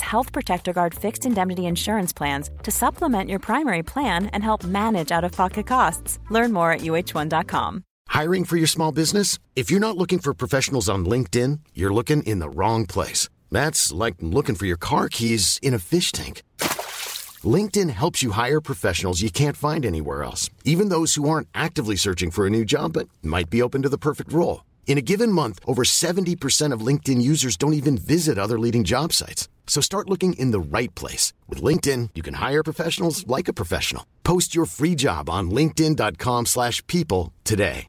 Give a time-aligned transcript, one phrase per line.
[0.00, 5.12] Health Protector Guard fixed indemnity insurance plans to supplement your primary plan and help manage
[5.12, 6.18] out of pocket costs.
[6.30, 7.84] Learn more at uh1.com.
[8.08, 9.38] Hiring for your small business?
[9.54, 13.28] If you're not looking for professionals on LinkedIn, you're looking in the wrong place.
[13.50, 16.42] That's like looking for your car keys in a fish tank.
[17.44, 21.96] LinkedIn helps you hire professionals you can't find anywhere else, even those who aren't actively
[21.96, 24.64] searching for a new job but might be open to the perfect role.
[24.86, 29.12] In a given month, over 70% of LinkedIn users don't even visit other leading job
[29.12, 29.48] sites.
[29.68, 31.32] So start looking in the right place.
[31.46, 34.04] With LinkedIn, you can hire professionals like a professional.
[34.22, 37.88] Post your free job on linkedin.com slash people today.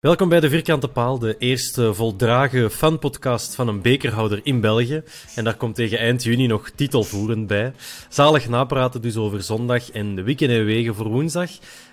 [0.00, 5.02] Welkom bij de Vierkante Paal, de eerste voldragen fanpodcast van een bekerhouder in België.
[5.34, 7.72] En daar komt tegen eind juni nog titelvoerend bij.
[8.08, 11.50] Zalig napraten dus over zondag en de weekend en wegen voor woensdag.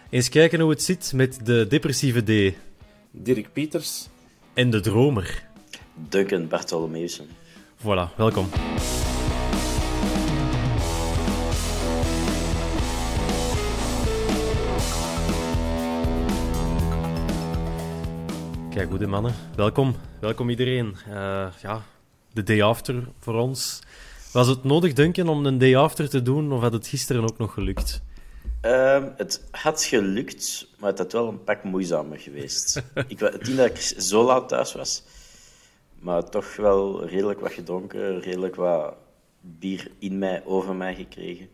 [0.09, 2.56] Eens kijken hoe het zit met de depressieve D.
[3.11, 4.08] Dirk Pieters.
[4.53, 5.44] En de dromer.
[5.95, 7.27] Duncan Bartolomeusen.
[7.77, 8.49] Voilà, welkom.
[18.69, 19.33] Kijk, goede mannen.
[19.55, 19.95] Welkom.
[20.19, 20.95] Welkom iedereen.
[21.09, 21.81] Uh, ja,
[22.33, 23.81] de day after voor ons.
[24.31, 27.38] Was het nodig, Duncan, om een day after te doen, of had het gisteren ook
[27.38, 28.01] nog gelukt?
[28.61, 32.83] Uh, het had gelukt, maar het had wel een pak moeizamer geweest.
[33.07, 35.03] ik, het niet dat ik zo laat thuis was,
[36.06, 38.94] maar toch wel redelijk wat gedronken, redelijk wat
[39.41, 41.50] bier in mij, over mij gekregen.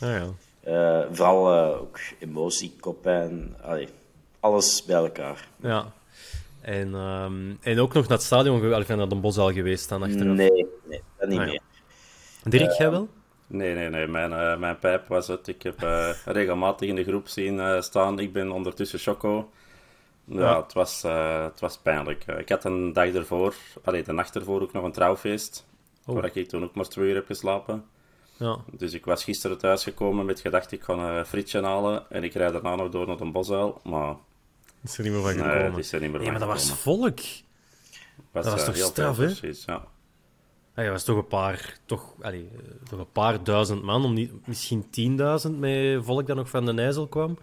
[0.00, 0.26] Ah, ja.
[0.66, 3.88] Uh, vooral uh, ook emotie, koppijn, allee,
[4.40, 5.48] alles bij elkaar.
[5.56, 5.92] Ja.
[6.60, 10.02] En, um, en ook nog naar het stadion, of naar de Bos al geweest dan
[10.02, 10.36] achteraf?
[10.36, 11.50] Nee, nee dat niet Ah, ja.
[11.50, 11.62] meer.
[12.44, 13.08] Dirk, Eh, jij wel?
[13.46, 14.06] Nee, nee, nee.
[14.06, 15.48] Mijn, eh, mijn pijp was het.
[15.48, 18.18] Ik heb eh, regelmatig in de groep zien eh, staan.
[18.18, 19.50] Ik ben ondertussen Choco.
[20.26, 20.62] Ja, Ja.
[20.62, 22.24] Het, was, eh, het was pijnlijk.
[22.26, 23.54] Ik had een dag ervoor,
[23.84, 25.66] allee, de nacht ervoor ook nog een trouwfeest.
[26.06, 26.14] Oh.
[26.14, 27.84] Waar ik toen ook maar twee uur heb geslapen.
[28.36, 28.58] Ja.
[28.72, 32.10] Dus ik was gisteren thuisgekomen met gedacht ik ga een frietje halen.
[32.10, 33.80] En ik rijd daarna nog door naar een bosuil.
[33.84, 34.14] Maar
[34.82, 35.70] Is er niet meer van nee, gekomen.
[35.70, 37.18] het is er niet meer Nee, maar dat was volk.
[38.30, 39.24] Was, dat was eh, toch heel straf, hè?
[39.24, 39.84] precies, ja.
[40.74, 44.12] Ah, ja, was toch een paar, toch, allee, eh, toch een paar duizend man, om
[44.12, 47.38] niet, misschien tienduizend met volk dat nog van de IJssel kwam.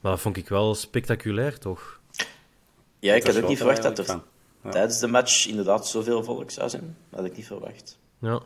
[0.00, 2.00] Maar dat vond ik wel spectaculair, toch?
[3.02, 4.22] Ja, ik had ook niet verwacht dat er van.
[4.70, 6.96] Tijdens de match inderdaad zoveel volk zou zijn.
[7.10, 7.98] Dat had ik niet verwacht.
[8.18, 8.40] Ja.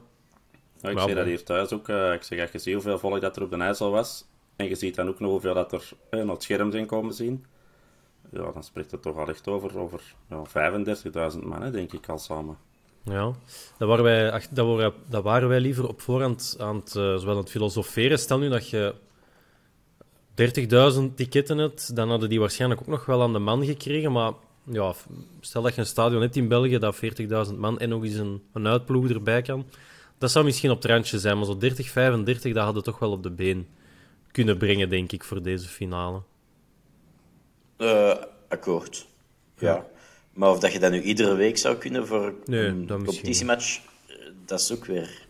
[0.81, 1.89] Ja, ik zie dat hier thuis ook.
[1.89, 4.25] eh, ik zeg, als je ziet hoeveel volk dat er op de IJssel was,
[4.57, 7.45] en je ziet dan ook nog hoeveel dat er naar het scherm zijn komen zien,
[8.33, 10.01] ja, dan spreekt het toch al echt over, over
[10.31, 10.43] ja,
[11.33, 12.57] 35.000 man, hè, denk ik al samen.
[13.03, 13.33] Ja,
[13.79, 17.17] dat waren wij, ach, dat waren, dat waren wij liever op voorhand aan het, eh,
[17.17, 18.19] zowel aan het filosoferen.
[18.19, 18.95] Stel nu dat je
[20.35, 24.13] 30.000 ticketten hebt, dan hadden die waarschijnlijk ook nog wel aan de man gekregen.
[24.13, 24.33] Maar
[24.67, 24.95] ja,
[25.41, 26.97] stel dat je een stadion hebt in België dat
[27.51, 29.67] 40.000 man en nog eens een, een uitploeg erbij kan.
[30.19, 33.11] Dat zou misschien op het randje zijn, maar zo 30, 35, dat hadden toch wel
[33.11, 33.67] op de been
[34.31, 36.23] kunnen brengen, denk ik, voor deze finale.
[37.77, 38.15] Eh,
[38.49, 39.07] akkoord.
[39.59, 39.87] Ja.
[40.33, 44.17] Maar of dat je dat nu iedere week zou kunnen voor Nee, een competitiematch, eh,
[44.45, 45.25] dat is ook weer...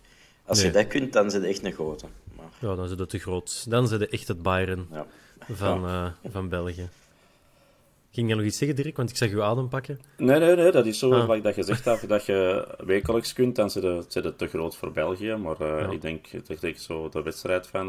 [0.44, 0.66] Als Nee.
[0.66, 2.06] je dat kunt, dan zit je echt een grote.
[2.36, 3.70] Maar, Ja, dan het te groot.
[3.70, 5.06] Dan zijn de echt het Bayern ja.
[5.48, 6.88] van, eh, van België.
[8.16, 8.96] Ging jij nog iets zeggen, Dirk?
[8.96, 10.00] Want ik zag je adem pakken.
[10.16, 11.26] Nee, nee, nee, dat is zo, Ah.
[11.26, 13.82] wat ik dat gezegd heb, dat je wekelijks kunt, dan zit
[14.12, 15.34] het, te groot voor België.
[15.34, 15.90] Maar eh, Ja.
[15.90, 17.88] ik denk, ik denk zo de wedstrijd van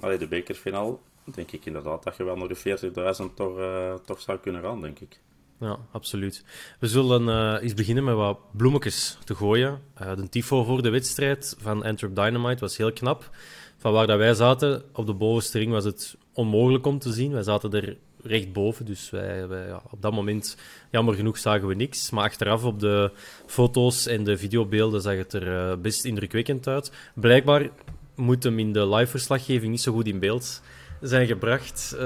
[0.00, 4.20] allee, de bekerfinale, denk ik inderdaad dat je wel naar de 40.000 toch, eh, toch
[4.20, 5.20] zou kunnen gaan, denk ik.
[5.60, 6.44] Ja, absoluut.
[6.80, 9.80] We zullen eh, eens beginnen met wat bloemetjes te gooien.
[10.16, 13.30] De tifo voor de wedstrijd van Antwerp Dynamite was heel knap.
[13.76, 17.32] Van waar dat wij zaten, op de bovenste ring, was het onmogelijk om te zien.
[17.32, 20.56] Wij zaten er recht boven, dus wij, wij, ja, op dat moment,
[20.90, 22.10] jammer genoeg, zagen we niks.
[22.10, 23.12] Maar achteraf op de
[23.46, 26.92] foto's en de videobeelden zag het er eh, best indrukwekkend uit.
[27.14, 27.70] Blijkbaar
[28.14, 30.62] moet hem in de live-verslaggeving niet zo goed in beeld
[31.00, 32.00] zijn gebracht, eh,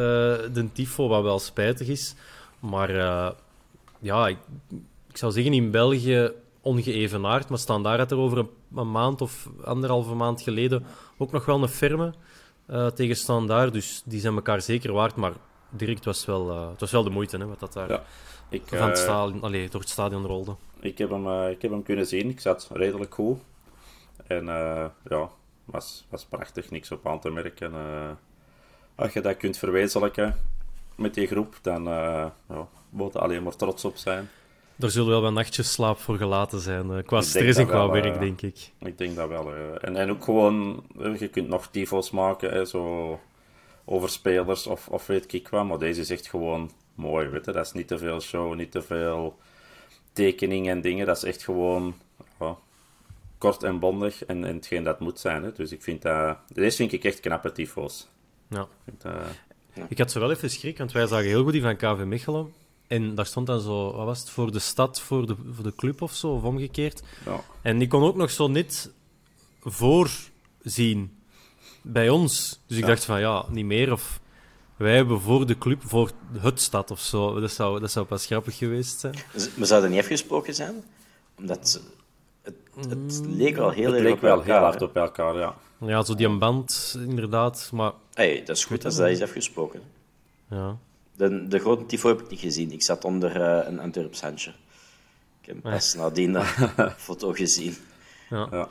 [0.53, 2.15] de tifo, wat wel spijtig is.
[2.61, 3.31] Maar eh,
[3.99, 4.38] ja, ik,
[5.08, 6.31] ik zou zeggen in België
[6.61, 10.85] ongeëvenaard, maar Standaard had er over een, maand of anderhalve maand geleden
[11.17, 12.15] ook nog wel een ferme
[12.94, 13.73] tegen Standaard.
[13.73, 15.17] Dus die zijn elkaar zeker waard.
[15.17, 15.32] Maar
[15.77, 18.03] Dirk, het was wel, uh, het was wel de moeite, hè, wat dat daar Ja.
[18.49, 20.55] Ik, van het eh, stadion, allee, door het stadion rolde.
[20.81, 22.29] ik, heb hem, eh, ik heb hem kunnen zien.
[22.31, 23.39] Ik zat redelijk goed.
[24.27, 25.29] En eh, ja,
[25.65, 26.71] was, was prachtig.
[26.71, 27.73] Niks op aan te merken.
[27.75, 28.11] Eh,
[28.95, 30.37] als je dat kunt verwezenlijken
[30.95, 32.35] met die groep, dan ja,
[32.91, 34.29] moet je alleen maar trots op zijn.
[34.79, 37.91] Er zullen wel wat nachtjes slaap voor gelaten zijn, eh, qua stress en qua wel,
[37.93, 38.71] werk, eh, denk ik.
[38.79, 39.55] Ik denk dat wel.
[39.55, 39.61] eh.
[39.89, 43.21] En, en ook gewoon, eh, je kunt nog tifos maken, hè, zo
[43.84, 47.52] over spelers of, of weet ik wat, maar deze is echt gewoon mooi, weet je.
[47.52, 49.38] Dat is niet te veel show, niet te veel
[50.12, 51.06] tekening en dingen.
[51.06, 51.94] Dat is echt gewoon
[53.38, 55.43] kort en bondig en, en hetgeen dat moet zijn.
[55.43, 55.52] Hè.
[55.52, 56.37] Dus ik vind dat...
[56.52, 58.08] Deze vind ik echt knappe tifos.
[58.49, 58.61] Ja.
[58.62, 61.62] Ik vind dat- Ik had zo wel even schrik, want wij zagen heel goed die
[61.62, 62.52] van KV Mechelen.
[62.87, 65.75] En daar stond dan zo, wat was het, voor de stad, voor de, voor de
[65.75, 67.02] club of zo, of omgekeerd.
[67.25, 67.40] ja.
[67.62, 68.93] En die kon ook nog zo net
[69.61, 71.17] voorzien
[71.82, 72.61] bij ons.
[72.67, 72.88] Dus ik Ja.
[72.88, 73.93] dacht van, ja, niet meer.
[73.93, 74.20] Of
[74.76, 77.40] wij hebben voor de club, voor het stad of zo.
[77.40, 79.14] Dat zou, dat zou pas grappig geweest zijn.
[79.37, 80.84] Z- Maar zou dat niet afgesproken zijn?
[81.38, 81.81] Omdat
[82.43, 85.34] het, het leek wel heel Het erg leek op wel elkaar, heel hard op elkaar,
[85.37, 85.55] ja.
[85.87, 87.70] Ja, zo die een band, inderdaad.
[87.73, 89.82] Maar Hey, dat is goed als dat is afgesproken.
[90.50, 90.76] ja,
[91.17, 92.73] De, de grote tifo heb ik niet gezien.
[92.73, 94.50] Ik zat onder eh, een Antwerps handje.
[95.40, 96.44] Ik heb pas nadien dat
[96.96, 97.76] foto gezien.
[98.31, 98.49] ja.
[98.50, 98.69] Ja.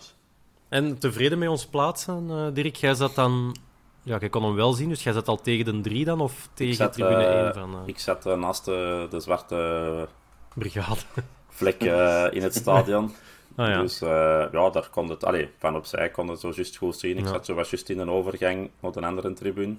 [0.72, 2.76] En tevreden met ons plaatsen, eh, Dirk?
[2.76, 3.56] Jij zat dan...
[4.04, 6.22] Ja, jij kon hem wel zien, dus jij zat al tegen de drie dan?
[6.22, 10.08] Of tegen zat, tribune eh, 1 van eh ik zat eh, naast de, de zwarte
[10.54, 11.00] Brigade?
[11.60, 13.12] vlek eh, in het stadion.
[13.56, 13.82] Ah ja.
[13.82, 14.10] Dus eh,
[14.52, 17.18] ja, daar kon het, allee, van opzij kon het zo juist goed zien.
[17.18, 17.32] Ik Ja.
[17.32, 19.76] zat zo wat juist in een overgang naar een andere tribune.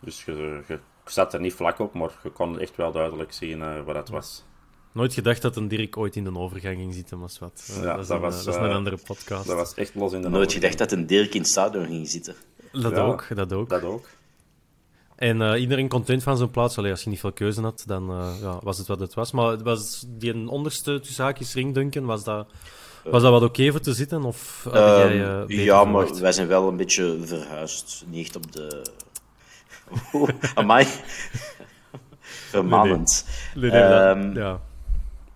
[0.00, 3.32] Dus je, je, je zat er niet vlak op, maar je kon echt wel duidelijk
[3.32, 4.44] zien eh wat het was.
[4.92, 7.68] Nooit gedacht dat een Dirk ooit in een overgang ging zitten, was wat.
[7.70, 9.46] Eh, Ja, dat is, dat een, was, eh, dat is een eh, andere podcast.
[9.46, 10.52] Dat was echt los in de Nooit overgang.
[10.62, 12.34] gedacht dat een Dirk in het stadion ging zitten.
[12.72, 12.98] Dat Ja.
[13.00, 13.68] ook, dat ook.
[13.68, 14.08] Dat ook.
[15.16, 16.78] En eh, iedereen content van zijn plaats.
[16.78, 19.32] Allee, als je niet veel keuze had, dan eh, ja, was het wat het was.
[19.32, 22.48] Maar het was die een onderste tussen haakjes ringdunken, was dat,
[23.04, 24.22] was dat wat oké voor te zitten?
[24.24, 26.20] Of had jij, eh, Ehm, ja, maar verwacht?
[26.20, 28.04] wij zijn wel een beetje verhuisd.
[28.06, 28.82] Niet echt op de...
[30.12, 30.86] Oeh, amai.
[32.50, 33.26] Vermanend.
[33.54, 34.60] Nee, nee, dat- Ehm, ja.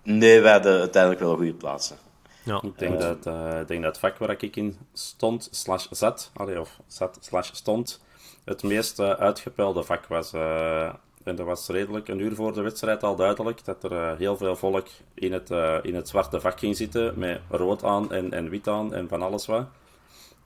[0.04, 1.96] Nee, wij hadden uiteindelijk wel goede plaatsen.
[2.42, 2.60] Ja.
[2.62, 6.30] Ik denk, dat, eh, ik denk dat het vak waar ik in stond, slash zat,
[6.34, 8.04] allee, of zat, slash stond,
[8.44, 10.32] het meest uitgepelde vak was.
[10.32, 10.92] eh,
[11.24, 14.56] en dat was redelijk een uur voor de wedstrijd al duidelijk dat er heel veel
[14.56, 18.48] volk in het, eh, in het zwarte vak ging zitten, met rood aan en, en
[18.48, 19.66] wit aan en van alles wat.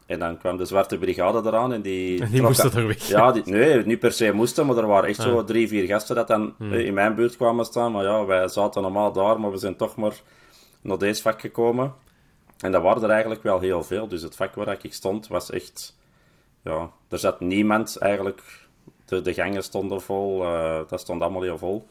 [0.08, 2.22] En dan kwam de zwarte brigade eraan en die...
[2.22, 3.08] En die moesten er weg.
[3.08, 5.24] Ja, die, nee, niet per se moesten, maar er waren echt Ah.
[5.24, 7.92] zo drie, vier gasten dat dan eh, in mijn buurt kwamen staan.
[7.92, 10.20] Maar ja, wij zaten normaal daar, maar we zijn toch maar
[10.80, 11.94] naar deze vak gekomen.
[12.58, 14.08] En dat waren er eigenlijk wel heel veel.
[14.08, 15.96] Dus het vak waar ik stond was echt...
[16.64, 18.66] Ja, er zat niemand eigenlijk...
[19.04, 20.44] De, de gangen stonden vol.
[20.44, 21.88] eh, dat stond allemaal heel vol.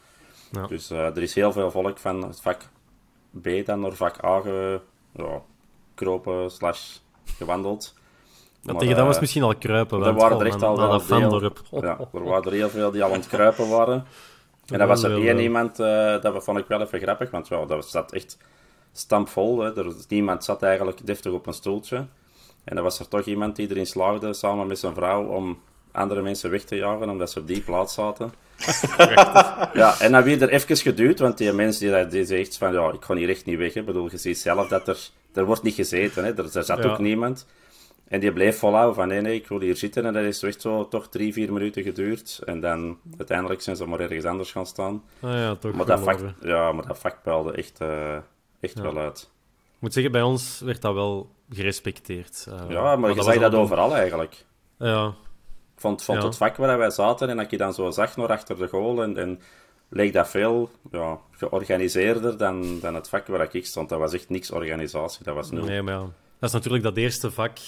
[0.52, 0.66] Ja.
[0.66, 2.60] Dus eh, er is heel veel volk van het vak
[3.42, 4.80] B dan naar vak A ge,
[5.12, 5.42] ja,
[6.48, 6.96] slash
[7.36, 7.96] gewandeld.
[8.62, 10.02] Maar, tegen dat was misschien al kruipen.
[10.02, 11.60] er waren oh, er echt al dat fandorp.
[11.70, 14.04] Ja, er waren er heel veel die al aan het kruipen waren.
[14.72, 17.64] En dat was er één iemand, eh, dat vond ik wel even grappig, want ja,
[17.64, 18.38] dat zat echt
[18.92, 19.60] stampvol.
[19.60, 19.78] Hè.
[19.78, 21.96] Er, niemand zat eigenlijk deftig op een stoeltje.
[22.64, 25.58] En dan was er toch iemand die erin slaagde, samen met zijn vrouw, om
[25.92, 28.32] andere mensen weg te jagen, omdat ze op die plaats zaten.
[29.80, 32.92] ja, en dan weer er even geduwd, want die mens die, die zegt van, ja,
[32.92, 33.74] ik ga hier echt niet weg.
[33.74, 33.80] Hè.
[33.80, 34.98] Ik bedoel, je ziet zelf dat er,
[35.34, 36.30] er wordt niet gezeten, hè.
[36.30, 36.90] er, er zat Ja.
[36.90, 37.46] ook niemand.
[38.08, 40.06] En die bleef volhouden van, nee, nee, ik wil hier zitten.
[40.06, 42.40] En dat is echt zo toch drie, vier minuten geduurd.
[42.44, 45.02] En dan, uiteindelijk zijn ze maar ergens anders gaan staan.
[45.20, 48.16] Ah ja, toch Maar dat vak, ja, maar dat vak puilde echt, eh,
[48.60, 49.30] echt wel uit.
[49.74, 52.46] Ik moet zeggen, bij ons werd dat wel gerespecteerd.
[52.48, 54.44] Eh, Ja, maar je was zag dat overal eigenlijk.
[54.78, 55.06] Ja,
[55.74, 56.24] Ik vond, vond Ja.
[56.26, 59.02] het vak waar wij zaten en dat je dan zo zag naar achter de goal
[59.02, 59.40] en, en
[59.88, 63.88] leek dat veel ja, georganiseerder dan, dan het vak waar ik stond.
[63.88, 65.64] Dat was echt niks organisatie, dat was nul.
[65.64, 66.00] nee, maar ja.
[66.38, 67.58] Dat is natuurlijk dat eerste vak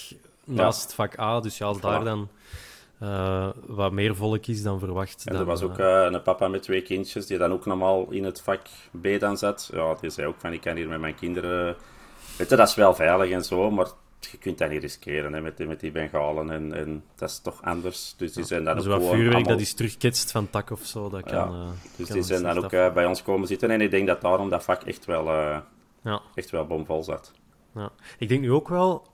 [0.50, 1.40] naast vak A.
[1.40, 2.28] Dus ja, als daar dan
[2.98, 5.22] eh, wat meer volk is dan verwacht.
[5.26, 7.66] En dan, er was ook eh, eh, een papa met twee kindjes die dan ook
[7.66, 8.60] normaal in het vak
[9.00, 9.70] B dan zat.
[9.72, 11.76] Ja, die zei ook van, ik kan hier met mijn kinderen...
[12.36, 13.86] Weet je, dat is wel veilig en zo, maar
[14.30, 16.50] je kunt dat niet riskeren hè, met, die, met die bengalen.
[16.50, 18.14] En, en dat is toch anders.
[18.16, 20.84] Dus die zijn dan ook zo wat vuurwerk allemaal- dat is terugketst van tak of
[20.84, 21.08] zo.
[21.08, 22.92] Dat kan, Ja, Dus kan die zijn dan ook af.
[22.92, 23.70] bij ons komen zitten.
[23.70, 25.24] En ik denk dat daarom dat vak echt wel,
[26.02, 26.20] Ja.
[26.34, 27.32] echt wel bomvol zat.
[27.74, 27.90] Ja.
[28.18, 29.06] Ik denk nu ook wel...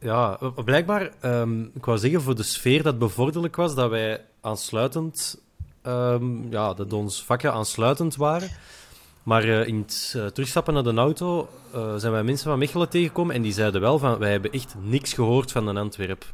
[0.00, 5.40] Ja, blijkbaar, ehm, ik wou zeggen voor de sfeer dat bevorderlijk was, dat wij aansluitend,
[5.82, 8.48] ehm, ja, dat ons vakken aansluitend waren.
[9.22, 12.88] Maar eh, in het eh, terugstappen naar de auto eh, zijn wij mensen van Mechelen
[12.88, 16.24] tegengekomen en die zeiden wel van, wij hebben echt niks gehoord van een Antwerp.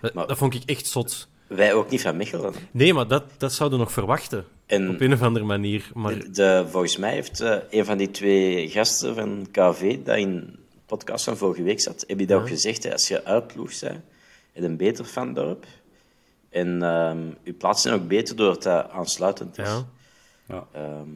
[0.00, 1.28] Dat, Maar- dat vond ik echt zot.
[1.46, 2.52] Wij ook niet van Mechelen.
[2.70, 4.44] Nee, maar dat, dat zouden we nog verwachten.
[4.66, 5.90] En Op een of andere manier.
[5.94, 10.16] Maar de, de- volgens mij heeft eh, een van die twee gasten van KV, dat
[10.16, 12.82] in podcast van vorige week zat, heb je dat ook gezegd.
[12.84, 14.04] Hè, als je uitploeg bent,
[14.52, 15.66] en een beter van dorp.
[16.50, 19.68] En ehm je plaatsen ook beter doordat dat aansluitend is.
[20.48, 20.66] ja.
[20.72, 21.08] Ehm,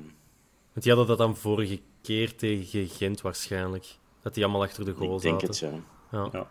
[0.72, 3.86] Want die hadden dat dan vorige keer tegen Gent waarschijnlijk.
[4.22, 5.48] Dat die allemaal achter de goal ik denk zaten.
[5.70, 6.18] het, ja.
[6.18, 6.28] Ja.
[6.32, 6.46] Ja.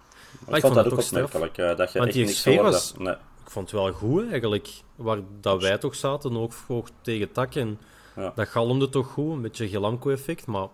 [0.46, 2.54] Maar ik vond dat het ook opmerkelijk, eh, dat je Want echt die niks sfeer
[2.56, 2.72] hoorde.
[2.72, 3.14] was- Nee.
[3.14, 4.70] Ik vond het wel goed eigenlijk.
[4.96, 7.56] Waar dat wij toch zaten, ook hoog tegen tak.
[7.56, 7.80] En
[8.16, 8.32] Ja.
[8.36, 9.32] dat galmde toch goed.
[9.32, 10.46] Een beetje Gelamco-effect.
[10.46, 10.68] Maar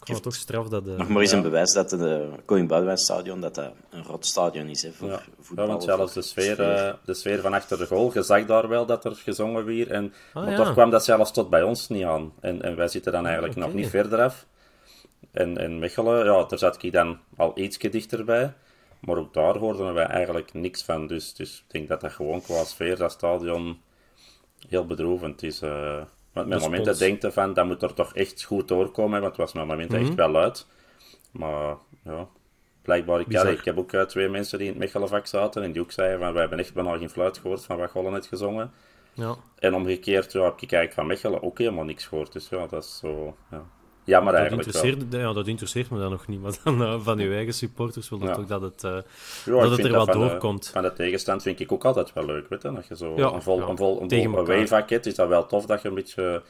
[0.00, 0.86] ik vond het toch straf dat...
[0.88, 4.26] eh, Nog maar eens een bewijs dat de Koning Boudewijn stadion dat dat een rot
[4.26, 5.20] stadion is hè, voor Ja.
[5.40, 5.64] voetbal.
[5.64, 8.68] Ja, want zelfs de sfeer, eh, de sfeer van achter de goal, je zag daar
[8.68, 9.90] wel dat er gezongen weer.
[9.90, 10.56] En, Ah, maar ja.
[10.56, 12.32] toch kwam dat zelfs tot bij ons niet aan.
[12.40, 14.46] En, en wij zitten dan eigenlijk nog niet verder af.
[15.30, 18.52] En, en Mechelen, ja, daar zat ik dan al ietsje dichterbij.
[19.00, 21.06] Maar ook daar hoorden wij eigenlijk niks van.
[21.06, 23.80] Dus, dus ik denk dat dat gewoon qua sfeer, dat stadion,
[24.68, 25.60] heel bedroevend is.
[25.62, 26.00] eh
[26.46, 29.20] want Dat momenten je van, dat moet er toch echt goed doorkomen.
[29.20, 30.66] Want het was met momenten echt wel luid.
[31.30, 32.28] Maar ja,
[32.82, 35.82] blijkbaar, ik, ik heb ook eh, twee mensen die in het Mechelenvak zaten en die
[35.82, 38.72] ook zeiden van, wij hebben echt bijna geen fluit gehoord van wat Golle net gezongen.
[39.12, 39.36] Ja.
[39.58, 42.32] En omgekeerd ja, heb ik eigenlijk van Mechelen ook helemaal niks gehoord.
[42.32, 43.36] Dus ja, dat is zo...
[43.50, 43.64] Ja.
[44.08, 44.82] Jammer Dat eigenlijk wel.
[44.84, 46.40] interesseert, ja, dat interesseert me dan nog niet.
[46.42, 48.34] Maar dan eh, van uw eigen supporters wil Ja.
[48.34, 48.90] toch dat het, eh,
[49.44, 50.68] Ja, dat het er wat de- doorkomt.
[50.72, 52.72] van de tegenstand vind ik ook altijd wel leuk, weet je.
[52.72, 54.46] Dat je zo Ja, een vol, een vol, een vol
[55.06, 56.42] is dat wel tof dat je een beetje...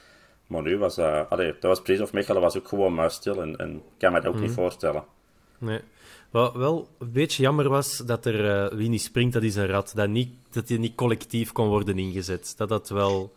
[0.46, 1.30] Maar nu was dat...
[1.30, 4.18] Allee, dat was precies of Mechelen was ook gewoon muisstil en, en ik kan me
[4.20, 4.42] dat ook Mhm.
[4.44, 5.04] niet voorstellen.
[5.58, 5.80] Nee.
[6.30, 9.66] Wat wel een beetje jammer was dat er eh, wie niet springt, dat is een
[9.66, 9.92] rat.
[9.94, 12.54] Dat, niet, dat die niet collectief kon worden ingezet.
[12.56, 13.32] Dat dat wel.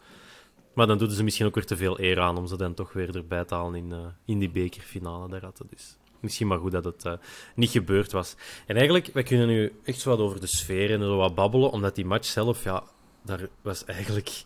[0.73, 2.93] Maar dan doen ze misschien ook weer te veel eer aan om ze dan toch
[2.93, 5.67] weer erbij te halen in, eh, in die bekerfinale, de ratten.
[5.69, 7.13] Dus misschien maar goed dat het eh,
[7.55, 8.35] niet gebeurd was.
[8.65, 11.71] En eigenlijk, wij kunnen nu echt zo wat over de sfeer en zo wat babbelen,
[11.71, 12.83] omdat die match zelf, ja,
[13.21, 14.43] daar was eigenlijk,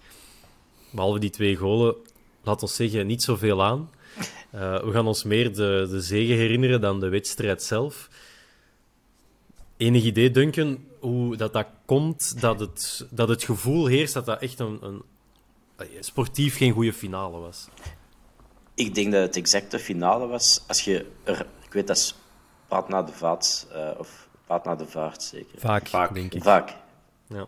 [0.91, 1.95] behalve die twee golen,
[2.43, 3.89] laat ons zeggen, niet zoveel aan.
[4.51, 8.09] Eh, we gaan ons meer de, de zege herinneren dan de wedstrijd zelf.
[9.77, 14.41] Enig idee, Duncan, hoe dat, dat komt, dat het, dat het gevoel heerst dat dat
[14.41, 15.01] echt een, een
[15.99, 17.67] sportief geen goede finale was.
[18.73, 21.45] Ik denk dat het exacte finale was als je er...
[21.65, 22.15] Ik weet, dat is
[22.67, 25.59] paad naar de vaat, eh, of paad naar de vaart, zeker.
[25.59, 26.13] Vaak, Vaak.
[26.13, 26.43] denk ik.
[26.43, 26.75] Vaak.
[27.27, 27.45] Ja.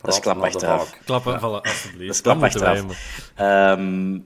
[0.00, 0.98] Dat is klap achteraf.
[1.04, 2.06] Klappen, vallen, alsjeblieft.
[2.06, 3.32] Dat is klap achteraf.
[3.34, 4.18] Ehm,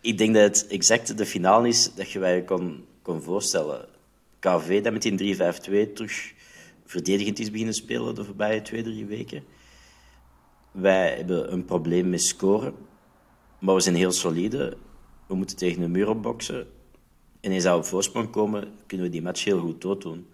[0.00, 3.88] ik denk dat het exact de finale is dat je je kon, kon voorstellen.
[4.38, 6.32] KV dat met die 3-5-2 terug
[6.84, 9.44] verdedigend is beginnen spelen de voorbije twee, drie weken.
[10.70, 12.74] Wij hebben een probleem met scoren,
[13.58, 14.76] maar we zijn heel solide.
[15.26, 16.66] We moeten tegen een muur opboksen.
[17.40, 20.28] En eens dat we op voorsprong komen, kunnen we die match heel goed dooddoen.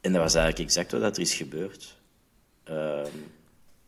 [0.00, 1.96] En dat was eigenlijk exact wat er is gebeurd.
[2.64, 3.06] Ehm,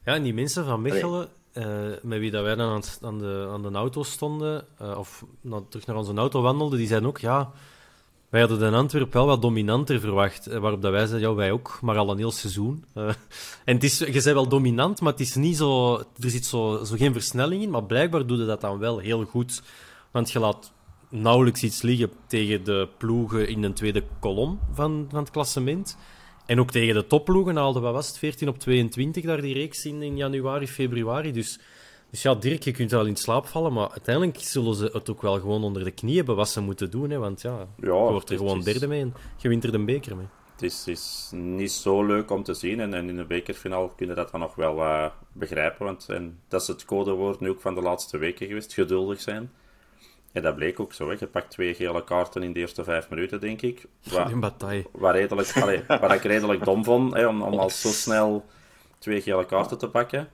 [0.04, 3.18] Ja, en die mensen van Mechelen, eh, met wie dat wij dan aan, het- aan,
[3.18, 5.24] de, aan de auto stonden, eh, of
[5.68, 7.52] terug naar onze auto wandelden, die zeiden ook, ja,
[8.34, 10.46] wij hadden de Antwerp wel wat dominanter verwacht.
[10.46, 12.84] Eh, waarop dat wij zeiden, ja, wij ook, maar al een heel seizoen.
[12.94, 13.08] Eh,
[13.64, 16.84] en het is, je bent wel dominant, maar het is niet zo, er zit zo,
[16.84, 19.62] zo geen versnelling in, maar blijkbaar doe je dat dan wel heel goed.
[20.10, 20.72] Want je laat
[21.08, 25.96] nauwelijks iets liggen tegen de ploegen in de tweede kolom van, van het klassement.
[26.46, 29.84] En ook tegen de topploegen haalden, wat was het, 14 op 22 daar die reeks
[29.84, 31.32] in, in januari, februari.
[31.32, 31.58] Dus,
[32.14, 35.22] dus ja, Dirk, je kunt wel in slaap vallen, maar uiteindelijk zullen ze het ook
[35.22, 37.10] wel gewoon onder de knie hebben wat ze moeten doen.
[37.10, 39.84] Hè, want ja, je wordt er gewoon is- derde mee en je wint er de
[39.84, 40.26] beker mee.
[40.52, 42.80] Het is, is niet zo leuk om te zien.
[42.80, 45.84] En, en in de bekerfinale kunnen dat dan nog wel eh, begrijpen.
[45.86, 48.72] Want en dat is het codewoord nu ook van de laatste weken geweest.
[48.74, 49.50] Geduldig zijn.
[50.32, 51.08] En dat bleek ook zo.
[51.10, 51.16] Hè.
[51.18, 53.86] Je pakt twee gele kaarten in de eerste vijf minuten, denk ik.
[54.10, 54.84] Wat, In bataille.
[54.92, 57.14] wat, redelijk, allee, wat ik redelijk dom vond.
[57.14, 58.44] Hè, om, om al zo snel
[58.98, 60.28] twee gele kaarten te pakken.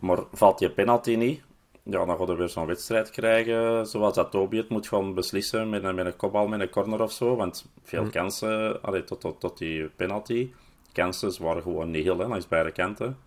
[0.00, 1.42] Maar valt je penalty niet,
[1.82, 3.86] ja, dan gaan we weer zo'n wedstrijd krijgen.
[3.86, 7.02] Zoals dat Toby het moet gaan beslissen met een, met een kopbal, met een corner
[7.02, 7.36] of zo.
[7.36, 8.10] Want veel Hm.
[8.10, 10.52] kansen, allee, tot, tot, tot die penalty.
[10.92, 13.18] Kansen waren gewoon niet heel hè, langs beide kanten.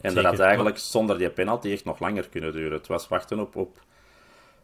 [0.00, 2.72] En dat had eigenlijk zonder die penalty echt nog langer kunnen duren.
[2.72, 3.80] Het was wachten op, op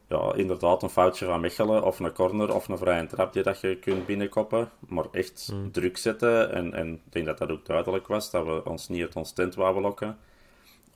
[0.08, 3.60] ja, inderdaad een foutje van Mechelen of een corner of een vrije trap die dat
[3.60, 4.70] je kunt binnenkoppen.
[4.88, 5.72] Maar echt Hmm.
[5.72, 6.52] druk zetten.
[6.52, 9.32] En, en ik denk dat dat ook duidelijk was, dat we ons niet uit ons
[9.32, 10.18] tent wouden lokken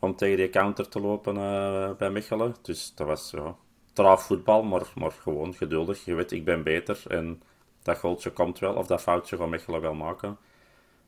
[0.02, 2.54] om tegen die counter te lopen eh, bij Mechelen.
[2.62, 3.56] Dus dat was ja,
[3.92, 6.04] traag voetbal, maar, maar gewoon geduldig.
[6.04, 7.42] Je weet, ik ben beter en
[7.82, 10.36] dat goaltje komt wel, of dat foutje gaat Mechelen wel maken.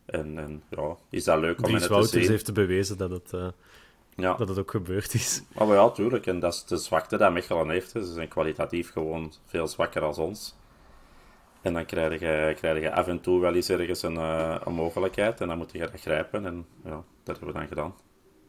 [0.04, 2.30] En, en ja, is dat leuk om hen te zien.
[2.30, 3.48] heeft bewezen dat het, eh,
[4.16, 4.34] Ja.
[4.34, 5.42] dat het ook gebeurd is.
[5.54, 6.26] Maar ja, tuurlijk.
[6.26, 7.92] En dat is de zwakte dat Mechelen heeft.
[7.92, 8.04] hè.
[8.04, 10.54] Ze zijn kwalitatief gewoon veel zwakker als ons.
[11.62, 14.74] En dan krijg je, krijg je af en toe wel eens ergens een, uh, een
[14.74, 15.40] mogelijkheid.
[15.40, 16.46] En dan moet je dat grijpen.
[16.46, 17.94] En ja, dat hebben we dan gedaan.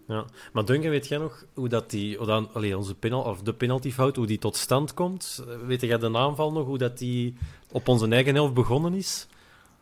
[0.07, 3.41] Ja, maar Duncan, weet jij nog hoe dat die, hoe dan, allee, onze penal, of
[3.41, 5.43] de penaltyfout, hoe die tot stand komt?
[5.65, 7.35] Weet jij de naamval nog, hoe dat die
[7.71, 9.27] op onze eigen helft begonnen is?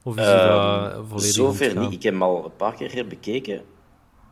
[0.03, 1.91] Of is uh, dat volledig Zover niet.
[1.91, 3.61] Ik heb hem al een paar keer bekeken,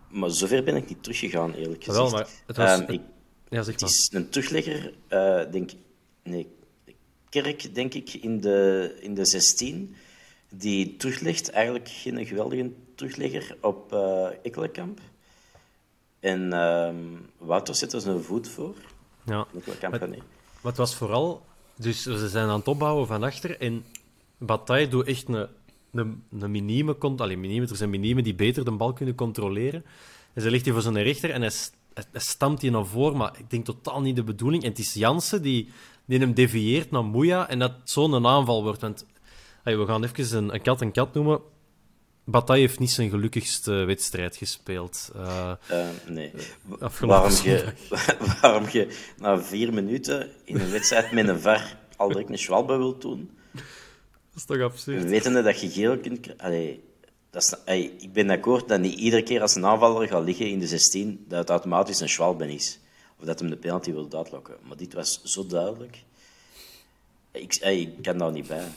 [0.10, 1.98] maar zover ben ik niet teruggegaan, eerlijk gezegd.
[1.98, 2.80] Wel, maar het was...
[2.80, 3.02] Um, ik,
[3.50, 3.90] ja, zeg maar.
[3.90, 5.72] Het is een teruglegger, uh, denk
[6.24, 6.48] Nee,
[7.30, 9.96] Kerk, denk ik, in de, in de 16,
[10.50, 15.00] die teruglegt, eigenlijk geen geweldige teruglegger op uh, Ekkelenkamp.
[16.22, 18.76] En um, Wouter zet er zijn voet voor.
[19.26, 19.48] Ja.
[20.62, 21.46] Wat was vooral...
[21.76, 23.86] Dus ze zijn aan het opbouwen van achter en
[24.38, 25.48] Bataille doet echt een,
[25.92, 26.96] een, een minieme...
[26.98, 29.86] Allee, minieme, er zijn minimen die beter de bal kunnen controleren.
[30.34, 31.52] En ze ligt hier voor zijn rechter en hij,
[31.94, 34.64] hij stamt hier naar voren, maar ik denk totaal niet de bedoeling.
[34.64, 35.70] En het is Jansen die,
[36.06, 38.82] die hem devieert naar Moeja en dat zo'n aanval wordt.
[38.82, 39.06] Want
[39.64, 41.40] we gaan even een, een kat en kat noemen.
[42.32, 45.12] Bataille heeft niet zijn gelukkigste wedstrijd gespeeld.
[45.16, 46.32] Uh, uh, nee.
[47.00, 47.74] Waarom je,
[48.42, 52.78] waarom je na vier minuten in een wedstrijd met een VAR al direct een schwalbe
[52.78, 53.30] wilt doen?
[53.54, 53.64] Dat
[54.36, 55.04] is toch absurd?
[55.04, 56.38] Wetende dat je geel kunt...
[56.38, 56.84] Allee,
[57.30, 60.50] dat is, allee, ik ben akkoord dat niet iedere keer als een aanvaller gaat liggen
[60.50, 62.80] in de 16, dat het automatisch een schwalbe is.
[63.20, 64.56] Of dat hem de penalty wil uitlokken.
[64.68, 66.04] Maar dit was zo duidelijk.
[67.32, 68.68] Ik, ik kan daar niet bij.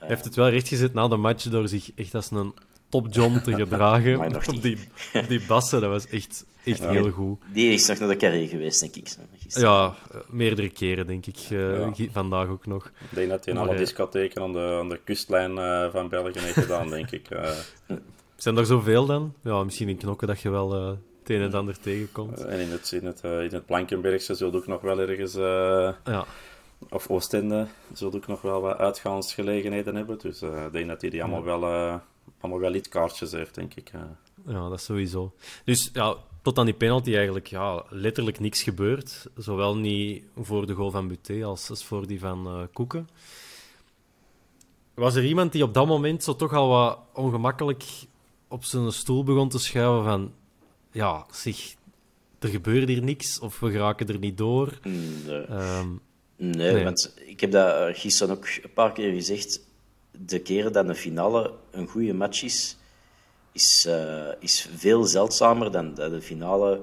[0.00, 2.54] Hij heeft het wel rechtgezet na de match door zich echt als een
[2.88, 4.34] top John te gedragen.
[4.34, 4.78] op, die,
[5.12, 7.38] op die bassen, dat was echt, echt heel goed.
[7.52, 9.16] Die is nog naar de carrière geweest, denk ik.
[9.48, 9.94] Ja,
[10.28, 11.50] meerdere keren, denk ik.
[11.50, 12.86] Uh, Vandaag ook nog.
[12.86, 16.38] Ik denk dat hij in alle discotheken aan de, aan de kustlijn uh, van België
[16.38, 17.30] heeft gedaan, denk ik.
[17.30, 17.50] Uh.
[18.36, 19.34] Zijn er zoveel dan?
[19.42, 22.44] Ja, misschien in Knokken dat je wel het een en ander tegenkomt.
[22.44, 25.34] en in het, in het, in het Plankenbergse zult ook nog wel ergens...
[25.34, 26.26] ja
[26.88, 30.18] of Oostende zullen ook nog wel wat uitgaansgelegenheden hebben.
[30.18, 31.94] Dus uh, ik denk dat hij die allemaal, wel, uh,
[32.40, 33.92] allemaal wel kaartjes heeft, denk ik.
[33.94, 34.00] Uh.
[34.46, 35.32] Ja, dat is sowieso.
[35.64, 39.26] Dus ja, tot aan die penalty eigenlijk ja, letterlijk niks gebeurd.
[39.36, 43.08] Zowel niet voor de goal van Buté als, als voor die van uh, Koeken.
[44.94, 47.84] Was er iemand die op dat moment zo toch al wat ongemakkelijk
[48.48, 50.32] op zijn stoel begon te schuiven van...
[50.92, 51.74] Ja, zich,
[52.38, 54.78] er gebeurt hier niks of we geraken er niet door.
[54.82, 55.50] Nee.
[55.50, 56.00] Um,
[56.42, 59.60] Nee, want ik heb dat eh, gisteren ook een paar keer gezegd.
[60.10, 62.76] De keren dat een finale een goede match is,
[63.52, 66.82] is, uh, is veel zeldzamer dan dat de finale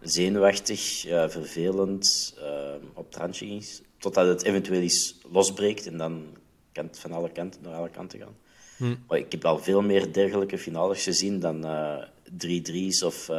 [0.00, 3.82] zenuwachtig, uh, vervelend, uh, op het randje is.
[3.98, 6.26] Totdat het eventueel eens losbreekt en dan
[6.72, 8.36] kan het van alle kanten naar alle kanten gaan.
[8.76, 8.94] Hm.
[9.08, 11.66] Maar ik heb al veel meer dergelijke finales gezien dan
[12.46, 13.30] 3-3's of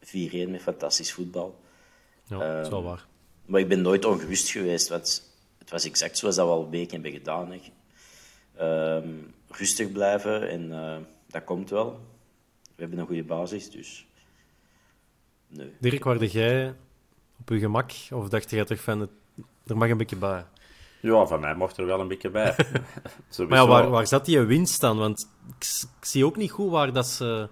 [0.00, 1.58] 4-1 met fantastisch voetbal.
[2.24, 3.08] Ja, dat is wel waar.
[3.50, 6.70] Maar ik ben nooit ongerust geweest, want het was exact zoals dat we al een
[6.70, 7.52] week hebben gedaan.
[7.52, 7.60] Hè.
[8.56, 9.08] Ehm,
[9.48, 12.00] rustig blijven en uh, dat komt wel.
[12.62, 14.06] We hebben een goede basis, dus...
[15.48, 15.72] Nee.
[15.80, 16.74] Dirk, waarde jij
[17.40, 17.92] op je gemak?
[18.10, 19.10] Of dacht je toch van, het,
[19.66, 20.44] er mag een beetje bij?
[21.00, 22.56] Ja, van mij mocht er wel een beetje bij.
[23.48, 24.98] maar ja, waar, waar zat die winst dan?
[24.98, 25.64] Want ik,
[25.98, 27.48] ik, zie ook niet goed waar dat ze...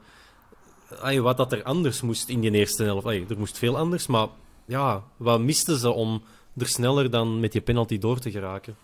[1.21, 3.07] wat dat er anders moest in die eerste helft.
[3.07, 4.29] er moest veel anders, maar
[4.69, 6.23] ja, wat misten ze om
[6.57, 8.77] er sneller dan met je penalty door te geraken?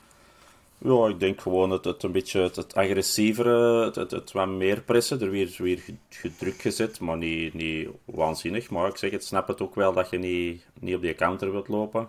[0.79, 4.81] Ja, ik denk gewoon het, het een beetje het, het agressievere, het, het, wat meer
[4.81, 8.71] pressen, er weer, weer gedrukt gezet, maar niet, niet waanzinnig.
[8.71, 11.53] Maar ik zeg, het snap het ook wel dat je niet, niet op die counter
[11.53, 12.09] wilt lopen.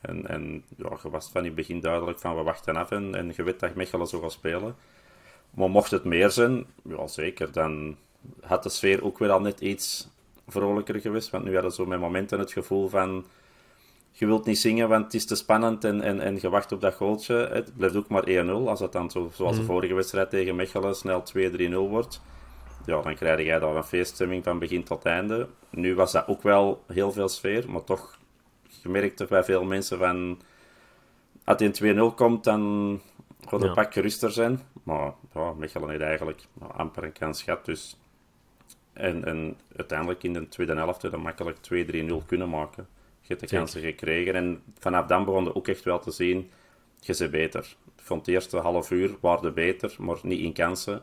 [0.00, 3.14] En, en ja, je was van in het begin duidelijk van we wachten af en,
[3.14, 4.76] en je weet dat Mechelen zo gaat spelen.
[5.50, 7.96] Maar mocht het meer zijn, ja zeker, dan
[8.40, 10.08] had de sfeer ook weer al net iets
[10.46, 11.30] vrolijker geweest.
[11.30, 13.26] Want nu hadden zo met momenten het gevoel van...
[14.14, 16.80] Je wilt niet zingen, want het is te spannend en, en, en je wacht op
[16.80, 17.34] dat goaltje.
[17.34, 18.48] Het blijft ook maar 1-0.
[18.48, 19.70] Als dat dan, zo, zoals de mhm.
[19.70, 22.20] vorige wedstrijd tegen Mechelen, snel 2-3-0 wordt...
[22.86, 25.48] Ja, dan krijg jij daar een feeststemming van begin tot einde.
[25.70, 28.18] Nu was dat ook wel heel veel sfeer, maar toch...
[28.82, 30.40] Je merkte bij veel mensen van...
[31.44, 33.00] Als het in 2-0 komt, dan
[33.40, 33.74] gaat het ja.
[33.74, 34.60] pak geruster zijn.
[34.82, 36.40] Maar ja, Mechelen heeft eigenlijk
[36.76, 37.96] amper een kans gehad, dus
[38.92, 42.86] en, en uiteindelijk in de tweede helft dan makkelijk 2-3-0 kunnen maken.
[43.20, 44.34] Je hebt de kansen gekregen.
[44.34, 46.50] En vanaf dan begon je ook echt wel te zien,
[47.00, 47.76] je ze beter.
[47.96, 51.02] Van het eerste half uur waren beter, maar niet in kansen.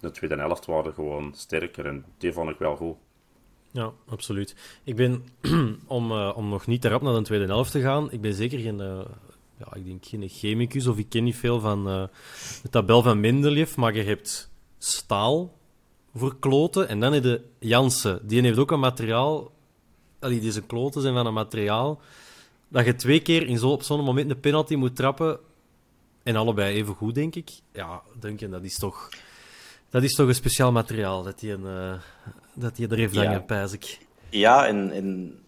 [0.00, 2.96] De tweede helft waren gewoon sterker en die vond ik wel goed.
[3.70, 4.56] Ja, absoluut.
[4.84, 5.24] Ik ben,
[5.86, 8.58] om, uh, om nog niet erop naar de tweede helft te gaan, ik ben zeker
[8.58, 9.00] geen, uh,
[9.58, 12.04] ja, ik denk geen chemicus of ik ken niet veel van uh,
[12.62, 15.55] de tabel van Mendeleev, maar je hebt staal,
[16.18, 16.88] voor kloten.
[16.88, 18.20] En dan heb je Jansen.
[18.22, 19.50] Die heeft ook een materiaal...
[20.18, 22.00] Allee, die zijn kloten zijn van een materiaal...
[22.68, 25.38] Dat je twee keer in zo, op zo'n moment een penalty moet trappen...
[26.26, 27.50] En allebei even goed, denk ik.
[27.72, 29.08] Ja, Duncan, dat is toch,
[29.90, 31.94] dat is toch een speciaal materiaal dat hij, een, uh,
[32.54, 33.98] dat hij er heeft hangen, pijs ik.
[34.30, 35.38] Ja, en, en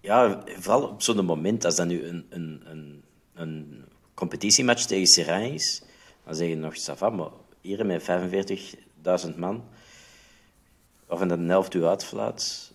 [0.00, 3.02] ja, vooral op zo'n moment, als dat nu een, een, een,
[3.34, 3.84] een
[4.14, 5.82] competitiematch tegen Serrain is,
[6.24, 8.04] dan zeg je nog, Sava, maar hier met
[9.28, 9.64] 45.000 man,
[11.06, 12.72] of een de helft uitfluit,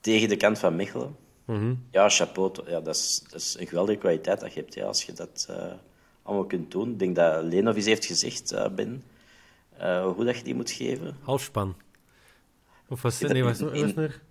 [0.00, 1.16] tegen de kant van Mechelen.
[1.44, 1.74] Mhm.
[1.90, 2.52] Ja, chapeau.
[2.66, 5.46] Ja, dat, is, dat is een geweldige kwaliteit dat je hebt, ja, als je dat
[5.50, 5.72] uh,
[6.22, 6.90] allemaal kunt doen.
[6.90, 9.02] Ik denk dat Lenov eens heeft gezegd, uh, Ben,
[9.80, 11.16] uh, hoe dat je die moet geven.
[11.20, 11.76] Halfspan.
[12.88, 13.32] Of was het?
[13.32, 14.22] Nee, was, was er?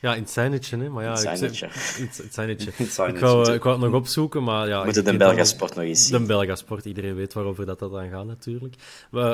[0.00, 0.88] Ja, in het zijnetje, hè.
[0.88, 2.70] Maar ja, in het zijnetje.
[3.14, 4.84] Ik, wou, ik wou het nog opzoeken, maar ja...
[4.84, 6.20] Moeten de Belgasport nog eens zien.
[6.20, 8.74] De Belgasport, iedereen weet waarover dat, dat dan gaat, natuurlijk.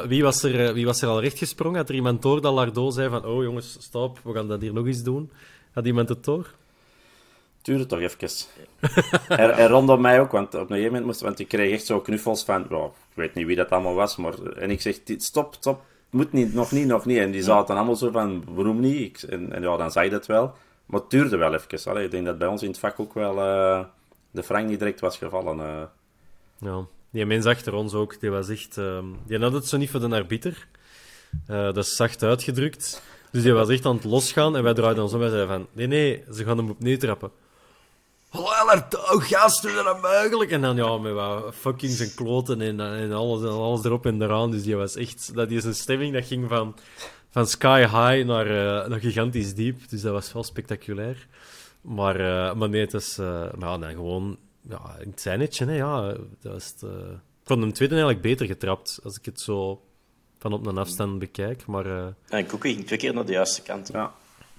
[0.06, 1.78] Wie, was er, wie was er al recht gesprongen?
[1.78, 4.72] Had er iemand door dat Lardo zei van oh jongens, stop, we gaan dat hier
[4.72, 5.30] nog eens doen?
[5.72, 6.54] Had iemand het door?
[7.62, 8.28] Duurde toch even.
[9.28, 11.20] en, en rondom mij ook, want op een gegeven moment moest...
[11.20, 12.70] Want ik kreeg echt zo knuffels van...
[12.70, 14.42] Oh, ik weet niet wie dat allemaal was, maar...
[14.42, 17.18] En ik zeg, stop, stop, moet niet, nog niet, nog niet.
[17.18, 19.22] En die zaten allemaal zo van, waarom niet?
[19.22, 20.54] en, en, ja, dan zei je dat wel.
[20.86, 21.90] Maar het duurde wel even.
[21.90, 23.84] Allee, ik denk dat bij ons in het vak ook wel uh,
[24.30, 25.58] de frank niet direct was gevallen.
[25.58, 25.82] Uh.
[26.58, 28.76] Ja, die mens achter ons ook, die was echt...
[28.76, 30.68] Uh, die had het zo niet voor de arbiter.
[31.46, 33.02] dat is zacht uitgedrukt.
[33.30, 35.66] Dus die was echt aan het losgaan en wij draaiden ons om en zeiden van...
[35.72, 37.30] Nee, nee, ze gaan hem opnieuw trappen.
[38.32, 40.50] Hoe gast, hoe dat mogelijk?
[40.50, 44.22] En dan ja, met wat fucking zijn kloten en, en, alles, en alles erop en
[44.22, 44.50] eraan.
[44.50, 45.34] Dus die was echt...
[45.34, 46.76] Dat is een stemming dat ging van,
[47.30, 49.88] van sky high naar, uh, naar gigantisch diep.
[49.88, 51.26] Dus dat was wel spectaculair.
[51.80, 53.18] Maar, uh, maar nee, het is...
[53.18, 54.38] Uh, maar dan gewoon...
[54.68, 56.02] Ja, in het zijnetje, hè, ja.
[56.40, 59.82] Dat was het, ik vond hem tweede eigenlijk beter getrapt, als ik het zo
[60.38, 61.66] van op een afstand bekijk.
[61.66, 62.06] Maar, uh...
[62.28, 63.88] En Koeken ging twee keer naar de juiste kant.
[63.92, 64.12] Ja.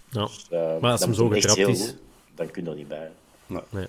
[0.09, 0.25] ja.
[0.25, 1.81] Dus, uh, maar als hem zo getrapt is...
[1.81, 1.97] Goed,
[2.36, 3.12] dan kun je er niet bij.
[3.69, 3.87] Nee.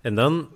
[0.00, 0.48] En dan,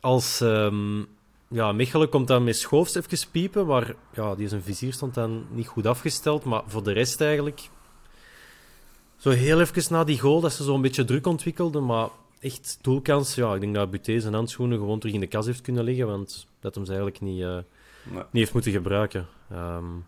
[0.00, 1.06] als um,
[1.48, 5.46] ja, Mechelen komt dan met Schoofs even piepen, maar ja, die zijn vizier stond dan
[5.50, 6.44] niet goed afgesteld.
[6.44, 7.68] Maar voor de rest eigenlijk,
[9.16, 12.08] zo heel even na die goal, dat ze zo een beetje druk ontwikkelden, maar
[12.40, 15.60] echt doelkans, ja, ik denk dat Buté zijn handschoenen gewoon terug in de kas heeft
[15.60, 17.62] kunnen liggen, want dat hem ze eigenlijk niet, uh, nee.
[18.14, 19.26] niet heeft moeten gebruiken.
[19.52, 20.04] Um,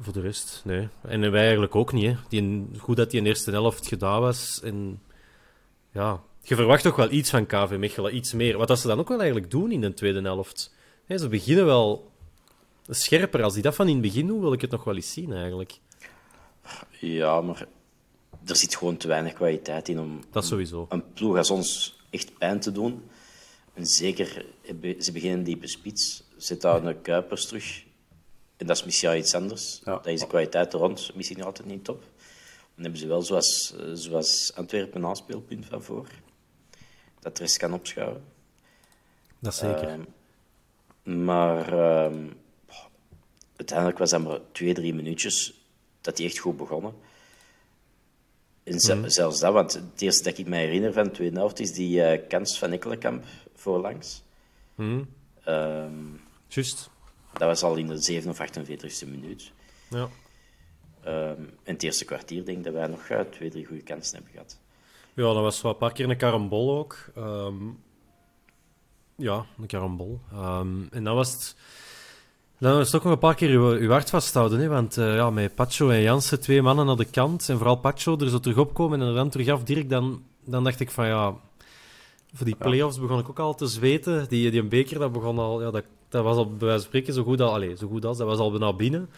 [0.00, 0.88] voor de rest, nee.
[1.00, 2.06] En wij eigenlijk ook niet.
[2.06, 2.16] Hè.
[2.28, 4.60] Die, goed dat die in de eerste helft gedaan was.
[4.62, 5.00] En
[5.92, 8.56] ja, je verwacht toch wel iets van KV Mechelen, iets meer.
[8.58, 10.74] Wat dat ze dan ook wel eigenlijk doen in de tweede helft.
[11.08, 12.10] ze beginnen wel
[12.88, 13.42] scherper.
[13.42, 15.32] Als die dat van in het begin doen, wil ik het nog wel eens zien
[15.32, 15.78] eigenlijk.
[17.00, 17.66] Ja, maar
[18.46, 20.86] er zit gewoon te weinig kwaliteit in om dat sowieso.
[20.88, 23.02] een ploeg als ons echt pijn te doen.
[23.74, 24.44] En zeker,
[24.98, 26.24] ze beginnen diepe spits.
[26.36, 27.84] Zet daar een Kuipers terug.
[28.56, 29.80] En dat is misschien iets anders.
[29.84, 29.92] Ja.
[29.92, 32.02] Dat is de kwaliteit rond misschien altijd niet top.
[32.74, 36.08] Dan hebben ze wel, zoals, zoals Antwerpen, een aanspeelpunt van voor.
[37.20, 38.22] Dat de rest kan opschouwen.
[39.38, 39.98] Dat zeker.
[39.98, 42.18] Uh, maar uh,
[43.56, 45.64] uiteindelijk was dat maar twee, drie minuutjes
[46.00, 46.94] dat hij echt goed begonnen.
[48.62, 49.08] En mm.
[49.08, 52.18] zelfs dat, want het eerste dat ik me herinner van de tweede helft is die
[52.18, 54.22] uh, kans van Ekkelenkamp voorlangs.
[54.74, 55.08] Mm.
[56.48, 56.90] Juist.
[57.32, 59.52] Dat was al in de 7 of 48e minuut.
[59.88, 60.08] Ja.
[61.06, 64.14] Um, in het eerste kwartier denk ik dat wij nog uh, twee, drie goede kansen
[64.14, 64.58] hebben gehad.
[65.14, 66.96] Ja, dat was wel een paar keer een karambol ook.
[67.18, 67.78] Um,
[69.16, 70.20] ja, een karambol.
[70.34, 71.56] Um, en dan was het...
[72.58, 74.60] Dan het ook nog een paar keer uw, uw hart vasthouden.
[74.60, 74.68] Hè?
[74.68, 77.48] Want uh, ja, met Pacho en Jansen, twee mannen aan de kant.
[77.48, 79.62] En vooral Pacho er zo terug opkomen en er dan terug af.
[79.62, 81.34] Dirk, dan, dan dacht ik van ja...
[82.34, 84.28] Voor die play-offs begon ik ook al te zweten.
[84.28, 85.62] Die, die beker, dat begon al...
[85.62, 88.04] Ja, dat, dat was al bij wijze van spreken zo goed, al, allez, zo goed
[88.04, 88.18] als.
[88.18, 89.10] Dat was al bijna binnen.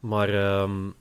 [0.00, 0.60] Maar...
[0.60, 0.94] Um,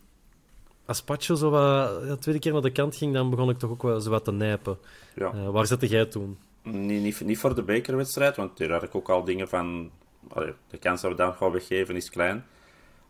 [0.86, 3.70] als Pacho zo wat, de tweede keer naar de kant ging, dan begon ik toch
[3.70, 4.78] ook wel zo wat te nijpen.
[5.16, 5.34] Ja.
[5.34, 6.38] Uh, waar zette jij toen?
[6.62, 9.92] Niet, niet, niet, voor de bekerwedstrijd, want daar had ik ook al dingen van...
[10.30, 12.46] Allee, de kans dat we dan gaan weggeven is klein.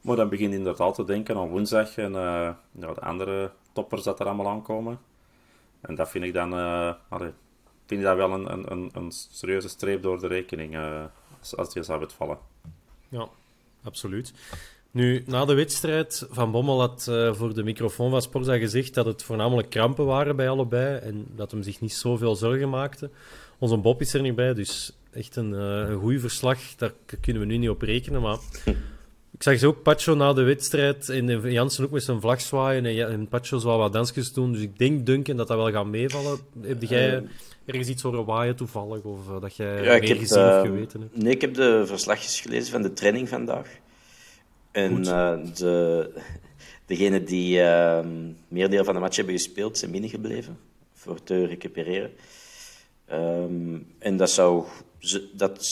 [0.01, 4.03] Maar dan begin je inderdaad te denken aan woensdag en uh, ja, de andere toppers
[4.03, 4.99] dat er allemaal aankomen.
[5.81, 6.53] En dat vind ik dan...
[6.53, 7.31] Uh, allee,
[7.85, 10.77] vind ik dat wel een, een, een, serieuze streep door de rekening,
[11.39, 12.37] als, als die zou uitvallen.
[13.09, 13.27] Ja,
[13.83, 14.33] absoluut.
[14.93, 19.05] Nu, na de wedstrijd, Van Bommel had uh, voor de microfoon van Sporza gezegd dat
[19.05, 23.09] het voornamelijk krampen waren bij allebei en dat hem zich niet zoveel zorgen maakte.
[23.59, 26.59] Onze Bob is er niet bij, dus echt een, uh, een goed verslag.
[26.77, 28.37] Daar kunnen we nu niet op rekenen, maar...
[29.31, 32.85] Ik zag ze ook Pacho na de wedstrijd en Jansen ook met zijn vlag zwaaien
[32.85, 34.51] en, en Pacho zou wat dansjes doen.
[34.51, 36.39] Dus ik denk, Duncan, dat dat wel gaat meevallen.
[36.61, 37.29] Heb jij uh,
[37.65, 39.03] ergens iets horen waaien toevallig?
[39.03, 41.17] Of dat jij ja, meer gezien of geweten hebt?
[41.17, 43.81] Nee, ik heb de verslagjes gelezen van de training vandaag.
[44.73, 46.09] En uh, de,
[46.85, 48.05] degenen die uh,
[48.47, 50.57] meer deel van de match hebben gespeeld, zijn binnengebleven
[50.93, 52.11] voor te recupereren.
[53.11, 54.65] Um, en dat zou,
[55.33, 55.65] dat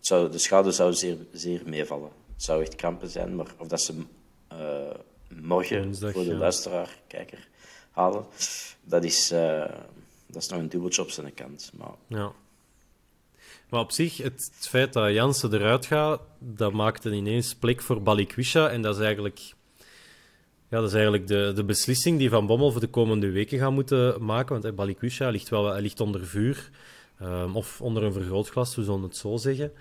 [0.00, 2.10] zou, de schade zou zeer, zeer meevallen.
[2.32, 3.94] Het zou echt krampen zijn, maar of dat ze
[4.52, 4.58] uh,
[5.40, 6.36] morgen Woensdag, voor de ja.
[6.36, 7.48] luisteraar, kijker,
[7.90, 8.24] halen,
[8.82, 9.64] dat is, uh,
[10.26, 11.70] dat is nog een dubbeltje op zijn kant.
[11.74, 12.32] Maar Ja.
[13.70, 18.68] Maar op zich, het, feit dat Jansen eruit gaat, dat maakte ineens plek voor Balikwisha.
[18.68, 19.38] En dat is eigenlijk,
[20.68, 23.72] ja, dat is eigenlijk de, de beslissing die Van Bommel voor de komende weken gaat
[23.72, 24.60] moeten maken.
[24.60, 26.70] Want Balikwisha ligt, wel, ligt onder vuur.
[27.18, 29.72] ehm, of onder een vergrootglas, we zullen het zo zeggen.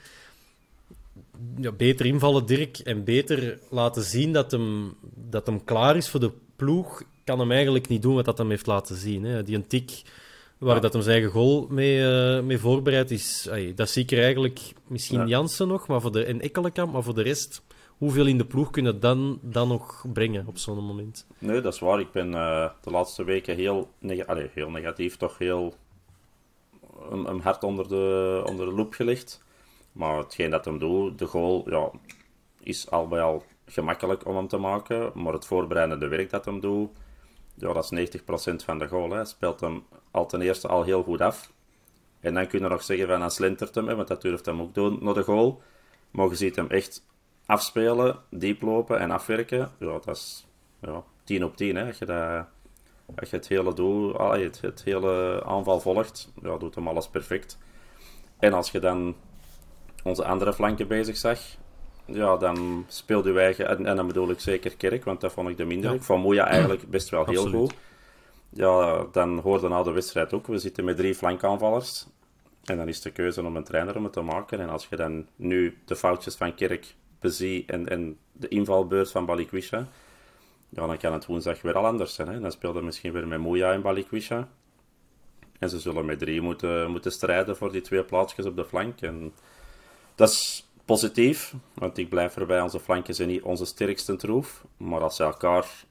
[1.57, 2.77] Ja, beter invallen, Dirk.
[2.77, 7.03] En beter laten zien dat hem, dat hem klaar is voor de ploeg.
[7.23, 9.23] Kan hem eigenlijk niet doen wat dat hem heeft laten zien.
[9.23, 9.43] Hè.
[9.43, 10.01] Die een tik
[10.59, 10.81] waar Ja.
[10.81, 13.47] dat hem zijn eigen goal mee, eh, mee voorbereid is.
[13.51, 15.25] Ay, dat zie ik er eigenlijk misschien Ja.
[15.25, 17.61] Jansen nog, maar voor de, en Ekkelenkamp, maar voor de rest,
[17.97, 21.27] hoeveel in de ploeg kunnen dan, dan nog brengen op zo'n moment?
[21.37, 21.99] Nee, dat is waar.
[21.99, 23.89] Ik ben eh, de laatste weken heel,
[24.25, 25.73] Allee, heel negatief, toch heel
[27.09, 29.43] een, een hart onder de, onder de loep gelegd.
[29.91, 31.89] Maar hetgeen dat hem doet, de goal, ja,
[32.63, 35.11] is al bij al gemakkelijk om hem te maken.
[35.13, 36.89] Maar het voorbereidende werk dat hem doet,
[37.59, 38.21] ja, dat is 90%
[38.65, 39.11] van de goal.
[39.11, 41.51] Hij speelt hem al ten eerste al heel goed af.
[42.19, 44.61] En dan kun je nog zeggen van hij slentert hem, hè, want dat durft hem
[44.61, 45.61] ook doen naar de goal.
[46.11, 47.05] Maar je ziet hem echt
[47.45, 49.71] afspelen, diep lopen en afwerken.
[49.79, 50.47] Ja, dat is
[50.81, 51.75] ja, 10 op 10.
[51.75, 51.87] Hè.
[51.87, 52.45] Als, je dat,
[53.15, 57.07] als je het hele, doel, allee, het, het hele aanval volgt, ja, doet hem alles
[57.07, 57.57] perfect.
[58.39, 59.15] En als je dan
[60.03, 61.39] onze andere flanken bezig zag,
[62.11, 65.57] ja, dan speelde wij, en, en dan bedoel ik zeker Kerk, want dat vond ik
[65.57, 65.89] de minder.
[65.89, 65.95] Ja.
[65.95, 67.59] Ik vond Moeja eigenlijk best wel heel Absoluut.
[67.59, 67.73] goed.
[68.49, 72.05] Ja, dan hoorde na de wedstrijd ook, we zitten met drie flankaanvallers.
[72.63, 74.59] En dan is de keuze om een trainer om het te maken.
[74.59, 79.25] En als je dan nu de foutjes van Kerk beziet en, en de invalbeurt van
[79.25, 79.87] Balikwisha,
[80.69, 82.27] ja, dan kan het woensdag weer al anders zijn.
[82.27, 82.39] Hè?
[82.39, 84.47] Dan speelde misschien weer met Moeja en Balikwisha.
[85.59, 89.01] En ze zullen met drie moeten, moeten strijden voor die twee plaatsjes op de flank.
[89.01, 89.33] En
[90.15, 94.65] dat is positief, want ik blijf erbij, onze flanken zijn niet onze sterkste troef.
[94.77, 95.85] Maar als ze elkaar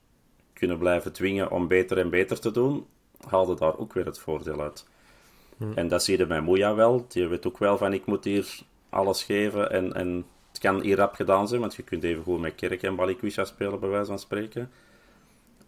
[0.52, 2.86] kunnen blijven dwingen om beter en beter te doen,
[3.28, 4.86] haalde daar ook weer het voordeel uit.
[5.74, 7.04] En dat zie je bij Moeja wel.
[7.08, 8.58] Die weet ook wel van, ik moet hier
[8.88, 12.40] alles geven en, en het kan hier rap gedaan zijn, want je kunt even goed
[12.40, 14.70] met Kerk en Balikwisha spelen, bij wijze van spreken.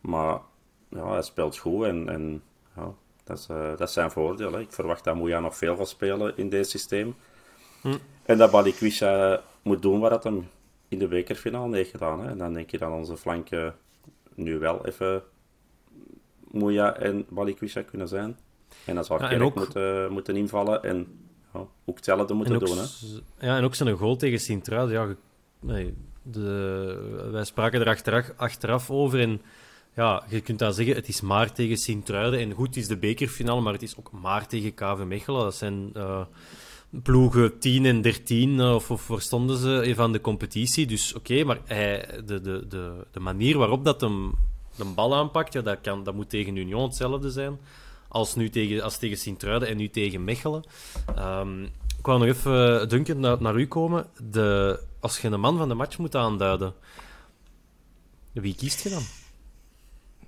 [0.01, 0.39] Maar
[0.89, 2.43] ja, hij speelt goed en, en
[2.77, 4.53] ja, dat, is, eh, dat is zijn voordeel.
[4.53, 4.61] Hè.
[4.61, 7.15] Ik verwacht dat Moeja nog veel gaat spelen in dit systeem.
[8.23, 10.43] En dat Balikwisha moet doen wat hij
[10.89, 12.21] in de bekerfinale heeft gedaan.
[12.21, 12.29] Hè.
[12.31, 13.75] En dan denk je dat onze flanken
[14.35, 15.23] nu wel even
[16.51, 18.37] Moeja en Balikwisha kunnen zijn.
[18.85, 21.07] En dan zou Ja, Kerk ook- moeten, moeten invallen en
[21.55, 22.79] ja, ook hetzelfde moeten ook, doen.
[22.79, 22.85] Hè.
[23.47, 24.95] Ja, en ook zijn goal tegen Sint-Truiden.
[25.01, 25.17] Ja, ge-
[25.61, 29.21] nee, de, wij spraken er achteraf, achteraf over.
[29.21, 29.43] En
[29.95, 32.41] ja, je kunt dan zeggen, het is maar tegen Sint-Truiden.
[32.41, 35.43] En goed, het is de bekerfinale, maar het is ook maar tegen KV Mechelen.
[35.43, 36.25] Dat zijn eh,
[36.91, 40.87] ploegen 10 en 13, eh, of, of waar stonden ze, eh, van de competitie.
[40.87, 44.35] Dus oké, maar hij, de, de, de, de manier waarop dat hem
[44.77, 47.59] de bal aanpakt, ja, dat, kan, dat moet tegen Union hetzelfde zijn.
[48.09, 50.63] Als, nu tegen, als tegen Sint-Truiden en nu tegen Mechelen.
[51.17, 51.63] Ehm,
[51.99, 54.07] ik wou nog even, Duncan, naar, naar u komen.
[54.31, 56.75] De, als je een man van de match moet aanduiden,
[58.33, 59.03] wie kiest je dan?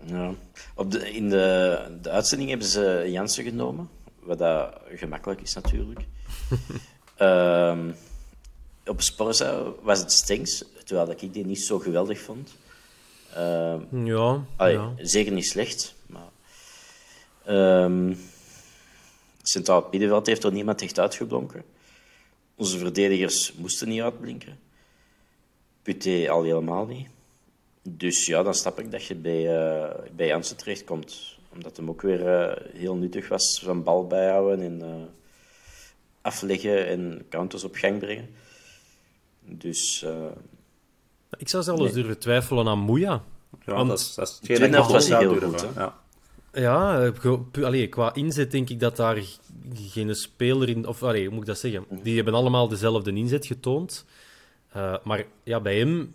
[0.05, 0.35] Ja.
[0.75, 3.89] Op de, in de, de uitzending hebben ze Jansen genomen,
[4.21, 6.01] wat dat gemakkelijk is natuurlijk.
[7.17, 7.91] Ehm,
[8.87, 12.55] op Sporza was het Stengs, terwijl ik die niet zo geweldig vond.
[13.35, 14.93] Ehm, Ja, allee, ja.
[14.97, 16.31] Zeker niet slecht, maar...
[17.45, 18.15] ehm
[19.43, 21.63] Centraal middenveld heeft er niemand echt uitgeblonken.
[22.57, 24.59] Onze verdedigers moesten niet uitblinken.
[25.83, 27.09] Puté al helemaal niet.
[27.83, 31.37] Dus ja, dan snap ik dat je bij, eh bij Jansen terechtkomt.
[31.53, 35.03] Omdat hem ook weer eh, heel nuttig was van bal bijhouden en eh,
[36.23, 38.29] afleggen en counters op gang brengen.
[39.41, 40.27] Dus eh
[41.39, 41.93] Ik zou zelfs Nee.
[41.93, 43.25] durven twijfelen aan Moeja.
[43.67, 45.81] Ja, Want dat is, dat is was hij zou heel durven, goed, hè?
[45.81, 46.01] Ja.
[46.55, 47.03] Ja,
[47.53, 49.23] eh, allee, qua inzet denk ik dat daar
[49.75, 50.87] geen speler in...
[50.87, 51.85] Of allee, hoe moet ik dat zeggen?
[52.03, 54.05] Die hebben allemaal dezelfde inzet getoond.
[54.73, 56.15] Eh, maar ja, bij hem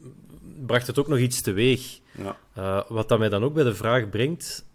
[0.65, 1.99] bracht het ook nog iets teweeg.
[2.17, 2.37] Ja.
[2.53, 4.65] Eh, wat dat mij dan ook bij de vraag brengt...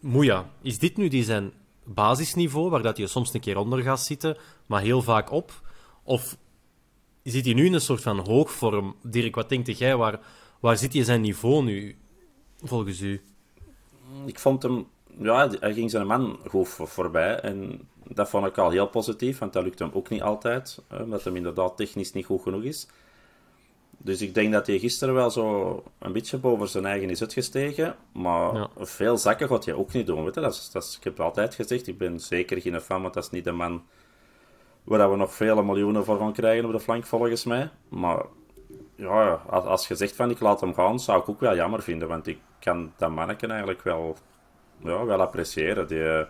[0.00, 1.52] Moeja, is dit nu die zijn
[1.84, 5.60] basisniveau, waar dat je soms een keer onder gaat zitten, maar heel vaak op?
[6.02, 6.36] Of
[7.22, 8.96] zit hij nu in een soort van hoogvorm?
[9.02, 9.96] Dirk, wat denkt jij?
[9.96, 10.20] Waar,
[10.60, 11.96] waar zit hij zijn niveau nu,
[12.62, 13.22] volgens u?
[14.26, 14.86] Ik vond hem,
[15.18, 17.40] ja, hij ging zijn man goed voor- voorbij.
[17.40, 20.82] En dat vond ik al heel positief, want dat lukt hem ook niet altijd.
[21.00, 22.86] Omdat hem inderdaad technisch niet goed genoeg is.
[24.04, 27.96] Dus ik denk dat hij gisteren wel zo een beetje boven zijn eigen is uitgestegen.
[28.12, 28.68] Maar Ja.
[28.76, 30.24] veel zakken gaat hij ook niet doen.
[30.24, 30.40] Weet je?
[30.40, 33.24] Dat is, dat is, ik heb altijd gezegd, ik ben zeker geen fan, want dat
[33.24, 33.82] is niet de man
[34.84, 37.70] waar we nog vele miljoenen voor gaan krijgen op de flank, volgens mij.
[37.88, 38.22] Maar
[38.94, 41.82] ja, als, als je zegt van ik laat hem gaan, zou ik ook wel jammer
[41.82, 42.08] vinden.
[42.08, 44.16] Want ik kan dat manneken eigenlijk wel,
[44.78, 45.88] ja, wel appreciëren.
[45.88, 46.26] Die,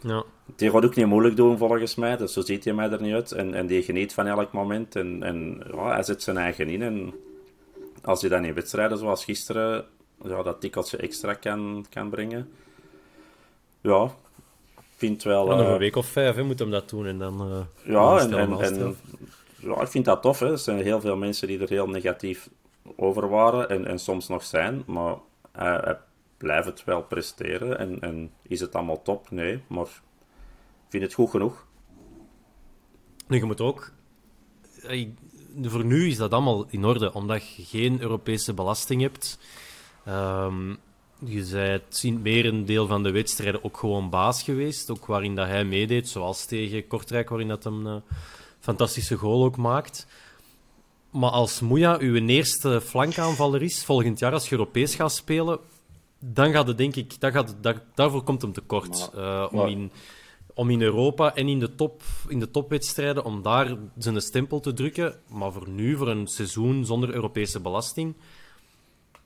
[0.00, 0.24] Ja.
[0.56, 2.16] die gaat ook niet moeilijk doen, volgens mij.
[2.16, 3.32] Dus zo ziet hij mij er niet uit.
[3.32, 4.96] En, en die geniet van elk moment.
[4.96, 6.82] En, en ja, hij zet zijn eigen in.
[6.82, 7.14] En
[8.02, 9.84] als hij dan in wedstrijden zoals gisteren
[10.22, 12.50] ja, dat tikkeltje extra kan, kan brengen.
[13.80, 14.10] Ja,
[14.96, 15.50] vind wel...
[15.50, 17.40] Ja, nog eh, een week of vijf hè, moet hem dat doen en dan...
[17.40, 18.96] eh, ja, en, en,
[19.60, 20.38] ja, ik vind dat tof.
[20.38, 20.50] Hè.
[20.50, 22.48] Er zijn heel veel mensen die er heel negatief
[22.96, 24.82] over waren en, en soms nog zijn.
[24.86, 25.14] Maar
[25.52, 25.96] hij, hij
[26.38, 27.78] blijft het wel presteren.
[27.78, 29.30] En, en is het allemaal top?
[29.30, 29.86] Nee, maar
[30.88, 31.66] vind het goed genoeg.
[33.26, 33.92] Nu, je moet ook...
[34.82, 35.08] eh,
[35.62, 39.38] Voor nu is dat allemaal in orde, omdat je geen Europese belasting hebt.
[40.04, 40.68] Ehm,
[41.24, 44.90] je bent in het merendeel van de wedstrijden ook gewoon baas geweest.
[44.90, 48.02] Ook waarin dat hij meedeed, zoals tegen Kortrijk, waarin dat hem een
[48.60, 50.06] fantastische goal ook maakt.
[51.10, 55.58] Maar als Moeja uw eerste flankaanvaller is, volgend jaar als je Europees gaat spelen,
[56.18, 57.20] dan gaat het denk ik...
[57.20, 59.10] Dat gaat, dat, daarvoor komt hem tekort.
[59.14, 59.92] eh, om, maar- in,
[60.54, 64.72] om in Europa en in de, top, in de topwedstrijden, om daar zijn stempel te
[64.72, 65.14] drukken.
[65.28, 68.14] Maar voor nu, voor een seizoen zonder Europese belasting,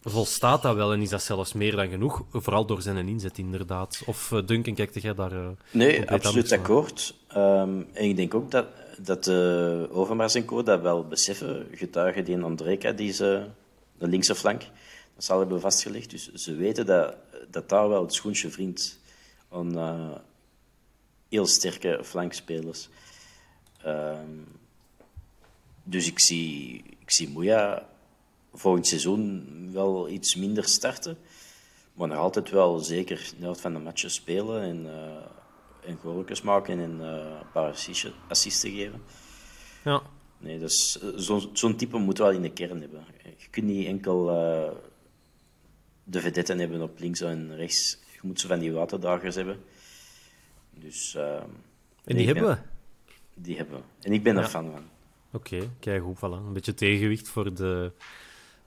[0.02, 2.24] volstaat dat wel en is dat zelfs meer dan genoeg.
[2.32, 4.02] Vooral door zijn inzet, inderdaad.
[4.06, 7.14] Of eh, Duncan, kijkt jij daar eh, Nee, absoluut akkoord.
[7.28, 8.66] Ehm, en ik denk ook dat,
[8.98, 11.66] dat de Overmars en co dat wel beseffen.
[11.72, 13.44] Getuigen die in Andreka, die ze,
[13.98, 14.62] de linkse flank,
[15.22, 16.10] zal hebben vastgelegd.
[16.10, 17.14] Dus ze weten dat,
[17.50, 18.98] dat daar wel het schoentje wringt
[19.50, 20.18] aan eh,
[21.28, 22.88] heel sterke flankspelers.
[23.82, 24.38] Ehm,
[25.82, 27.88] dus ik zie, ik zie Moeja
[28.54, 31.18] volgend seizoen wel iets minder starten.
[31.94, 36.42] Maar nog altijd wel zeker de helft van de matchen spelen en, uh, en goaltjes
[36.42, 39.02] maken en uh, een paar assisten, assisten geven.
[39.84, 40.02] Ja.
[40.38, 43.04] Nee, dus zo'n zo type moet wel in de kern hebben.
[43.36, 44.70] Je kunt niet enkel uh,
[46.04, 47.98] de vedetten hebben op links en rechts.
[48.12, 49.60] Je moet zo van die waterdagers hebben.
[50.70, 51.34] Dus, uh,
[52.04, 52.56] en die hebben we?
[53.34, 54.06] Die hebben we.
[54.06, 54.48] En ik ben er ja.
[54.48, 54.84] fan van.
[55.32, 56.46] Oké, okay, kijk goed, voilà.
[56.46, 57.92] Een beetje tegenwicht voor de,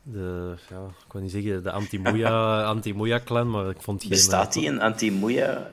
[0.03, 2.93] de ja, ik wil niet zeggen de anti-Moeja anti
[3.23, 4.09] clan, maar ik vond geen...
[4.09, 5.71] Bestaat die een anti-Moeja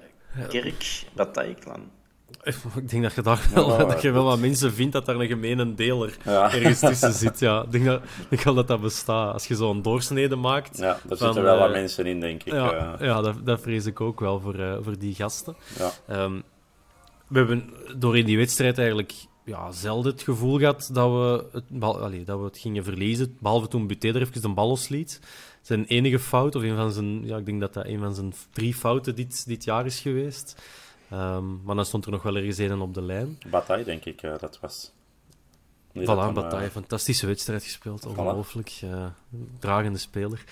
[0.49, 1.91] kerk bataille-clan?
[2.77, 5.17] Ik denk dat je daar wel, ja, dat je wel wat mensen vindt dat daar
[5.17, 6.53] een gemene deler ja.
[6.53, 7.39] ergens tussen zit.
[7.39, 7.63] Ja.
[7.63, 9.33] Ik denk, dat, ik dat dat bestaat.
[9.33, 10.79] Als je zo'n doorsnede maakt...
[10.79, 12.53] Ja, daar zitten wel uh, wat mensen in, denk ik.
[12.53, 13.07] Ja, uh.
[13.07, 15.57] ja dat, dat, vrees ik ook wel voor, uh, voor die gasten.
[15.79, 16.23] Ja.
[16.23, 16.43] Um,
[17.29, 19.13] we hebben door in die wedstrijd eigenlijk
[19.45, 23.37] ja, zelden het gevoel gehad dat we het, bal, allez, dat we het gingen verliezen.
[23.41, 25.21] Behalve toen Buté er even de bal losliet.
[25.63, 27.27] Zijn enige fout, of een van zijn...
[27.27, 30.63] Ja, ik denk dat dat een van zijn drie fouten dit, dit jaar is geweest.
[31.13, 33.39] Um, maar dan stond er nog wel ergens een op de lijn.
[33.51, 34.93] Bataille, denk ik, uh, dat was.
[35.93, 36.67] Niet voilà, Bataille.
[36.67, 36.73] Uh...
[36.73, 38.07] Fantastische wedstrijd gespeeld.
[38.07, 38.81] Ongelooflijk.
[38.85, 39.07] Uh,
[39.59, 40.45] dragende speler.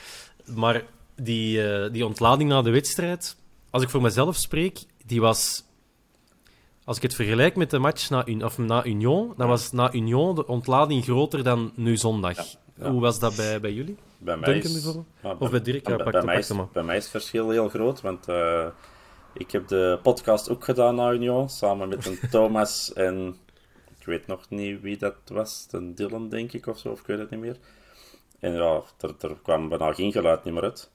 [0.55, 3.37] Maar die, die ontlading na de wedstrijd,
[3.71, 5.65] als ik voor mezelf spreek, die was...
[6.85, 10.35] Als ik het vergelijk met de match na, of na Union, dan was na Union
[10.35, 12.37] de ontlading groter dan nu zondag.
[12.37, 12.45] Ja,
[12.75, 12.91] ja.
[12.91, 13.97] Hoe was dat bij, bij jullie?
[14.19, 14.83] Bij mij Duncan, is,
[15.21, 15.89] bij, of bij Dirk?
[15.89, 18.67] Ja, bij, mij is, bij mij is het verschil heel groot, want uh,
[19.33, 23.37] ik heb de podcast ook gedaan na Union, samen met een Thomas en
[23.99, 27.07] ik weet nog niet wie dat was, een Dylan denk ik of zo, of ik
[27.07, 27.57] weet het niet meer.
[28.39, 30.91] En ja, er, er kwam bijna geen geluid niet meer uit.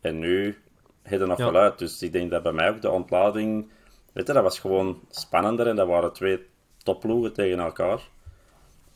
[0.00, 0.58] En nu
[1.02, 1.46] heeft er nog ja.
[1.46, 3.70] geluid, dus ik denk dat bij mij ook de ontlading,
[4.12, 6.46] weet je, dat was gewoon spannender en dat waren twee
[6.82, 8.08] topploegen tegen elkaar.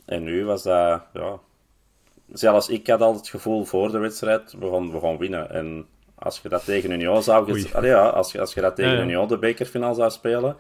[0.04, 1.38] En nu was dat, ja,
[2.32, 5.50] zelfs ik had altijd het gevoel voor de wedstrijd, we gaan, we gaan winnen.
[5.50, 5.86] En
[6.18, 7.66] als je dat tegen Union zou...
[7.72, 9.04] Allee, ja, als, je, als je dat tegen ja, ja.
[9.04, 10.56] Union de bekerfinale zou spelen,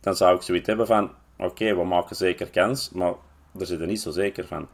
[0.00, 1.10] dan zou ik zoiets hebben van...
[1.36, 3.12] Oké, okay, we maken zeker kans, maar
[3.58, 4.68] er zit er niet zo zeker van.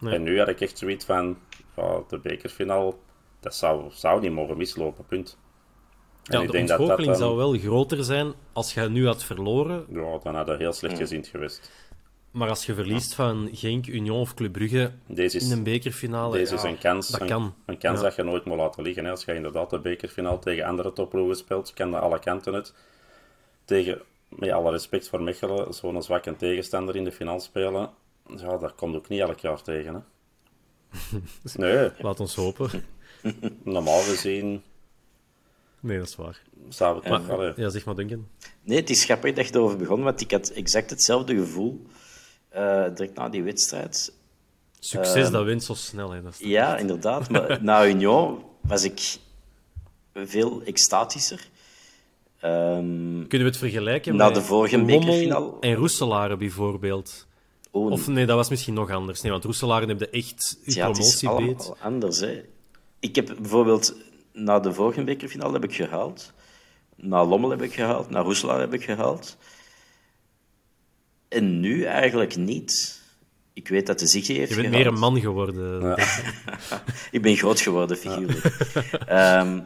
[0.00, 0.14] Nee.
[0.14, 1.38] En nu had ik echt zoiets van...
[2.08, 2.94] De bekerfinale,
[3.40, 5.38] dat zou, zou niet mogen mislopen, punt.
[6.24, 9.06] En ja, ik de denk dat dat dan, zou wel groter zijn als je nu
[9.06, 9.86] had verloren.
[9.88, 11.70] Ja, dan had dat heel slecht gezien geweest.
[12.36, 16.32] Maar als je verliest van Genk, Union of Club Brugge deze is, in een bekerfinale,
[16.32, 17.54] deze ja, is een kans, dat een, kan.
[17.66, 18.04] Een kans ja.
[18.04, 19.04] dat je nooit moet laten liggen.
[19.04, 19.10] Hè.
[19.10, 22.74] Als je inderdaad de bekerfinale tegen andere topploegen speelt, kan dat alle kanten uit.
[23.64, 27.90] Tegen, met alle respect voor Mechelen, zo'n zwakke tegenstander in de finale spelen,
[28.36, 29.94] ja, dat komt ook niet elk jaar tegen.
[29.94, 30.00] Hè.
[31.62, 31.90] Nee.
[31.98, 32.70] Laat ons hopen.
[33.64, 34.62] Normaal gezien...
[35.80, 36.42] Nee, dat is waar.
[36.68, 38.28] Zou het toch, ja, ja, zeg maar, Duncan.
[38.62, 41.86] Nee, het is grappig dat je erover begon, want ik had exact hetzelfde gevoel
[42.94, 44.12] direct na die wedstrijd.
[44.78, 46.10] Succes, uh, dat wint zo snel.
[46.10, 46.22] Hè.
[46.22, 47.30] Dat ja, inderdaad.
[47.30, 49.16] Maar na Union was ik
[50.14, 51.48] veel extatischer.
[52.40, 55.52] Ehm, Kunnen we het vergelijken Na met de vorige bekerfinale?
[55.60, 57.26] en Roeselare bijvoorbeeld?
[57.70, 59.20] oh, Of nee, dat was misschien nog anders.
[59.20, 61.58] Nee, want Roeselare heb je echt je ja, het is promotie beet.
[61.60, 62.20] allemaal anders.
[62.20, 62.44] Hè.
[63.00, 63.94] Ik heb bijvoorbeeld
[64.32, 66.32] na de vorige bekerfinale heb ik gehaald.
[66.96, 68.10] Na Lommel heb ik gehaald.
[68.10, 69.36] Na Roeselaar heb ik gehaald.
[71.28, 73.00] En nu eigenlijk niet.
[73.52, 75.96] Ik weet dat de Ziggy heeft Je bent meer een man geworden.
[77.10, 78.44] Ik ben groot geworden, figuurlijk.
[79.06, 79.60] Ehm,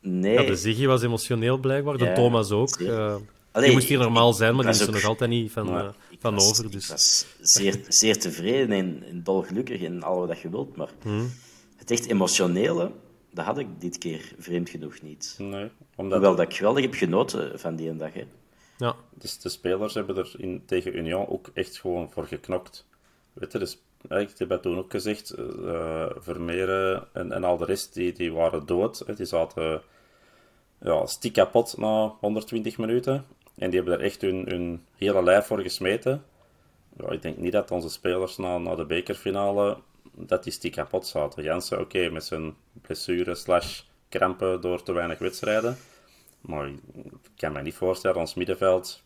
[0.00, 0.32] nee.
[0.32, 2.80] Ja, de Ziggy was emotioneel blijkbaar, de Ja, Thomas ook.
[2.80, 3.16] Eh,
[3.52, 5.00] Allee, die moest hier ik- normaal ik- zijn, maar ik die is was er ook-
[5.00, 6.64] nog altijd niet van, Ja, eh, ik van was- over.
[6.64, 6.88] Ik Dus.
[6.88, 11.30] was zeer, zeer tevreden en, en dolgelukkig en al wat je wilt, maar Hmm.
[11.76, 12.90] het echt emotionele,
[13.32, 15.34] dat had ik dit keer vreemd genoeg niet.
[15.38, 18.12] Nee, omdat Hoewel dat ik geweldig heb genoten van die dag.
[18.12, 18.24] Hè.
[18.76, 22.86] Ja, Dus de spelers hebben er tegen Union ook echt gewoon voor geknokt.
[23.32, 25.34] Weet je, dus, ik heb dat toen ook gezegd.
[26.16, 29.16] Vermeeren en, en al de rest, die, die waren dood.
[29.16, 29.82] Die zaten
[30.80, 33.24] ja, kapot na 120 minuten.
[33.56, 36.24] En die hebben er echt hun, hun hele lijf voor gesmeten.
[36.96, 39.76] Ja, ik denk niet dat onze spelers na, na de bekerfinale
[40.16, 41.42] dat die stiek kapot zaten.
[41.42, 45.76] Jansen, oké, met zijn blessure slash krampen door te weinig wedstrijden.
[46.46, 46.78] Maar ik
[47.36, 49.02] kan me niet voorstellen, ons middenveld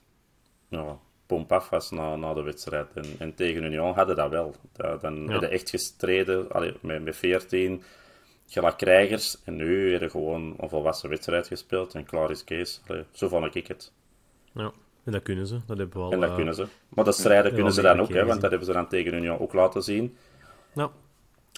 [0.69, 2.87] ja, pomp af was na, na de wedstrijd.
[2.95, 4.55] En, en tegen Union hadden dat wel.
[4.73, 5.31] Dat, dan Ja.
[5.31, 7.83] hebben echt gestreden allee, met, met 14
[8.47, 9.37] gelijk krijgers.
[9.45, 12.81] En nu hebben gewoon een volwassen wedstrijd gespeeld en klaar is Kees.
[12.87, 13.93] Allee, zo vond ik het.
[14.53, 14.73] ja,
[15.05, 15.59] en dat kunnen ze.
[15.67, 16.13] Dat hebben we al.
[16.13, 16.67] En dat eh, kunnen ze.
[16.89, 19.39] Maar dat strijden kunnen ze dan ook, hè, want dat hebben ze dan tegen Union
[19.39, 20.17] ook laten zien.
[20.75, 20.91] Ja,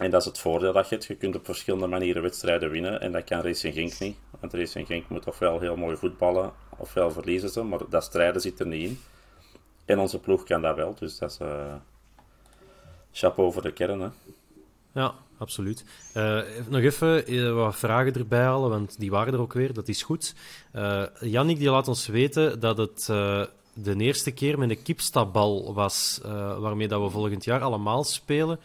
[0.01, 1.07] En dat is het voordeel dat je hebt.
[1.07, 3.01] Je kunt op verschillende manieren wedstrijden winnen.
[3.01, 4.17] En dat kan Racing Genk niet.
[4.41, 7.63] Want Racing Genk moet ofwel heel mooi voetballen, ofwel verliezen ze.
[7.63, 8.99] Maar dat strijden zit er niet in.
[9.85, 10.95] En onze ploeg kan dat wel.
[10.99, 11.39] Dus dat is...
[11.39, 11.75] eh
[13.13, 14.09] chapeau voor de kern, hè.
[14.93, 15.85] ja absoluut.
[16.15, 19.73] Eh, nog even eh, wat vragen erbij halen, want die waren er ook weer.
[19.73, 20.35] Dat is goed.
[21.21, 23.07] Jannik die laat ons weten dat het
[23.73, 26.21] de eerste keer met een kipstabal was,
[26.59, 28.61] waarmee dat we volgend jaar allemaal spelen.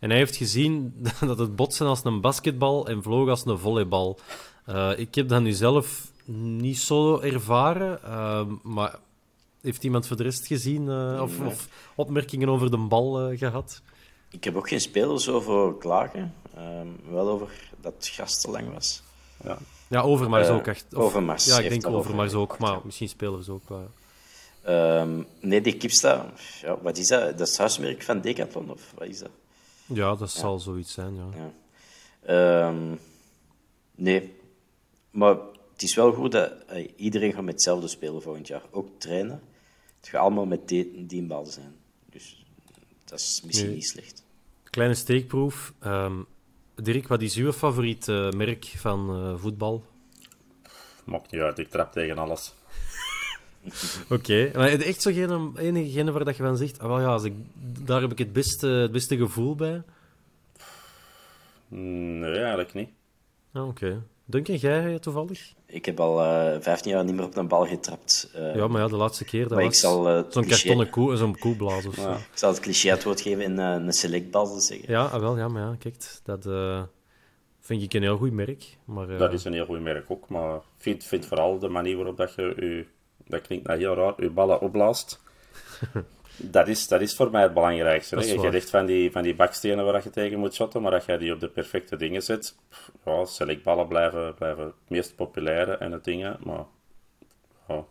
[0.00, 4.18] En hij heeft gezien dat het botsen als een basketbal en vloog als een volleybal.
[4.64, 8.98] Eh, ik heb dat nu zelf niet zo ervaren, eh, maar
[9.60, 13.82] heeft iemand voor de rest gezien eh, of, of opmerkingen over de bal eh, gehad?
[14.30, 16.34] Ik heb ook geen spelers over klagen.
[16.56, 19.02] Ehm, wel over dat het gras te lang was.
[19.44, 19.58] Ja.
[19.88, 20.94] Ja, Overmars ook echt.
[20.94, 22.80] Overmars Ja, ik denk Overmars ook, maar ja.
[22.84, 23.90] misschien spelen ze ook wel.
[24.62, 27.20] Ehm, nee, die kipsta, ja, wat is dat?
[27.20, 29.30] Dat is het huismerk van Decathlon, of wat is dat?
[29.92, 31.28] Ja, dat zal zoiets zijn, ja.
[31.34, 31.52] Ja.
[32.22, 32.94] Ehm,
[33.94, 34.34] nee,
[35.10, 35.36] maar
[35.72, 38.62] het is wel goed dat eh, iedereen gaat met hetzelfde spelen volgend jaar.
[38.70, 39.42] Ook trainen.
[40.00, 41.74] Het gaat allemaal met die, die bal zijn.
[42.10, 42.44] Dus
[43.04, 43.76] dat is misschien Nee.
[43.76, 44.24] niet slecht.
[44.70, 45.72] Kleine steekproef.
[45.80, 46.22] Ehm,
[46.74, 49.84] Dirk, wat is uw favoriet eh, merk van eh, voetbal?
[51.04, 52.54] Maakt niet uit, ik trap tegen alles.
[54.10, 57.06] Oké, maar het echt zo geen, enige waar dat je van zegt, ah, wel ja,
[57.06, 57.32] als ik,
[57.84, 59.82] daar heb ik het beste, het beste gevoel bij.
[61.68, 62.88] Nee, eigenlijk niet.
[63.52, 64.02] Ah, Oké.
[64.24, 65.52] Duncan, jij eh, toevallig?
[65.66, 68.30] Ik heb al eh 15 jaar niet meer op een bal getrapt.
[68.34, 70.48] Eh, Ja, maar ja, de laatste keer, dat Maar ik was zal, eh, zo'n cliché-
[70.56, 72.02] kartonnen koe, zo'n koeblaas of zo.
[72.02, 72.16] Ja.
[72.16, 74.90] Ik zal het cliché het woord geven en eh, een selectbal te zeggen.
[74.92, 76.82] Ja, ah, wel, ja, maar ja, kijk, dat eh,
[77.60, 78.76] vind ik een heel goed merk.
[78.84, 81.68] Maar, eh, Dat is een heel goed merk ook, maar ik vind, vind vooral de
[81.68, 82.86] manier waarop dat je je,
[83.30, 85.22] dat klinkt nou heel raar, je ballen opblaast.
[86.36, 88.14] dat, is, dat is voor mij het belangrijkste.
[88.14, 88.32] Dat Hè?
[88.32, 91.18] Je hebt van die, van die bakstenen waar je tegen moet shotten, maar dat je
[91.18, 92.56] die op de perfecte dingen zet.
[92.68, 96.64] pff, Ja, selectballen blijven, blijven het meest populaire en het dingen, maar
[97.68, 97.84] ja,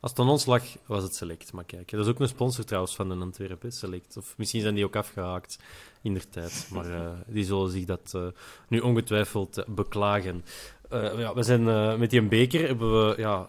[0.00, 1.52] Als het aan ons lag, was het Select.
[1.52, 4.16] Maar kijk, dat is ook een sponsor trouwens van de Antwerpen, Select.
[4.16, 5.58] Of misschien zijn die ook afgehaakt
[6.02, 6.68] in der tijd.
[6.72, 8.26] Maar eh, die zullen zich dat eh,
[8.68, 10.44] nu ongetwijfeld eh, beklagen.
[10.90, 13.14] Ja, we zijn met die beker hebben we...
[13.20, 13.48] Ja,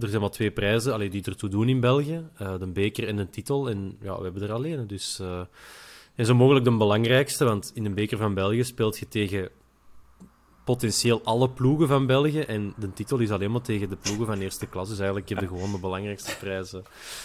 [0.00, 2.28] er zijn maar twee prijzen allee, die ertoe doen in België.
[2.36, 3.70] Eh, de beker en de titel.
[3.70, 4.86] En ja, we hebben er alleen.
[4.86, 5.40] Dus, eh,
[6.14, 9.48] en zo mogelijk de belangrijkste, want in een beker van België speelt je tegen
[10.64, 12.40] potentieel alle ploegen van België.
[12.40, 14.88] En de titel is alleen maar tegen de ploegen van eerste klas.
[14.88, 16.82] Dus eigenlijk heb je gewoon de belangrijkste prijzen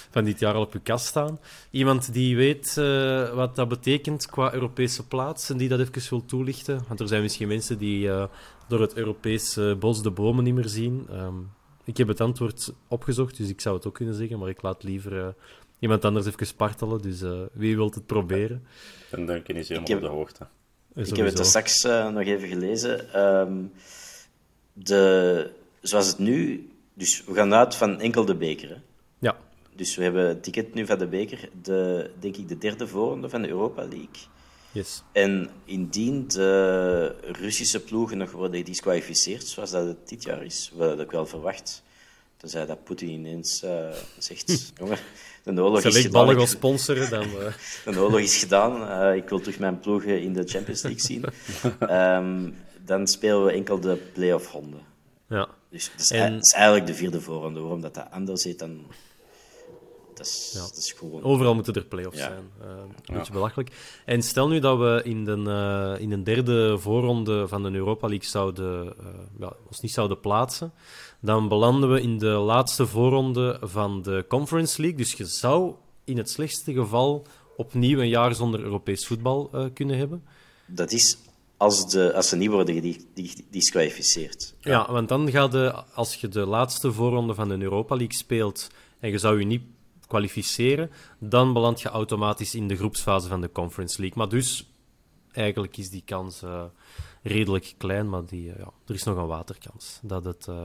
[0.10, 1.40] van dit jaar al op je kast staan.
[1.72, 6.26] Iemand die weet eh, wat dat betekent qua Europese plaats en die dat even wil
[6.26, 6.84] toelichten.
[6.88, 8.10] Want er zijn misschien mensen die
[8.68, 11.08] door het Europese bos de bomen niet meer zien.
[11.10, 11.36] Ehm,
[11.88, 14.40] ik heb het antwoord opgezocht, dus ik zou het ook kunnen zeggen.
[14.40, 15.28] Maar ik laat liever eh,
[15.80, 17.02] iemand anders even spartelen.
[17.02, 18.64] Dus eh, wie wilt het proberen?
[19.12, 20.48] en Duncan is helemaal heb- op de hoogte.
[20.94, 23.14] Eh, Ik heb het er straks nog even gelezen.
[23.14, 23.54] Ehm,
[24.74, 25.50] de,
[25.82, 26.68] zoals het nu...
[26.94, 28.70] Dus we gaan uit van enkel de beker.
[28.70, 28.76] Hè.
[29.20, 29.38] Ja,
[29.76, 31.50] Dus we hebben het ticket nu van de beker.
[31.62, 34.26] De, denk ik de derde voorronde van de Europa League.
[34.78, 35.04] Yes.
[35.12, 41.00] En indien de Russische ploegen nog worden gedisqualificeerd, zoals dat het dit jaar is, wat
[41.00, 41.84] ik wel verwacht,
[42.38, 44.98] Tenzij dat Poetin ineens uh, zegt: jongen,
[45.44, 46.38] de oorlog is gedaan.
[46.38, 47.24] als sponsoren dan.
[47.24, 47.54] Uh...
[47.94, 48.82] De oorlog is gedaan.
[48.82, 51.26] Uh, ik wil terug mijn ploegen in de Champions League zien.
[51.92, 52.56] um,
[52.86, 54.78] dan spelen we enkel de play-off ronde.
[55.30, 55.48] Ja.
[55.70, 56.40] Dus dat is, en...
[56.40, 57.60] is, eigenlijk de vierde voorronde.
[57.60, 58.86] Waarom dat, dat anders heet dan
[60.18, 60.60] dat is, ja.
[60.60, 61.24] dat is gewoon...
[61.24, 62.52] Overal moeten er play-offs zijn.
[62.62, 62.68] Uh,
[63.06, 63.72] een beetje belachelijk.
[64.06, 68.08] En stel nu dat we in de, uh, in de derde voorronde van de Europa
[68.08, 69.06] League zouden, uh,
[69.40, 70.72] ja, ons niet zouden plaatsen,
[71.20, 74.98] dan belanden we in de laatste voorronde van de Conference League.
[74.98, 77.26] Dus je zou in het slechtste geval
[77.58, 80.24] opnieuw een jaar zonder Europees voetbal kunnen hebben.
[80.66, 81.18] Dat is
[81.58, 84.54] als, de, als ze niet worden gedisqualificeerd.
[84.60, 84.72] Ja.
[84.72, 88.68] ja, want dan gaat de, als je de laatste voorronde van de Europa League speelt
[89.00, 89.62] en je zou je niet
[90.08, 94.18] kwalificeren, dan beland je automatisch in de groepsfase van de Conference League.
[94.18, 94.70] Maar dus,
[95.32, 96.64] eigenlijk is die kans uh,
[97.22, 100.64] redelijk klein, maar die, uh, ja, er is nog een waterkans dat het, uh,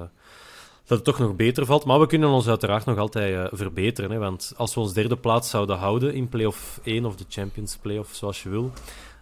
[0.84, 1.84] dat het toch nog beter valt.
[1.84, 5.50] Maar we kunnen ons uiteraard nog altijd verbeteren, hè, want als we ons derde plaats
[5.50, 8.72] zouden houden in play-off 1 of de Champions Play-off, zoals je wil,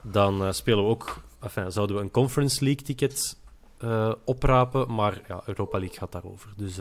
[0.02, 3.38] dan spelen we ook, enfin, zouden we een Conference League ticket
[4.24, 6.52] oprapen, maar ja, Europa League gaat daarover.
[6.56, 6.76] Dus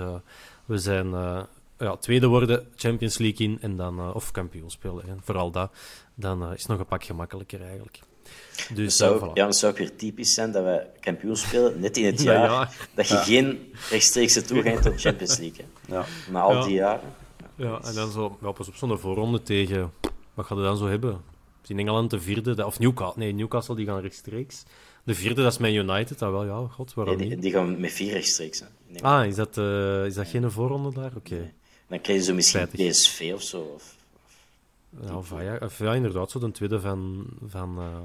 [0.65, 1.13] we zijn
[1.80, 5.07] ja, tweede worden, Champions League in en dan, uh, of kampioen spelen.
[5.07, 5.71] En vooral dat,
[6.15, 7.99] dan uh, is het nog een pak gemakkelijker eigenlijk.
[8.73, 9.34] Dus, zou, voilà.
[9.34, 12.36] Ja, het zou ook weer typisch zijn dat we kampioen spelen, net in het jaar
[12.36, 12.69] ja, ja.
[12.93, 15.88] dat je geen rechtstreekse toegang tot de Champions League hebt.
[15.88, 16.32] Ja.
[16.32, 17.13] Na al die jaren.
[17.55, 19.91] Ja, en dan zo, ja, pas op zo'n voorronde tegen,
[20.34, 21.21] wat gaat je dan zo hebben?
[21.67, 24.63] In Engeland de vierde, of Newcastle, nee, Newcastle die gaan rechtstreeks.
[25.03, 27.43] De vierde, dat is met United, dat wel, ja, god, waarom nee, die, niet?
[27.43, 28.59] Die gaan met vier rechtstreeks.
[28.59, 29.01] Hè.
[29.01, 31.15] Ah, is dat, uh, is dat geen voorronde daar?
[31.15, 31.34] Oké.
[31.34, 31.53] Okay.
[31.89, 32.91] Dan krijg je zo misschien Spijtig.
[32.91, 33.59] PSV of zo.
[33.59, 33.95] Of,
[35.01, 35.31] ja, of
[35.61, 37.97] of ja, inderdaad, zo de tweede van, van, uh,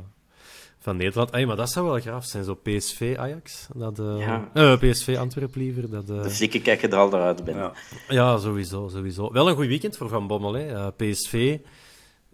[0.79, 1.33] van Nederland.
[1.33, 3.69] Ay, maar dat zou wel graaf zijn, zo PSV-Ajax.
[3.75, 4.51] Dat, uh, ja.
[4.55, 5.91] uh, PSV Antwerp liever.
[5.91, 7.73] Dat, de flikken kijken er al eruit binnen.
[8.09, 8.15] Ja.
[8.15, 9.33] ja, sowieso, sowieso.
[9.33, 10.53] Wel een goed weekend voor Van Bommel.
[10.53, 10.93] Hè.
[10.93, 11.59] PSV,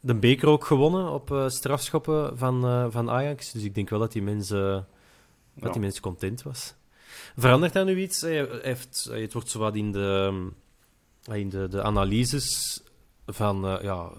[0.00, 3.52] de beker ook gewonnen op strafschoppen van, van Ajax.
[3.52, 4.86] Dus ik denk wel dat die mensen,
[5.54, 6.74] dat die mensen content was.
[7.36, 8.20] Verandert dat nu iets?
[8.20, 10.48] Hij heeft, het wordt zo wat in de
[11.22, 12.80] de, de analyses
[13.26, 14.10] van uh, ja,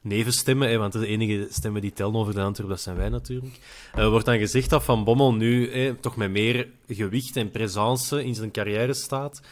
[0.00, 3.58] nevenstemmen, hè, want de enige stemmen die tellen over de Antwerp, dat zijn wij natuurlijk.
[3.98, 5.70] Uh, wordt dan gezegd dat Van Bommel nu
[6.00, 9.42] toch met meer gewicht en presence in zijn carrière staat.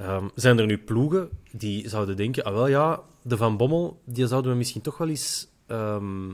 [0.00, 4.26] Um, zijn er nu ploegen die zouden denken, ah wel ja, de Van Bommel, die
[4.26, 6.28] zouden we misschien toch wel eens, um,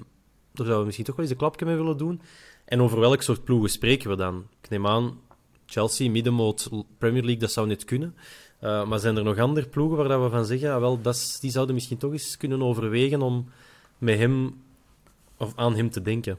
[0.53, 2.21] daar zouden we misschien toch wel eens een klapje mee willen doen.
[2.65, 4.47] En over welk soort ploegen spreken we dan?
[4.63, 5.21] Ik neem aan,
[5.67, 8.17] Chelsea, middenmoot, Premier League, dat zou net kunnen.
[8.61, 11.39] Uh, maar zijn er nog andere ploegen waar dat we van zeggen, ah, wel, dat
[11.41, 13.49] die zouden misschien toch eens kunnen overwegen om
[13.99, 14.63] met hem
[15.37, 16.39] of aan hem te denken?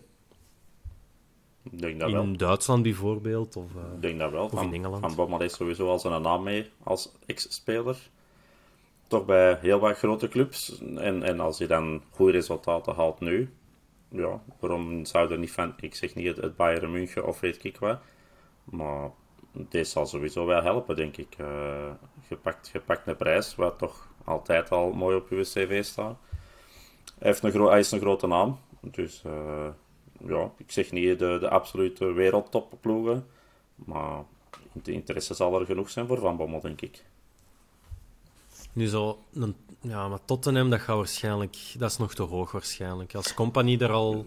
[1.72, 2.38] Ik denk dat in wel.
[2.38, 4.44] Duitsland bijvoorbeeld, of, uh, ik denk dat wel.
[4.44, 5.02] of van, in Engeland.
[5.02, 8.10] Van Bommel is sowieso al zijn naam mee als ex-speler.
[9.08, 10.80] Toch bij heel wat grote clubs.
[10.80, 13.50] En, en als hij dan goede resultaten haalt nu,
[14.10, 17.64] ja, waarom zou er niet van, ik zeg niet het, het Bayern München of weet
[17.64, 18.00] ik wat,
[18.64, 19.12] maar
[19.70, 21.36] deze zal sowieso wel helpen, denk ik.
[21.42, 21.92] Uh,
[22.28, 26.18] gepakt, gepakt een prijs, wat toch altijd al mooi op uw cv staat.
[27.18, 29.68] Hij, heeft een hij is een grote naam, dus uh,
[30.28, 33.28] ja, ik zeg niet de, de absolute wereldtopploegen,
[33.76, 34.24] maar
[34.72, 37.04] de interesse zal er genoeg zijn voor Van Bommel, denk ik.
[38.74, 39.20] Nu zo,
[39.82, 43.16] ja, maar Tottenham, dat gaat waarschijnlijk, dat is nog te hoog waarschijnlijk.
[43.16, 44.26] Als compagnie er al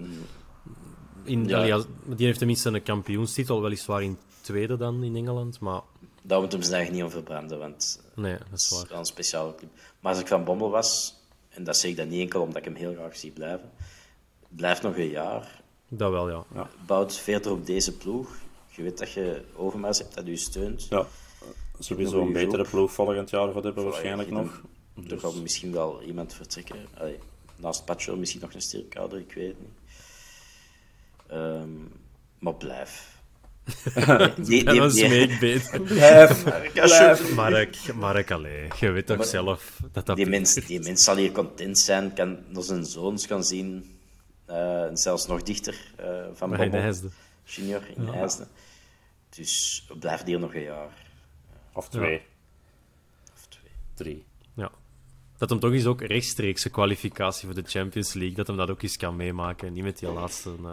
[1.24, 1.82] in, ja.
[2.04, 5.80] die heeft tenminste een kampioenstitel, weliswaar in tweede dan in Engeland, maar...
[6.22, 8.86] Daar moeten we ze eigenlijk niet om verbranden, want nee, dat is waar.
[8.88, 9.70] wel een speciale club.
[10.00, 11.14] Maar als ik van Bommel was,
[11.48, 13.70] en dat zeg ik dan niet enkel omdat ik hem heel graag zie blijven,
[14.48, 15.62] blijft nog een jaar.
[15.88, 16.44] Dat wel, ja.
[16.54, 16.70] ja.
[16.86, 18.36] Bouwt verder op deze ploeg.
[18.68, 20.86] Je weet dat je Overmars hebt dat u steunt.
[20.90, 21.06] Ja,
[21.78, 24.62] sowieso een betere ploeg volgend jaar gaat hebben waarschijnlijk nog.
[24.96, 25.20] Er dus...
[25.20, 26.86] gaat misschien wel iemand vertrekken.
[26.98, 27.18] Allee,
[27.56, 29.78] naast Pacho misschien nog een sterkouder, ik weet het niet.
[31.32, 31.92] Um,
[32.38, 33.19] maar blijf.
[34.46, 35.70] die, die, die, smeekbeet.
[35.84, 37.34] Blijf, blijf.
[37.34, 40.16] Mark, Mark, allee, je weet toch maar, zelf dat dat...
[40.16, 43.98] Die mens, die mens zal hier content zijn, kan naar zijn zoons kan zien,
[44.50, 46.66] uh, zelfs nog dichter uh, van Bommel.
[46.66, 47.12] in IJsden.
[47.44, 48.12] Junior in ja.
[48.12, 48.48] IJsden.
[49.28, 50.92] Dus blijf hier nog een jaar.
[51.72, 52.12] Of twee.
[52.12, 52.20] Ja.
[53.34, 53.70] Of twee.
[53.94, 54.24] Drie
[55.40, 58.82] dat hem toch eens ook rechtstreekse kwalificatie voor de Champions League, dat hem dat ook
[58.82, 59.72] eens kan meemaken.
[59.72, 60.70] Niet met die laatste, uh,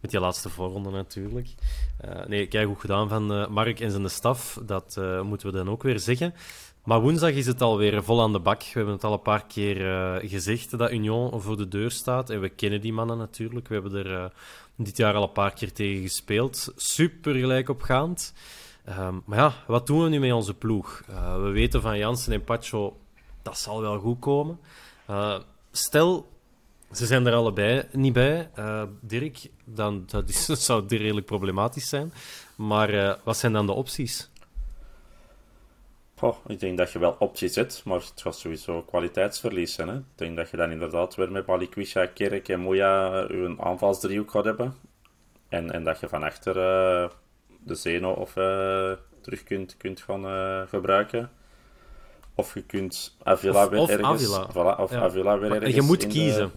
[0.00, 1.48] met die laatste voorronde natuurlijk.
[2.04, 4.60] Uh, nee, kijk goed gedaan van uh, Mark en zijn staf.
[4.62, 6.34] Dat moeten we dan ook weer zeggen.
[6.84, 8.62] Maar woensdag is het alweer vol aan de bak.
[8.62, 9.76] We hebben het al een paar keer
[10.28, 12.30] gezegd dat Union voor de deur staat.
[12.30, 13.68] En we kennen die mannen natuurlijk.
[13.68, 14.32] We hebben er
[14.76, 16.72] dit jaar al een paar keer tegen gespeeld.
[16.76, 18.34] Super gelijk opgaand.
[18.84, 21.02] Ehm, maar ja, wat doen we nu met onze ploeg?
[21.40, 22.96] We weten van Jansen en Pacho,
[23.46, 24.60] dat zal wel goed komen.
[25.10, 25.38] Uh,
[25.70, 26.28] stel,
[26.92, 28.50] ze zijn er allebei niet bij.
[28.58, 32.12] Uh, Dirk, dan dat, is, zou redelijk problematisch zijn.
[32.56, 34.30] Maar wat zijn dan de opties?
[36.20, 39.88] Oh, ik denk dat je wel opties hebt, maar het gaat sowieso kwaliteitsverlies zijn.
[39.88, 39.96] Hè?
[39.96, 44.44] Ik denk dat je dan inderdaad weer met Balikwisha, Kerk en Moya een aanvalsdriehoek gaat
[44.44, 44.74] hebben.
[45.48, 46.54] En, en dat je van achter
[47.64, 48.32] de Zeno of
[49.20, 51.30] terug kunt, kunt gaan gebruiken.
[52.38, 54.34] Of je kunt Avila of, weer of ergens...
[54.34, 54.50] Avila.
[54.50, 55.00] Voilà, of ja.
[55.00, 56.52] Avila weer ergens Je moet in kiezen.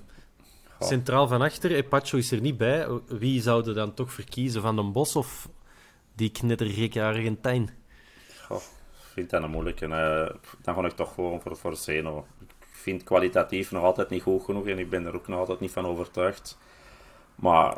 [0.80, 0.86] De...
[0.86, 2.88] Centraal van achter, Epacho is er niet bij.
[3.08, 4.62] Wie zouden dan toch verkiezen?
[4.62, 5.50] Van den Bos of
[6.16, 7.70] die knettergekke Argentijn?
[8.48, 9.86] Goh, ik vind dat een moeilijke.
[9.86, 10.30] Uh,
[10.62, 12.26] dan ga ik toch gewoon voor, voor Zeno.
[12.40, 15.60] Ik vind kwalitatief nog altijd niet goed genoeg en ik ben er ook nog altijd
[15.60, 16.58] niet van overtuigd.
[17.36, 17.78] Maar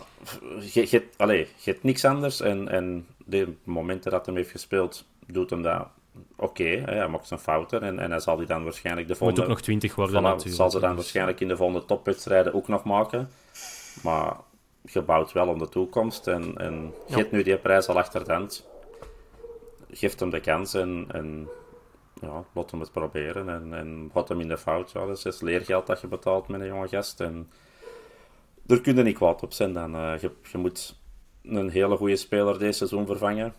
[0.74, 5.06] je, je, allez, je hebt niks anders en, en de momenten dat hij heeft gespeeld,
[5.28, 5.88] doet hem dat
[6.36, 6.44] oké.
[6.44, 9.42] Okay, hij maakt zijn fouten en, en hij zal die dan waarschijnlijk de volgende...
[9.42, 10.56] Moet ook nog 20 worden natuurlijk.
[10.56, 13.30] Zal ze dan waarschijnlijk in de volgende topwedstrijden ook nog maken.
[14.04, 14.36] Maar
[14.82, 18.26] je bouwt wel om de toekomst en, en je hebt nu die prijs al achter
[18.26, 18.70] de hand.
[19.92, 21.50] Geeft hem de kans en, en
[22.22, 24.92] ja, laat hem het proberen en, en houdt hem in de fout.
[24.92, 27.50] Ja, dat is leergeld dat je betaalt met een jonge gast en
[28.68, 29.74] er kun je niet kwaad op zijn.
[29.74, 31.00] Dan, uh, je, je, moet
[31.44, 33.54] een hele goede speler deze seizoen vervangen.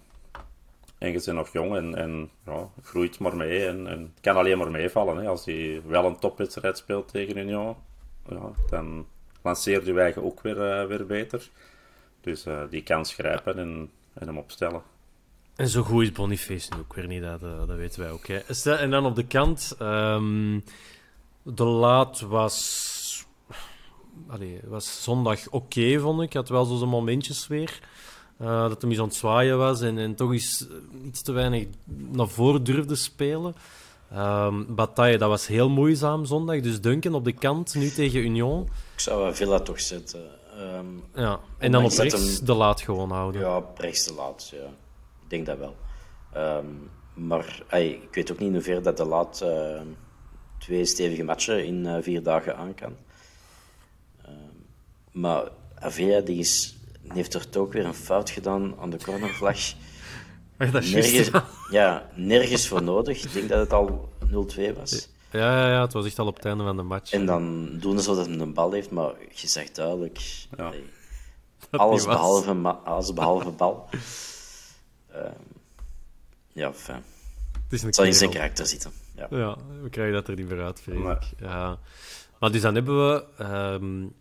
[1.03, 3.67] En je bent nog jong en, en ja, groeit maar mee.
[3.67, 5.17] En, het kan alleen maar meevallen.
[5.17, 5.29] Hè.
[5.29, 7.77] Als hij wel een topwedstrijd speelt tegen Union,
[8.29, 9.07] ja, dan
[9.43, 11.49] lanceert je eigen ook weer, uh, weer beter.
[12.21, 14.83] Dus uh, die kans grijpen en, hem opstellen.
[15.57, 18.27] En zo goed is Boniface nu ook weer niet, dat, dat weten wij ook.
[18.27, 18.39] Hè.
[18.77, 20.65] En dan op de kant, um,
[21.43, 23.27] de laat was
[24.27, 26.33] Allee, het was zondag oké, vond ik.
[26.33, 27.81] had wel zo zijn momentjes weer.
[28.43, 30.67] Uh, dat hij eens aan het zwaaien was en, en toch eens
[31.05, 31.67] iets te weinig
[32.11, 33.55] naar voren durfde spelen.
[34.17, 36.61] Um, Bataille, dat was heel moeizaam zondag.
[36.61, 38.69] Dus Duncan op de kant, nu tegen Union.
[38.95, 40.21] Ik zou Villa toch zetten.
[40.59, 42.47] Um, ja, en dan op rechts hem...
[42.47, 43.41] de laat gewoon houden.
[43.41, 44.67] Ja, op rechts de laat, ja.
[45.23, 45.77] Ik denk dat wel.
[46.37, 49.81] Um, maar ay, ik weet ook niet in hoeverre dat de laat uh,
[50.59, 52.97] twee stevige matchen in uh, vier dagen aan kan.
[55.13, 56.77] Maar Avea die is,
[57.09, 59.59] heeft er toch weer een fout gedaan aan de cornervlag.
[60.57, 61.31] Dat is nergens,
[61.71, 63.25] ja, nergens voor nodig.
[63.25, 65.09] Ik denk dat het al 0-2 was.
[65.31, 67.13] Ja, ja, ja, het was echt al op het einde van de match.
[67.13, 70.47] En dan doen ze dat hij een bal heeft, maar je zegt duidelijk...
[70.57, 70.71] Ja.
[70.71, 70.85] Nee,
[71.71, 72.53] alles, behalve,
[72.85, 73.89] alles behalve bal.
[75.15, 75.21] uh,
[76.63, 77.05] ja, fijn.
[77.69, 78.93] Het, zal in zijn karakter zitten.
[79.17, 79.27] Ja.
[79.31, 81.33] ja, we krijgen dat er niet meer uit, vrees ik.
[81.41, 81.79] Ja.
[82.39, 83.25] Maar dus dan hebben we...
[83.45, 84.15] Um,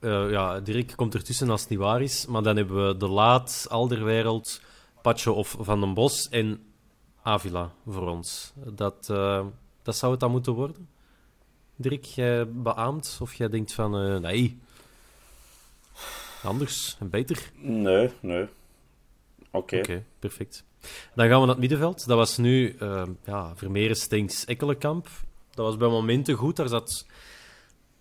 [0.00, 2.26] uh, ja, Dirk komt ertussen als het niet waar is.
[2.26, 4.60] Maar dan hebben we De Laat, Alderwereld,
[5.02, 6.62] Pacho of Van den Bos en
[7.22, 8.52] Avila voor ons.
[8.54, 9.46] Dat, uh,
[9.82, 10.88] dat zou het dan moeten worden?
[11.76, 13.18] Dirk, jij beaamt?
[13.22, 14.58] Of jij denkt van, uh, nee,
[16.42, 17.50] anders en beter?
[17.56, 18.42] Nee, nee.
[18.42, 18.50] Oké.
[19.50, 19.78] Okay.
[19.78, 20.64] Oké, okay, perfect.
[21.14, 22.06] Dan gaan we naar het middenveld.
[22.06, 22.76] Dat was nu
[23.24, 25.08] ja, Vermeeren, Stenks, Ekkelenkamp.
[25.54, 26.56] Dat was bij momenten goed.
[26.56, 27.06] Daar zat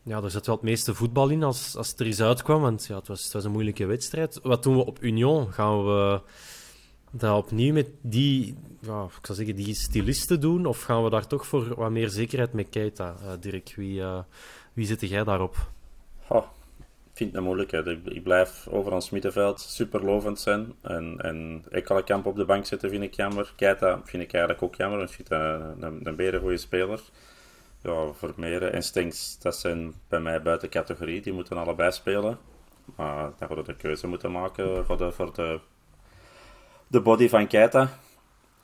[0.04, 2.62] ja, er zat wel het meeste voetbal in als, als het er eens uitkwam.
[2.62, 4.40] Want ja, het, was, het was een moeilijke wedstrijd.
[4.44, 5.54] Wat doen we op Union?
[5.54, 6.22] Gaan we
[7.12, 10.66] dat opnieuw met die, ja, ik zou zeggen, die stilisten doen?
[10.66, 13.74] Of gaan we daar toch voor wat meer zekerheid met Keita, uh, Dirk?
[13.76, 14.20] Wie, uh,
[14.74, 15.56] wie zit jij daarop?
[16.28, 16.46] Oh,
[17.12, 17.72] ik vind het moeilijk.
[17.72, 20.74] Ik, blijf over ons middenveld super lovend zijn.
[20.82, 23.54] En, en Ekkelenkamp op de bank zitten vind ik jammer.
[23.56, 24.98] Keita vind ik eigenlijk ook jammer.
[24.98, 27.02] Want ik vind een, een, een goede speler
[27.82, 31.22] ja, Vermeeren en Stinks, dat zijn bij mij buiten categorie.
[31.22, 32.38] Die moeten allebei spelen.
[32.96, 35.60] Maar dan we de keuze moeten maken voor de, voor de,
[36.88, 37.90] de body van Keita.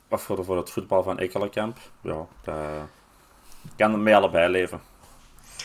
[0.10, 1.78] Of voor, voor het voetbal van Ekkelenkamp.
[2.02, 2.56] Ja, dat
[3.76, 4.82] kan mee allebei leven.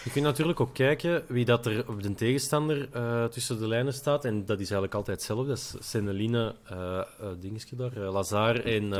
[0.05, 3.92] Je kunt natuurlijk ook kijken wie dat er op de tegenstander uh, tussen de lijnen
[3.92, 4.24] staat.
[4.24, 5.48] En dat is eigenlijk altijd hetzelfde.
[5.48, 8.92] Dat is Seneline, uh, uh, dingetje daar, Lazar en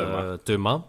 [0.43, 0.85] Thema.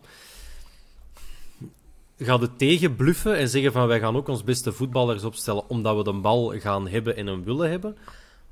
[2.23, 5.97] Gaat het tegen bluffen en zeggen van wij gaan ook ons beste voetballers opstellen omdat
[5.97, 7.97] we de bal gaan hebben en hem willen hebben?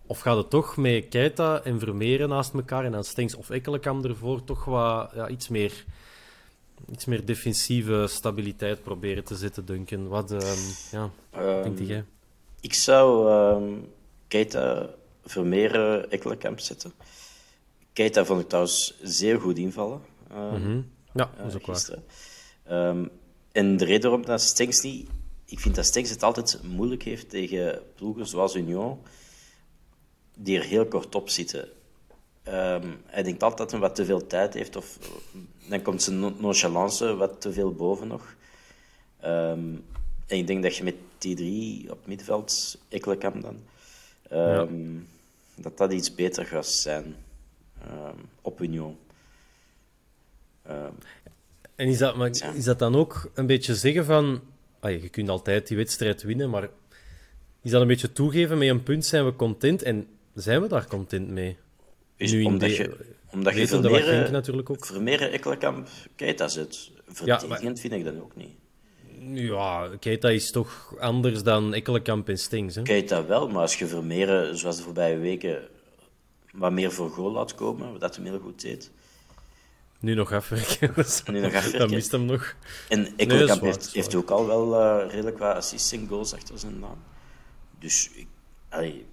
[0.06, 4.06] Of gaat het toch met Keita en Vermeeren naast elkaar en dan Stenks of Ekkelenkamp
[4.06, 5.86] ervoor toch wat ja, iets, meer,
[6.92, 10.08] iets meer defensieve stabiliteit proberen te zetten, Duncan?
[10.08, 10.40] Wat um,
[10.92, 12.04] ja, um, denk jij?
[12.60, 13.88] Ik zou um,
[14.28, 14.90] Keita,
[15.26, 16.92] Vermeeren, Ekkelenkamp zetten.
[17.94, 20.02] Keita vond ik trouwens zeer goed invallen.
[20.34, 20.90] Mm -hmm.
[21.14, 22.04] Ja, dat is ook gisteren.
[22.66, 23.10] waar.
[23.60, 25.10] En de reden waarom dat Stenks niet...
[25.46, 29.00] Ik vind dat Stenks het altijd moeilijk heeft tegen ploegen zoals Union,
[30.36, 31.70] die er heel kort op zitten.
[32.44, 34.98] Ehm, hij denkt altijd dat hij wat te veel tijd heeft, of
[35.68, 38.36] dan komt zijn nonchalance wat te veel boven nog.
[39.20, 39.76] Ehm,
[40.28, 43.60] en ik denk dat je met die drie op middenveld, Ekkelenkamp dan,
[44.30, 44.98] ehm,
[45.56, 47.16] dat dat iets beter gaat zijn
[48.42, 48.98] op Union.
[51.80, 54.42] En is dat, maar, is dat dan ook een beetje zeggen van...
[54.82, 56.70] Je kunt altijd die wedstrijd winnen, maar
[57.62, 60.88] is dat een beetje toegeven met een punt zijn we content en zijn we daar
[60.88, 61.58] content mee?
[62.16, 62.98] Is nu omdat, je,
[63.32, 64.86] omdat je Vermeeren, natuurlijk ook.
[64.86, 66.92] Vermeeren, Ekkelenkamp, Keita zit.
[67.08, 67.78] Verdedigend ja, maar...
[67.78, 68.52] vind ik dat ook niet.
[69.40, 72.76] Ja, Keita is toch anders dan Ekkelenkamp en Stings.
[72.76, 72.82] Hè?
[72.82, 75.68] Keita wel, maar als je Vermeeren, zoals de voorbije weken,
[76.52, 78.92] wat meer voor goal laat komen, wat dat hem heel goed deed.
[80.00, 80.94] Nu nog afwerken.
[81.34, 81.80] nu nog afwerken.
[81.80, 82.56] Dan mist hem nog.
[82.90, 86.80] En Ekkelenkamp heeft, heeft ook al wel uh, redelijk wat assists en goals achter zijn
[86.80, 87.04] naam.
[87.80, 88.28] Dus ik,
[88.70, 89.06] allee,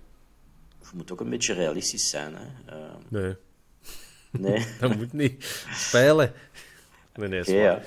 [0.81, 2.35] je moet ook een beetje realistisch zijn.
[2.35, 2.77] Hè.
[2.77, 3.37] Uh, nee.
[4.31, 4.67] Nee?
[4.81, 5.65] dat moet niet.
[5.73, 6.33] Spelen.
[7.15, 7.83] Nee, nee, ja.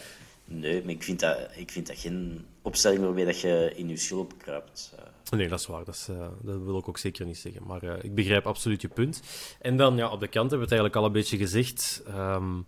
[0.46, 3.98] nee maar ik vind, dat, ik vind dat geen opstelling waarbij dat je in je
[3.98, 4.92] schulp kruipt.
[4.96, 5.06] Uh.
[5.30, 5.84] Nee, dat is waar.
[5.84, 7.64] Dat, uh, dat, wil ik ook zeker niet zeggen.
[7.66, 9.22] Maar uh, ik begrijp absoluut je punt.
[9.62, 12.04] En dan, ja, op de kant hebben we het eigenlijk al een beetje gezegd.
[12.08, 12.68] Um,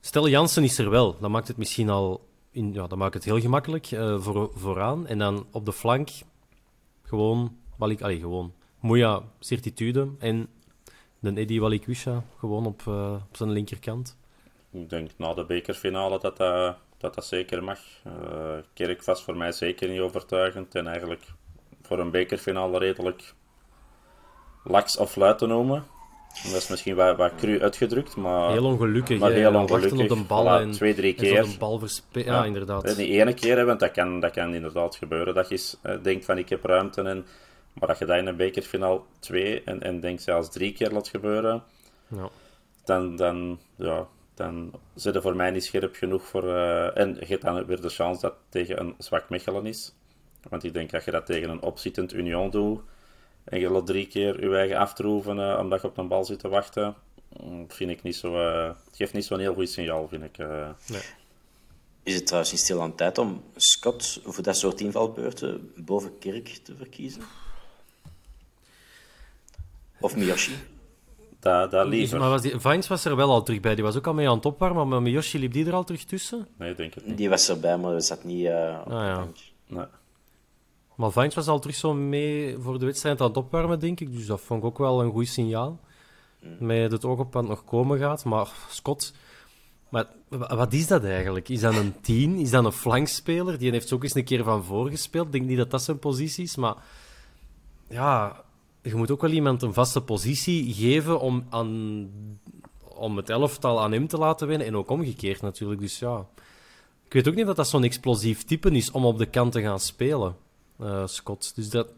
[0.00, 1.18] stel, Jansen is er wel.
[1.20, 2.30] Dan maakt het misschien al...
[2.50, 3.86] In, ja, dan maakt het heel gemakkelijk
[4.18, 5.06] voor, vooraan.
[5.06, 6.08] En dan op de flank
[7.02, 7.56] gewoon...
[7.76, 10.48] Walik, gewoon Moeja certitude en
[11.18, 12.86] de Eddie Walikwisha gewoon op,
[13.28, 14.18] op zijn linkerkant.
[14.70, 17.78] Ik denk na de bekerfinale dat dat, dat, dat zeker mag.
[18.72, 21.22] Kerk was voor mij zeker niet overtuigend en eigenlijk
[21.92, 23.34] voor een bekerfinale redelijk
[24.64, 25.84] laks of luid te noemen.
[26.42, 28.50] Dat is misschien wat, wat cru uitgedrukt, maar...
[28.50, 30.10] Heel ongelukkig, maar heel ongelukkig.
[30.10, 31.38] op een bal en, twee, drie keer.
[31.38, 31.80] een bal
[32.12, 32.96] ja, ja, inderdaad.
[32.96, 36.38] Die ene keer, want dat kan, dat kan inderdaad gebeuren, dat je uh, denkt van
[36.38, 37.26] ik heb ruimte en
[37.72, 41.08] maar dat je dat in een bekerfinaal twee en, en denk zelfs drie keer laat
[41.08, 41.62] gebeuren,
[42.08, 42.28] ja.
[42.84, 46.44] dan, dan, ja, dan zit er voor mij niet scherp genoeg voor.
[46.44, 49.94] Uh, en je hebt dan weer de kans dat het tegen een zwak Mechelen is.
[50.48, 52.80] Want ik denk dat je dat tegen een opzittend Union doet
[53.44, 56.38] en je laat drie keer je eigen aftroeven uh, omdat je op een bal zit
[56.38, 56.94] te wachten,
[57.42, 58.34] mm, vind ik niet zo.
[58.34, 60.38] Uh, het geeft niet zo'n heel goed signaal, vind ik.
[60.38, 61.02] Nee.
[62.02, 66.48] Is het trouwens niet stil aan tijd om Scott voor dat soort invalbeurten boven Kirk
[66.48, 67.22] te verkiezen?
[70.00, 70.52] Of Miyoshi.
[71.40, 72.18] Dat, dat liever.
[72.18, 73.74] Maar was die, Vines was er wel al terug bij.
[73.74, 76.04] Die was ook al mee aan het opwarmen, maar Miyoshi liep die er al terug
[76.04, 76.48] tussen?
[76.56, 77.16] Nee, denk ik niet.
[77.16, 79.26] Die was erbij, maar dat zat niet uh, ah, ja.
[79.66, 79.84] Nee.
[80.96, 84.12] Maar Vines was al terug zo mee voor de wedstrijd aan het opwarmen, denk ik.
[84.12, 85.80] Dus dat vond ik ook wel een goed signaal.
[86.42, 86.66] Mm.
[86.66, 88.24] Met het oog op wat nog komen gaat.
[88.24, 89.14] Maar Scott...
[89.88, 91.48] Maar wat is dat eigenlijk?
[91.48, 92.36] Is dat een tien?
[92.36, 93.58] Is dat een flankspeler?
[93.58, 95.26] Die heeft ook eens een keer van voor gespeeld.
[95.26, 96.74] Ik denk niet dat dat zijn positie is, maar...
[97.88, 98.44] Ja,
[98.82, 102.10] je moet ook wel iemand een vaste positie geven om, aan,
[102.94, 104.66] om het elftal aan hem te laten winnen.
[104.66, 105.80] En ook omgekeerd natuurlijk.
[105.80, 106.26] Dus ja,
[107.06, 109.62] ik weet ook niet dat dat zo'n explosief type is om op de kant te
[109.62, 110.36] gaan spelen,
[110.82, 111.52] uh, Scott.
[111.54, 111.88] Dus dat,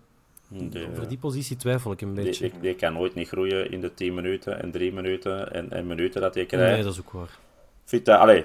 [0.48, 2.50] de, over die positie twijfel ik een beetje.
[2.50, 5.86] Die, die, kan nooit niet groeien in de 10 minuten en 3 minuten en, en
[5.86, 6.74] minuten dat hij krijgt.
[6.74, 7.38] Nee, dat is ook waar.
[7.84, 8.44] Vind dat, allee,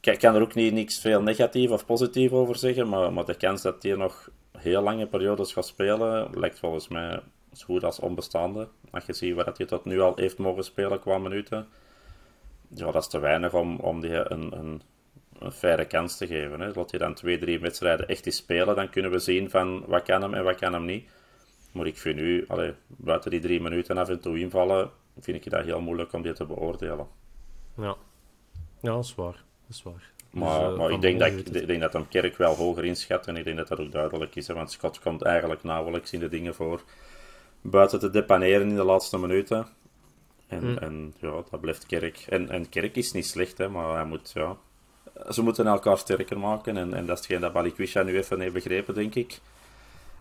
[0.00, 3.34] ik kan er ook niet niks veel negatief of positief over zeggen, maar, maar de
[3.34, 7.20] kans dat hij nog heel lange periodes gaat spelen, lijkt volgens mij
[7.52, 8.68] zo goed als onbestaande.
[8.90, 11.66] Als je ziet wat hij tot nu al heeft mogen spelen qua minuten,
[12.68, 14.82] ja, dat is te weinig om, om die een, een,
[15.40, 16.60] een faire kans te geven.
[16.60, 16.70] Hè.
[16.74, 20.02] Laat je dan twee, drie wedstrijden echt eens spelen, dan kunnen we zien van wat
[20.02, 21.08] kan hem en wat kan hem niet.
[21.72, 25.50] Maar ik vind nu, allee, buiten die drie minuten af en toe invallen, vind ik
[25.50, 27.06] dat heel moeilijk om dit te beoordelen.
[27.76, 27.96] Ja,
[28.80, 29.44] ja dat is waar.
[29.66, 30.10] Dat is waar.
[30.30, 33.26] Maar, dus, uh, maar ik, denk dat, ik denk dat hem Kerk wel hoger inschat
[33.26, 34.46] en ik denk dat dat ook duidelijk is.
[34.46, 36.82] Hè, want Scott komt eigenlijk nauwelijks in de dingen voor
[37.60, 39.66] buiten te depaneren in de laatste minuten.
[40.46, 40.78] En, hmm.
[40.78, 42.24] en ja, dat blijft Kerk.
[42.28, 44.56] En, en Kerk is niet slecht, hè, maar hij moet, ja,
[45.28, 46.76] ze moeten elkaar sterker maken.
[46.76, 49.40] En, en dat is hetgeen dat Balikwisha nu even heeft begrepen, denk ik.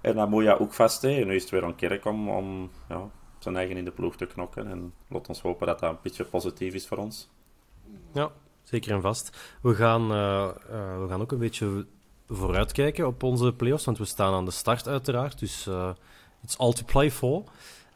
[0.02, 1.02] En moet je ook vast.
[1.02, 1.10] Hè.
[1.10, 4.26] Nu is het weer aan Kerk om, om ja, zijn eigen in de ploeg te
[4.26, 4.68] knokken.
[4.68, 7.30] En laat ons hopen dat dat een beetje positief is voor ons.
[8.14, 8.32] Ja,
[8.64, 9.38] zeker en vast.
[9.62, 11.86] We gaan, uh, uh, we gaan ook een beetje
[12.28, 15.40] vooruitkijken op onze playoffs, want we staan aan de start uiteraard.
[15.40, 15.90] Dus uh,
[16.44, 17.44] It's all to play for.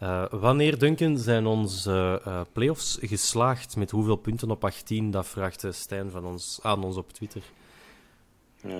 [0.03, 3.75] Uh, wanneer, Duncan, zijn onze uh, playoffs geslaagd?
[3.75, 5.11] Met hoeveel punten op 18?
[5.11, 7.41] Dat vraagt Stijn van ons, aan ons op Twitter.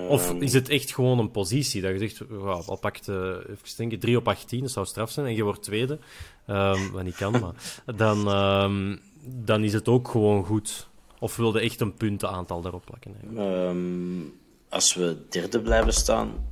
[0.08, 1.80] Of is het echt gewoon een positie?
[1.82, 5.10] Dat je zegt, wow, al pakt uh, even denken, 3 op 18, dat zou straf
[5.10, 5.98] zijn, en je wordt tweede.
[6.46, 7.82] Um, wat niet kan, maar.
[7.96, 10.88] Dan, um, dan is het ook gewoon goed.
[11.18, 14.32] Of wilde echt een puntenaantal daarop plakken?
[14.68, 16.46] Als we derde blijven staan,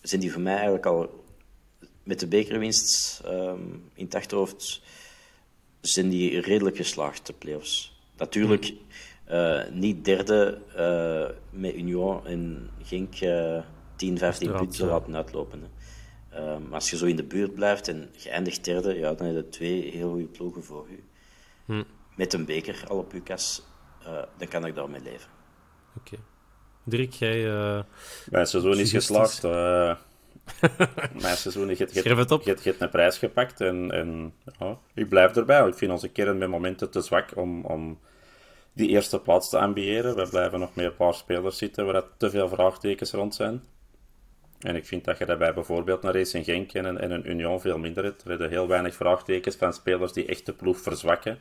[0.00, 1.19] zijn die voor mij eigenlijk al
[2.10, 4.82] met de bekerwinst um, in het achterhoofd
[5.80, 8.00] zijn die redelijk geslaagd, de play-offs.
[8.16, 8.74] Natuurlijk
[9.30, 13.62] uh, niet derde uh, met Union en Genk uh,
[13.96, 15.62] 10, 15 punten laten uitlopen.
[16.28, 16.58] Hè.
[16.58, 19.36] maar als je zo in de buurt blijft en je eindigt derde, ja, dan heb
[19.36, 20.98] je twee heel goede ploegen voor je.
[21.64, 21.82] Hm.
[22.16, 23.62] Met een beker al op je kas,
[24.38, 25.30] dan kan ik daarmee leven.
[25.96, 26.14] Oké.
[26.14, 26.24] Okay.
[26.84, 27.42] Dirk, jij...
[28.30, 29.42] Mijn seizoen is geslaagd.
[31.22, 35.66] Mijn seizoen, je, je, een prijs gepakt en, en ja, ik blijf erbij.
[35.68, 37.98] Ik vind onze kern met momenten te zwak om, om
[38.72, 40.16] die eerste plaats te ambiëren.
[40.16, 43.62] We blijven nog met een paar spelers zitten waar te veel vraagtekens rond zijn.
[44.60, 47.78] En ik vind dat je daarbij bijvoorbeeld naar Racing Genk en en een Union veel
[47.78, 48.24] minder hebt.
[48.24, 51.38] Er zijn heel weinig vraagtekens van spelers die echt de ploeg verzwakken.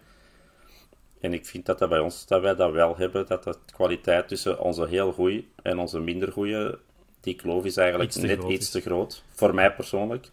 [1.19, 4.27] En ik vind dat, dat bij ons dat wij dat wel hebben, dat de kwaliteit
[4.27, 6.79] tussen onze heel goede en onze minder goede,
[7.21, 9.23] die kloof is eigenlijk net iets te groot.
[9.33, 10.31] Voor mij persoonlijk.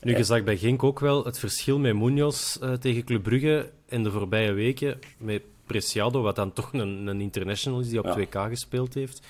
[0.00, 3.70] Nu, je zag bij Genk ook wel het verschil met Munoz uh, tegen Club Brugge
[3.88, 4.98] in de voorbije weken.
[5.18, 8.46] Met Preciado, wat dan toch een, een international is die op ja.
[8.46, 9.26] 2K gespeeld heeft.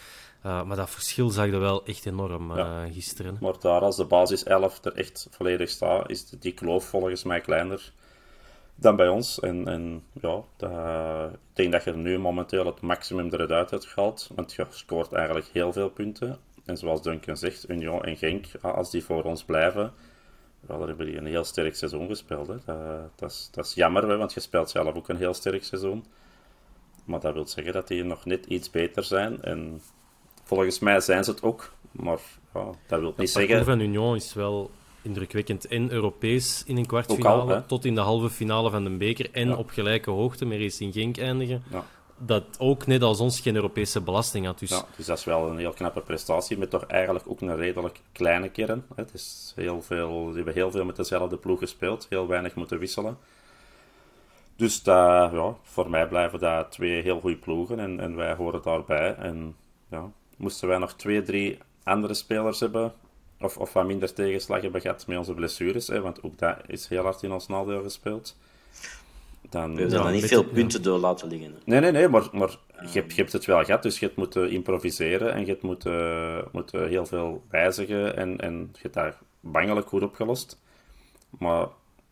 [0.46, 2.86] Uh, maar dat verschil zag je wel echt enorm uh, ja.
[2.92, 3.36] gisteren.
[3.40, 7.40] Maar daar, als de basis 11 er echt volledig staat, is die kloof volgens mij
[7.40, 7.92] kleiner
[8.74, 9.40] dan bij ons.
[9.40, 10.42] En, en ja,
[11.32, 14.30] ik denk dat je nu momenteel het maximum eruit hebt gehaald.
[14.34, 16.38] Want je scoort eigenlijk heel veel punten.
[16.71, 19.93] En zoals Duncan zegt, Union en Genk, als die voor ons blijven,
[20.61, 22.47] dan hebben die een heel sterk seizoen gespeeld.
[22.47, 22.57] Hè.
[22.64, 26.05] Dat, dat, is, dat is jammer, want je speelt zelf ook een heel sterk seizoen.
[27.05, 29.43] Maar dat wil zeggen dat die nog net iets beter zijn.
[29.43, 29.81] En
[30.45, 31.73] volgens mij zijn ze het ook.
[31.91, 32.18] Maar
[32.55, 33.57] ja, dat wil niet zeggen...
[33.57, 34.71] Het van Union is wel
[35.03, 35.66] indrukwekkend.
[35.66, 39.29] En Europees in een kwartfinale, tot in de halve finale van de beker.
[39.33, 41.62] En op gelijke hoogte met Racing Genk eindigen.
[41.71, 41.85] Ja.
[42.23, 44.59] Dat ook net als ons geen Europese belasting had.
[44.59, 44.71] Dus...
[44.71, 46.59] Ja, dus dat is wel een heel knappe prestatie.
[46.59, 48.85] Met toch eigenlijk ook een redelijk kleine kern.
[48.95, 52.07] Het is heel veel, die hebben heel veel met dezelfde ploeg gespeeld.
[52.09, 53.18] Heel weinig moeten wisselen.
[54.57, 58.62] Dus dat, ja, voor mij blijven dat twee heel goede ploegen en, en wij horen
[58.62, 59.14] daarbij.
[59.14, 59.57] En
[59.91, 62.93] ja, moesten wij nog twee, drie andere spelers hebben,
[63.41, 66.87] of, of wat minder tegenslag hebben gehad met onze blessures, hè, want ook dat is
[66.87, 68.37] heel hard in ons nadeel gespeeld.
[69.51, 71.55] Dan, We hebben ja, niet veel punten door laten liggen.
[71.64, 72.57] Nee, nee, nee, maar, maar
[72.92, 76.44] je, je, hebt het wel gehad, dus je hebt moeten improviseren en je hebt moeten,
[76.53, 80.61] moeten heel veel wijzigen en, en je hebt daar bangelijk goed opgelost.
[81.38, 81.66] Maar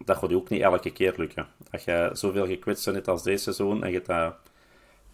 [0.05, 1.47] dat gaat ook niet elke keer lukken.
[1.70, 4.34] Als je zoveel gekwetst bent als deze seizoen en je dat,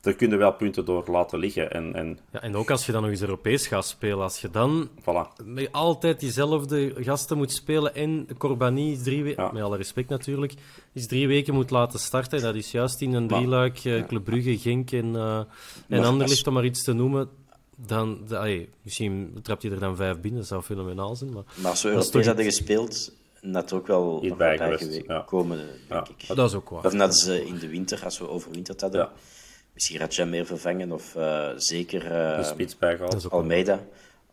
[0.05, 1.71] daar kun je wel punten door laten liggen.
[1.71, 2.19] En, en...
[2.33, 5.45] Ja, en ook als je dan nog eens Europees gaat spelen, als je dan voilà.
[5.45, 10.55] met altijd diezelfde gasten moet spelen en Corbani drie weken, met alle respect natuurlijk,
[10.93, 12.43] is drie weken moet laten starten.
[12.43, 14.07] Dat is juist in een drieluik, uh, ja.
[14.07, 15.41] Club Brugge, Genk en, uh,
[15.89, 17.29] en Anderlecht, om maar iets te noemen.
[17.77, 21.33] Dan, de, misschien trap je er dan vijf binnen, dat zou fenomenaal zijn.
[21.33, 25.21] Maar, maar als we Europees hadden gespeeld, net ook wel nog bij geweest, ja.
[25.21, 26.37] komen, denk ik.
[26.37, 26.85] dat is ook waar.
[26.85, 29.01] Of net ze in de winter, als we overwinterd hadden.
[29.01, 29.13] Ja.
[29.75, 33.29] Misschien had je meer vervangen, of uh, zeker uh.
[33.29, 33.81] Almeida.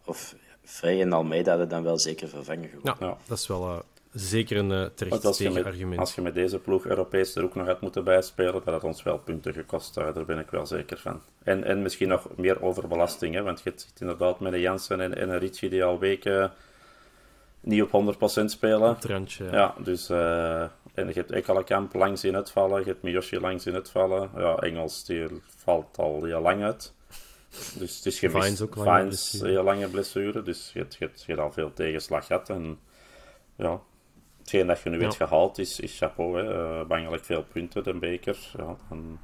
[0.05, 3.79] Of Vrij en Almeida hadden dan wel zeker vervangen Ja, ja, dat is wel uh,
[4.13, 5.99] zeker een uh, terecht als argument.
[5.99, 9.03] Als je met deze ploeg Europees er ook nog had moeten bijspelen, dat had ons
[9.03, 9.93] wel punten gekost.
[9.93, 11.21] Daar ben ik wel zeker van.
[11.43, 15.17] En, en misschien nog meer overbelasting, hè, want je zit inderdaad met een Jansen en,
[15.17, 16.51] en een Ricci die al weken
[17.61, 18.97] niet op 100% spelen.
[18.97, 19.51] Trendje, ja.
[19.51, 19.75] ja.
[19.83, 20.09] dus...
[20.09, 20.61] Uh,
[20.93, 24.29] en je hebt Ekkelenkamp lang zien uitvallen, je hebt Miyoshi lang zien uitvallen.
[24.35, 26.93] Ja, Engels die valt al heel lang uit.
[27.77, 28.43] Dus het is gemist.
[28.43, 31.51] Vines ook lange Vines, heel lange blessure, dus je hebt, je, hebt, je hebt al
[31.51, 32.49] veel tegenslag gehad.
[32.49, 32.79] En
[33.55, 33.81] ja,
[34.37, 35.01] hetgeen dat je nu ja.
[35.01, 36.37] hebt gehaald is, is chapeau.
[36.37, 36.79] Hè.
[36.79, 38.37] Uh, bangelijk veel punten, de beker.
[38.57, 39.19] Ja, dan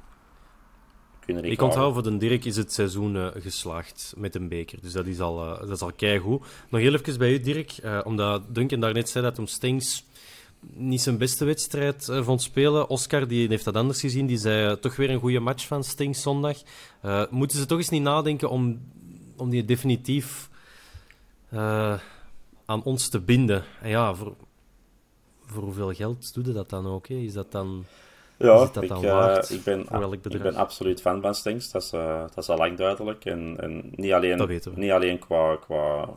[1.36, 4.78] ik onthoud voor de Dirk is het seizoen uh, geslaagd met een beker.
[4.82, 6.42] Dus dat is al, uh, dat is al keigoed.
[6.68, 7.78] Nog heel even bij u, Dirk.
[7.84, 10.04] Uh, omdat Duncan daarnet zei dat hem Stings
[10.60, 12.88] niet zijn beste wedstrijd vond spelen.
[12.88, 14.26] Oscar die heeft dat anders gezien.
[14.26, 16.56] Die zei toch weer een goede match van Stings zondag.
[17.30, 18.80] moeten ze toch eens niet nadenken om,
[19.36, 20.50] om die definitief
[22.64, 23.64] aan ons te binden?
[23.80, 24.34] En ja, voor,
[25.46, 27.08] voor hoeveel geld doe je dat dan ook?
[27.08, 27.14] Hè?
[27.14, 27.84] Is dat dan...
[28.38, 29.86] Ja, ik, uh, ik, ben,
[30.30, 31.70] ik ben absoluut fan van Stinks.
[31.70, 33.24] Dat is, uh, dat is al lang duidelijk.
[33.24, 36.08] En, en niet alleen, niet alleen qua, qua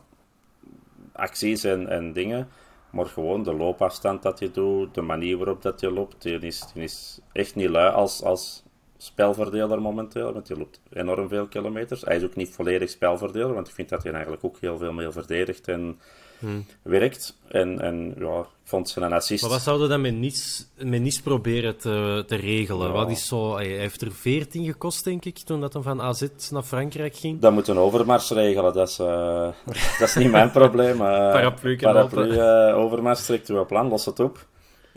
[1.12, 2.48] acties en, en dingen,
[2.90, 6.22] maar gewoon de loopafstand dat je doet, de manier waarop dat je loopt.
[6.22, 8.62] Die is, die is echt niet lui als, als
[8.96, 12.02] spelverdeler momenteel, want hij loopt enorm veel kilometers.
[12.02, 14.92] Hij is ook niet volledig spelverdeler, want ik vind dat hij eigenlijk ook heel veel
[14.92, 16.00] meer verdedigt en
[16.42, 16.66] hmm.
[16.82, 17.36] werkt.
[17.48, 19.42] En, en ja, ik vond ze een assist.
[19.42, 22.92] Maar wat zouden dan met Nice, met niets proberen te, te regelen?
[22.92, 26.26] Wat is zo, hij heeft er 14 gekost, denk ik, toen dat hij van AZ
[26.50, 27.40] naar Frankrijk ging.
[27.40, 29.48] Dat moet een overmars regelen, dat is, uh,
[29.98, 30.94] dat is niet mijn probleem.
[30.94, 31.00] Uh,
[31.32, 34.46] paraplu, paraplu uh, overmars, trekt uw plan, los het op.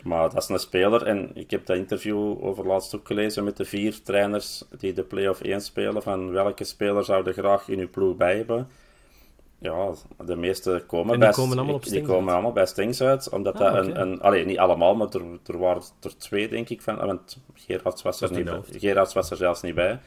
[0.02, 3.56] Maar dat is een speler, en ik heb dat interview over laatst ook gelezen met
[3.56, 7.78] de vier trainers die de play-off 1 spelen, van welke speler zou er graag in
[7.78, 8.68] uw ploeg bij hebben.
[9.58, 9.90] Ja,
[10.24, 12.32] de meeste komen En die bij, komen allemaal op die Stings komen uit?
[12.32, 15.58] allemaal bij Stings uit, omdat Ah, dat een, een allee, niet allemaal, maar er, er
[15.58, 18.78] waren er twee, denk ik, van, ah, want Gerards was er, niet niet bij, de
[18.78, 20.00] Gerards was er zelfs niet bij.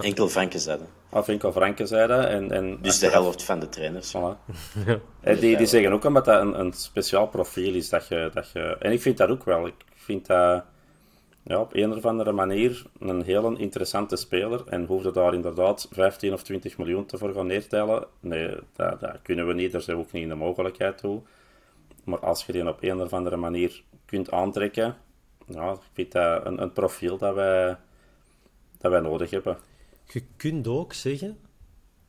[0.00, 0.86] Enkel Franken zetten.
[1.08, 4.14] Of enkel Franke zei dat, en, en Dus de helft van de trainers.
[4.16, 4.52] Voilà.
[5.20, 7.88] En die, die zeggen ook omdat dat een, een speciaal profiel is.
[7.88, 9.66] Dat je, dat je, en ik vind dat ook wel.
[9.66, 10.64] Ik vind dat
[11.42, 14.66] ja, op een of andere manier een heel interessante speler.
[14.68, 18.06] En hoefde daar inderdaad 15 of 20 miljoen te voor gaan neertellen.
[18.20, 19.72] Nee, dat, kunnen we niet.
[19.72, 21.22] Daar zijn we ook niet in de mogelijkheid toe.
[22.04, 24.96] Maar als je die op een of andere manier kunt aantrekken,
[25.46, 27.76] ja, ik vind dat een, een profiel dat wij,
[28.78, 29.58] dat wij nodig hebben.
[30.06, 31.38] Je kunt ook zeggen,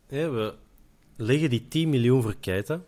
[0.08, 0.54] we
[1.16, 2.82] leggen die 10 miljoen voor Keita.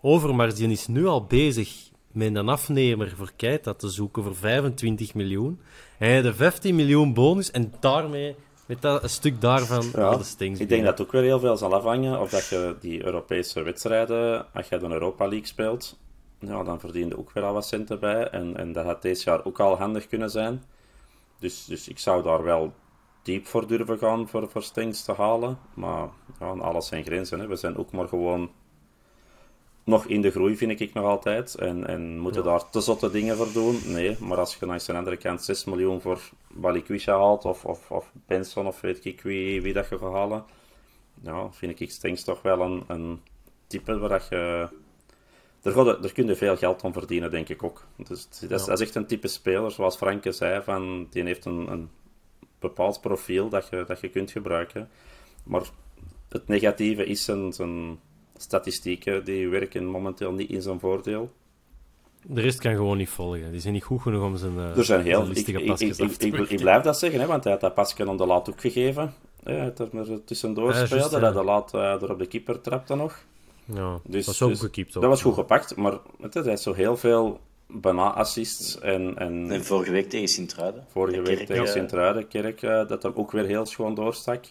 [0.00, 5.14] Overmars die is nu al bezig met een afnemer voor Keita te zoeken voor 25
[5.14, 5.60] miljoen.
[5.98, 8.36] Hij de 15 miljoen bonus en daarmee,
[8.66, 11.40] met dat, een stuk daarvan, naar de Stings ik denk dat het ook weer heel
[11.40, 15.98] veel zal afhangen of dat je die Europese wedstrijden, als je de Europa League speelt,
[16.40, 18.28] ja, dan verdien je ook weer al wat centen bij.
[18.28, 20.62] En, en dat had deze jaar ook al handig kunnen zijn.
[21.38, 22.72] Dus, dus ik zou daar wel
[23.22, 25.58] diep voor durven gaan voor, voor Stings te halen.
[25.74, 26.08] Maar
[26.40, 27.40] ja, alles zijn grenzen.
[27.40, 27.46] Hè.
[27.46, 28.50] We zijn ook maar gewoon
[29.90, 31.54] nog in de groei, vind ik nog altijd.
[31.54, 33.80] En, en moeten daar te zotte dingen voor doen?
[33.86, 36.20] Nee, maar als je langs de andere kant 6 miljoen voor
[36.52, 40.44] Balikwisha haalt, of, of, of Benson, of weet ik wie, wie dat je gaat halen,
[41.22, 43.20] ja, vind ik Stengs toch wel een, een
[43.66, 44.68] type waar dat je...
[45.62, 47.86] Daar, gaat, er- daar kun je veel geld om verdienen, denk ik ook.
[47.96, 51.44] Dus dat, is, dat is echt een type speler, zoals Franke zei, van, die heeft
[51.44, 51.90] een, een
[52.58, 54.88] bepaald profiel dat je, dat je kunt gebruiken.
[55.44, 55.62] Maar
[56.28, 57.98] het negatieve is zijn, zijn
[58.42, 61.30] statistieken, die werken momenteel niet in zijn voordeel.
[62.22, 63.50] De rest kan gewoon niet volgen.
[63.50, 65.16] Die zijn niet goed genoeg om zijn, eh, Er zijn heel...
[65.18, 66.54] zijn Ik, listige ik, pasjes ik, af ik, te ik, werken.
[66.54, 69.14] ik blijf dat zeggen, hè, want hij had dat pasje aan de laat ook gegeven.
[69.44, 72.26] Ja, Hij had er maar tussendoor Ja, speelde, dat de laat eh, er op de
[72.26, 73.24] keeper trapte nog.
[73.64, 74.92] Ja, Dus, dat was ook dus gekiept.
[74.92, 79.50] Dat was goed gepakt, maar het is- hij heeft zo heel veel bijna-assists en, en,
[79.50, 80.84] En vorige week tegen Sint-Truiden.
[80.88, 84.44] vorige De week Kerk, tegen eh, Sint-Truiden, Kerk, dat hem ook weer heel schoon doorstak.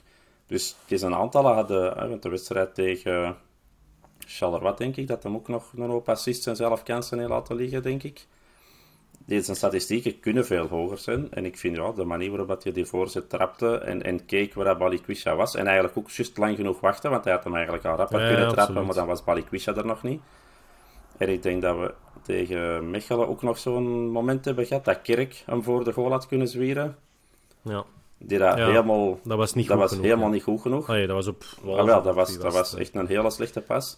[0.48, 3.36] Dus het is een aantal hadden, hè, want de wedstrijd tegen
[4.32, 7.56] Charleroi, denk ik, dat hem ook nog een hoop assists en zelf kansen heeft laten
[7.56, 8.26] liggen, denk ik.
[9.26, 11.32] Deze statistieken kunnen veel hoger zijn.
[11.32, 14.54] En ik vind ja, de manier waarop dat je die voorzet trapte en, en keek
[14.54, 15.56] waar Balikwisha was.
[15.56, 18.28] En eigenlijk ook juist lang genoeg wachten, want hij had hem eigenlijk al rapper Ja,
[18.28, 20.22] kunnen ja, trappen, maar dan was Balikwisha er nog niet.
[21.18, 25.44] En ik denk dat we tegen Mechelen ook nog zo'n moment hebben gehad dat Kerk
[25.46, 26.98] hem voor de goal had kunnen zwieren.
[27.62, 27.86] Ja,
[28.18, 30.34] Die dat Ja, helemaal, dat was niet dat goed was genoeg, helemaal ja.
[30.34, 30.90] niet goed genoeg.
[30.90, 31.44] Ah, dat was op...
[31.66, 33.98] Ah, wel, dat was, dat was echt een hele slechte pas.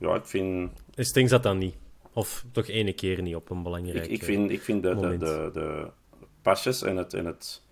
[0.00, 1.74] Ja, ik vind, En Stings had dat niet.
[2.12, 5.16] Of toch ene keer niet op een belangrijk ik, ik vind, ik vind de, de,
[5.18, 5.86] de, de
[6.42, 7.62] pasjes en het, en het,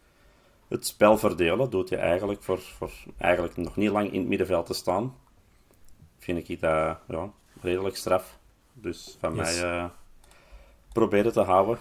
[0.68, 4.66] het spel verdelen doet je eigenlijk voor, voor eigenlijk nog niet lang in het middenveld
[4.66, 5.14] te staan.
[6.18, 8.38] Vind ik dat ja, redelijk straf.
[8.72, 9.60] Dus van Yes.
[9.60, 9.90] mij
[10.92, 11.78] probeer het te houden.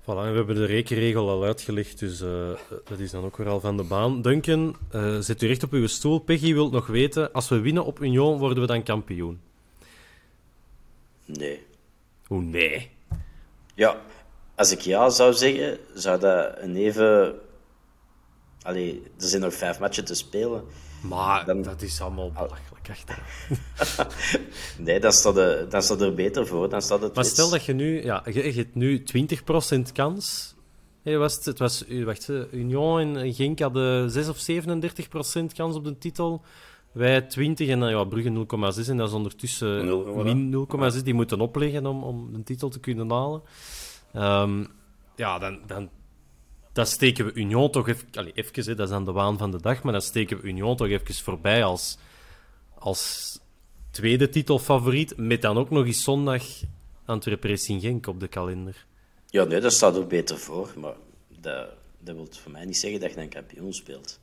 [0.00, 2.50] Voilà, we hebben de rekenregel al uitgelegd, dus eh,
[2.84, 4.22] dat is dan ook weer al van de baan.
[4.22, 6.18] Duncan, eh, zet u recht op uw stoel.
[6.18, 9.40] Peggy wil nog weten, als we winnen op Union, worden we dan kampioen?
[11.38, 11.66] Nee.
[12.26, 12.90] Hoe nee?
[13.74, 14.00] Ja,
[14.54, 17.34] als ik ja zou zeggen, zou dat een even...
[18.62, 20.64] Allee, er zijn nog vijf matchen te spelen.
[21.02, 23.18] Maar Dan- dat is allemaal belachelijk achter.
[24.78, 26.68] Nee, dan staat, er, dan staat er beter voor.
[26.68, 29.04] Dan staat het Maar stel dat je nu, ja, je, je hebt nu
[29.78, 30.54] 20% kans.
[31.02, 35.76] Hey, was het, het was, wacht, eh, Union en Genk hadden 6 of 37% kans
[35.76, 36.42] op de titel.
[36.92, 40.50] Wij 20 en dan ja, Brugge 0,6 en dat is ondertussen Nul geworden.
[40.50, 43.42] min 0,6 die moeten opleggen om, om de titel te kunnen halen.
[44.12, 44.64] Ehm,
[45.16, 45.90] ja, dan, dan,
[46.72, 49.50] dan steken we Union toch even, allee, even hè, dat is aan de waan van
[49.50, 51.98] de dag, maar dan steken we Union toch even voorbij als,
[52.78, 53.38] als
[53.90, 56.44] tweede titelfavoriet, met dan ook nog eens zondag
[57.04, 58.86] Antwerpen Racing Genk op de kalender.
[59.26, 60.72] Ja, nee, dat staat ook beter voor.
[60.76, 60.94] Maar
[61.40, 61.68] dat,
[61.98, 64.20] dat wil voor mij niet zeggen dat je dan kampioen speelt.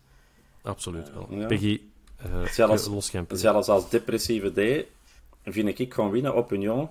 [0.62, 1.28] Absoluut wel.
[1.30, 1.46] Ja.
[1.46, 1.82] Peggy,
[2.18, 3.40] eh Zelfs, los kampioen.
[3.40, 4.86] zelfs als depressieve D
[5.54, 6.90] vind ik gewoon winnen op Union.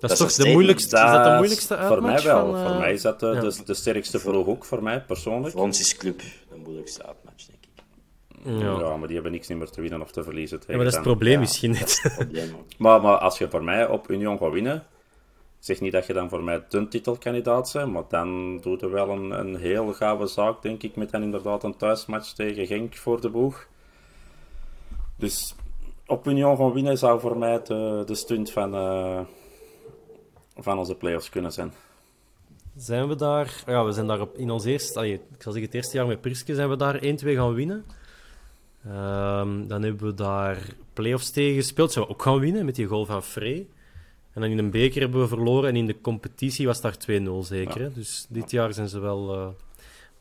[0.00, 2.22] Dat is dat toch is de moeilijkste, is dat de Dat is- moeilijkste Voor mij
[2.22, 2.46] wel.
[2.50, 3.40] van, eh, Voor mij is dat de, ja.
[3.40, 5.52] de, de sterkste ploeg ook, voor mij persoonlijk.
[5.52, 7.82] Voor ons is Club de moeilijkste uitmatch, denk ik.
[8.62, 8.78] Ja.
[8.88, 10.58] Ja, maar die hebben niks meer te winnen of te verliezen.
[10.60, 11.38] Ja, maar dat is het probleem Ja.
[11.38, 12.02] misschien net.
[12.78, 14.86] Maar, maar als je voor mij op Union gaat winnen,
[15.58, 19.08] zeg niet dat je dan voor mij de titelkandidaat bent, maar dan doet er wel
[19.10, 23.20] een, een heel gave zaak, denk ik, met dan inderdaad een thuismatch tegen Genk voor
[23.20, 23.66] de boeg.
[25.24, 25.54] Dus
[26.06, 29.20] op Union gaan winnen zou voor mij de, de stunt van, eh,
[30.56, 31.72] van onze playoffs kunnen zijn.
[32.76, 33.62] Zijn we daar...
[33.66, 34.98] Ja, we zijn daar op, in ons eerste...
[34.98, 37.84] Allee, ik zal zeggen, het eerste jaar met Priske zijn we daar 1-2 gaan winnen.
[38.84, 40.58] Ehm, dan hebben we daar
[40.92, 41.92] playoffs tegen gespeeld.
[41.92, 43.66] Zijn we ook gaan winnen met die goal van Frey.
[44.32, 45.68] En dan in een beker hebben we verloren.
[45.68, 47.94] En in de competitie was daar 2-0 zeker.
[47.94, 49.48] Dus dit jaar zijn ze wel eh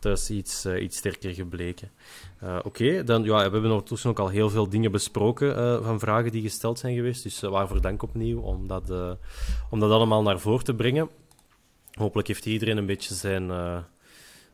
[0.04, 1.92] thuis iets, eh, iets sterker gebleken.
[2.40, 6.00] Eh, Oké, dan ja, we hebben ondertussen ook al heel veel dingen besproken eh, van
[6.00, 7.24] vragen die gesteld zijn geweest.
[7.24, 9.18] Dus waarvoor dank opnieuw om dat,
[9.70, 11.10] om dat allemaal naar voren te brengen.
[11.94, 13.48] Hopelijk heeft iedereen een beetje zijn,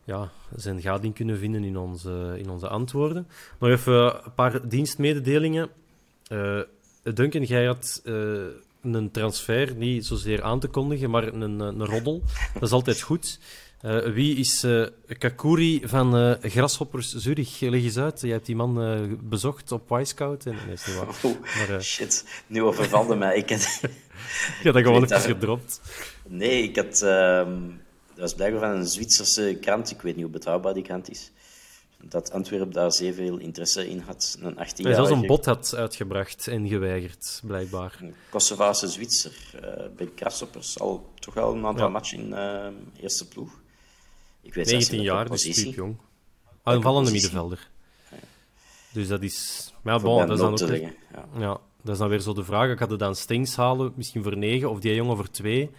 [0.03, 3.27] ja, zijn gading kunnen vinden in onze, in onze antwoorden.
[3.59, 5.69] Nog even een paar dienstmededelingen.
[7.03, 8.01] Duncan, jij had
[8.81, 12.21] een transfer niet zozeer aan te kondigen, maar een, een roddel.
[12.53, 13.39] Dat is altijd goed.
[13.81, 14.85] Eh, wie is eh,
[15.17, 17.59] Kakuri van eh Grasshoppers Zurich?
[17.59, 18.21] Leg eens uit.
[18.21, 20.45] Je hebt die man bezocht op Wisecout.
[20.45, 21.07] En, nee, is niet waar.
[21.67, 23.37] Maar, eh, shit, nu overvalde mij.
[23.37, 23.79] Ik had...
[24.59, 25.81] Ik had dat gewoon even gedropt.
[26.27, 27.01] Nee, ik had...
[27.01, 27.61] ehm,
[28.07, 29.91] dat was blijkbaar van een Zwitserse krant.
[29.91, 31.31] Ik weet niet hoe betrouwbaar die krant is.
[32.01, 34.37] Dat Antwerpen daar zeer veel interesse in had.
[34.41, 37.97] Een 18 Hij zelfs een bot had uitgebracht en geweigerd, blijkbaar.
[38.01, 39.31] Een Kosovaarse Zwitser
[39.95, 40.79] bij Grasshoppers.
[40.79, 41.91] Al toch wel een aantal Ja.
[41.91, 42.67] matchen in eh,
[43.01, 43.51] eerste ploeg.
[44.49, 45.63] Ik weet zelfs 19 niet jaar, dus positie.
[45.63, 45.97] piepjong.
[46.63, 47.31] Ah, een vallende positie?
[47.31, 47.69] middenvelder.
[48.91, 49.69] Dus dat is...
[49.81, 50.81] Maar ja, bon, dat is dan ook...
[50.81, 50.91] ja.
[51.39, 52.71] Ja, dat is dan weer zo de vraag.
[52.71, 55.69] Ik had het dan Stengs halen, misschien voor 9, of die jongen voor 2.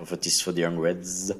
[0.00, 1.32] Of het is voor de Young Reds.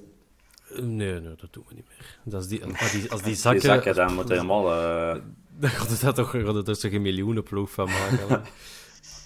[0.75, 2.19] Nee, nee, dat doen we niet meer.
[2.25, 3.63] Dat is die, als, die, als die Die zakken...
[3.63, 4.73] zakken, dan moeten helemaal...
[4.73, 5.23] eh,
[5.59, 8.43] Daar gaat het toch gaat het toch een miljoenenploeg van maken.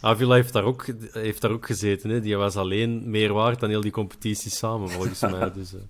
[0.01, 2.11] Avila heeft daar ook, heeft daar ook gezeten.
[2.11, 2.21] Hè.
[2.21, 5.53] Die was alleen meer waard dan heel die competitie samen, volgens mij.
[5.53, 5.81] Dus, eh,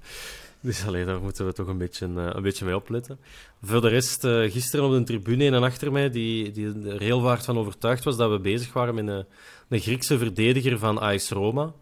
[0.65, 3.19] dus allee, daar moeten we toch een beetje, eh, een beetje mee opletten.
[3.63, 7.23] Voor de rest, eh, gisteren op de tribune een achter mij, die, die er heel
[7.23, 9.27] hard van overtuigd was dat we bezig waren met
[9.69, 11.73] een, Griekse verdediger van AS Roma.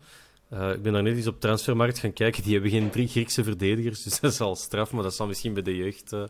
[0.49, 2.43] Eh, ik ben daar net eens op transfermarkt gaan kijken.
[2.43, 4.93] Die hebben geen drie Griekse verdedigers, dus dat is al straf.
[4.93, 6.23] Maar dat zal misschien bij de jeugd eh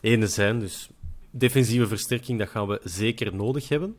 [0.00, 0.60] ene zijn.
[0.60, 0.88] Dus
[1.30, 3.96] defensieve versterking, dat gaan we zeker nodig hebben.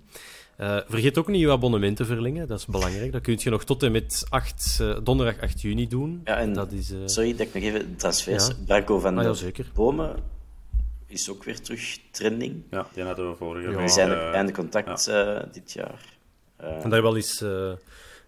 [0.58, 3.12] Eh, vergeet ook niet je abonnement te verlengen, dat is belangrijk.
[3.12, 6.22] Dat kun je nog tot en met 8, eh, donderdag 8 juni doen.
[6.24, 8.47] Ja, en dat is, eh, sorry dat ik nog even de transfers.
[8.47, 8.53] Ja.
[8.66, 9.72] Branco van Ah, ja, der zeker.
[9.74, 10.16] Bomen
[11.05, 12.64] is ook weer terug trending.
[12.72, 13.78] ja, die hadden we vorige week.
[13.80, 16.05] We zijn op einde contact eh, dit jaar.
[16.55, 17.78] Eh, En dat hebben we, wel eens, eh, hebben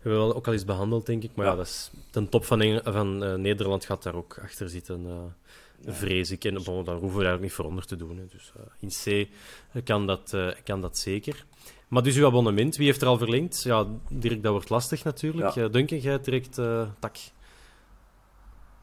[0.02, 1.32] we wel ook al eens behandeld, denk ik.
[1.36, 1.58] Maar ja, Ja.
[1.58, 5.94] dat is, de top van, Eng- van eh, Nederland gaat daar ook achter zitten, eh,
[5.94, 6.44] vrees ik.
[6.46, 8.18] En bon, daar hoeven we eigenlijk niet voor onder te doen.
[8.18, 8.24] Hè.
[8.32, 9.28] Dus eh, in
[9.76, 11.46] C kan dat, eh, kan dat zeker.
[11.90, 13.64] Maar dus uw abonnement, wie heeft er al verlengd?
[13.64, 15.54] Ja, Dirk, dat wordt lastig natuurlijk.
[15.54, 15.62] Ja.
[15.62, 15.68] Ja.
[15.68, 17.18] Duncan, jij trekt eh, tak.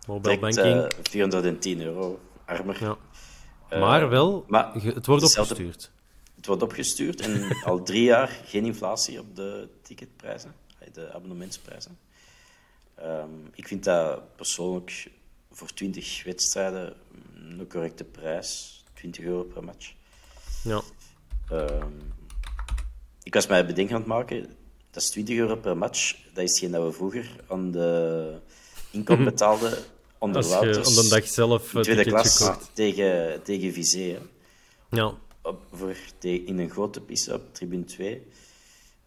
[0.06, 0.92] Mobile direct, banking.
[0.92, 2.76] eh, 410 euro, armer.
[2.80, 2.96] Ja.
[3.68, 5.90] Eh, Maar wel, maar het wordt opgestuurd.
[6.36, 11.98] Het wordt opgestuurd en al drie jaar geen inflatie op de ticketprijzen, eh, de abonnementsprijzen.
[12.94, 15.10] Ehm, ik vind dat persoonlijk
[15.50, 16.94] voor 20 wedstrijden
[17.34, 19.92] een correcte prijs, 20 euro per match.
[20.64, 20.80] Ja.
[21.50, 21.92] Ehm,
[23.26, 24.40] ik was mij bedenken aan het maken,
[24.90, 26.16] dat is 20 euro per match.
[26.34, 28.32] Dat is geen dat we vroeger aan de
[28.90, 29.78] inkomen betaalden
[30.18, 32.70] onder Als je op de dag zelf in een tweede klas koopt.
[32.72, 34.18] tegen, tegen Vizé.
[34.90, 35.14] Ja.
[35.42, 38.26] Op, voor in een grote piste op tribune 2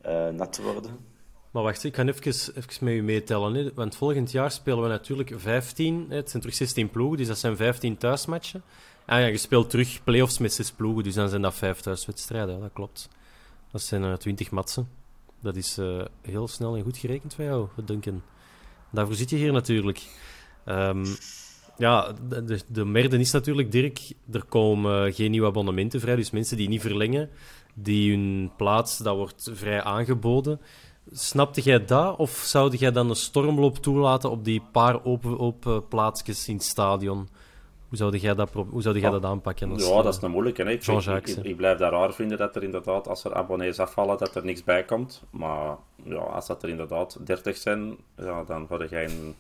[0.02, 0.98] eh, nat te worden.
[1.52, 3.54] Maar wacht, ik ga even, even met u meetellen.
[3.54, 3.74] Hè.
[3.74, 6.06] Want volgend jaar spelen we natuurlijk 15.
[6.10, 6.16] Hè.
[6.16, 8.64] Het zijn terug 16 ploegen, dus dat zijn 15 thuismatchen.
[9.06, 12.60] Ah ja, je speelt terug play-offs met 6 ploegen, dus dan zijn dat 5 thuiswedstrijden.
[12.60, 13.10] Dat klopt.
[13.72, 14.90] Dat zijn eh 20 matsen.
[15.42, 18.22] Dat is eh, heel snel en goed gerekend van jou, Duncan.
[18.92, 20.08] Daarvoor zit je hier natuurlijk.
[20.66, 21.06] Ehm,
[21.78, 26.16] ja, de, de, de merde is natuurlijk, Dirk, er komen geen nieuwe abonnementen vrij.
[26.16, 27.30] Dus mensen die niet verlengen,
[27.74, 30.60] die hun plaats, dat wordt vrij aangeboden.
[31.12, 32.18] Snapte jij dat?
[32.18, 36.64] Of zou jij dan een stormloop toelaten op die paar open, open plaatsjes in het
[36.64, 37.30] stadion?
[37.90, 39.72] Hoe zou jij dat, hoe zou jij dat aanpakken?
[39.72, 40.64] als, Ja, eh, dat is een moeilijke.
[40.64, 40.70] hè.
[40.70, 41.50] Ik, ik, Jean-Jacques, ik, hè.
[41.50, 44.64] ik blijf daar raar vinden dat er inderdaad, als er abonnees afvallen, dat er niks
[44.64, 45.24] bij komt.
[45.30, 49.36] Maar ja, als dat er inderdaad 30 zijn, ja, dan ga je een,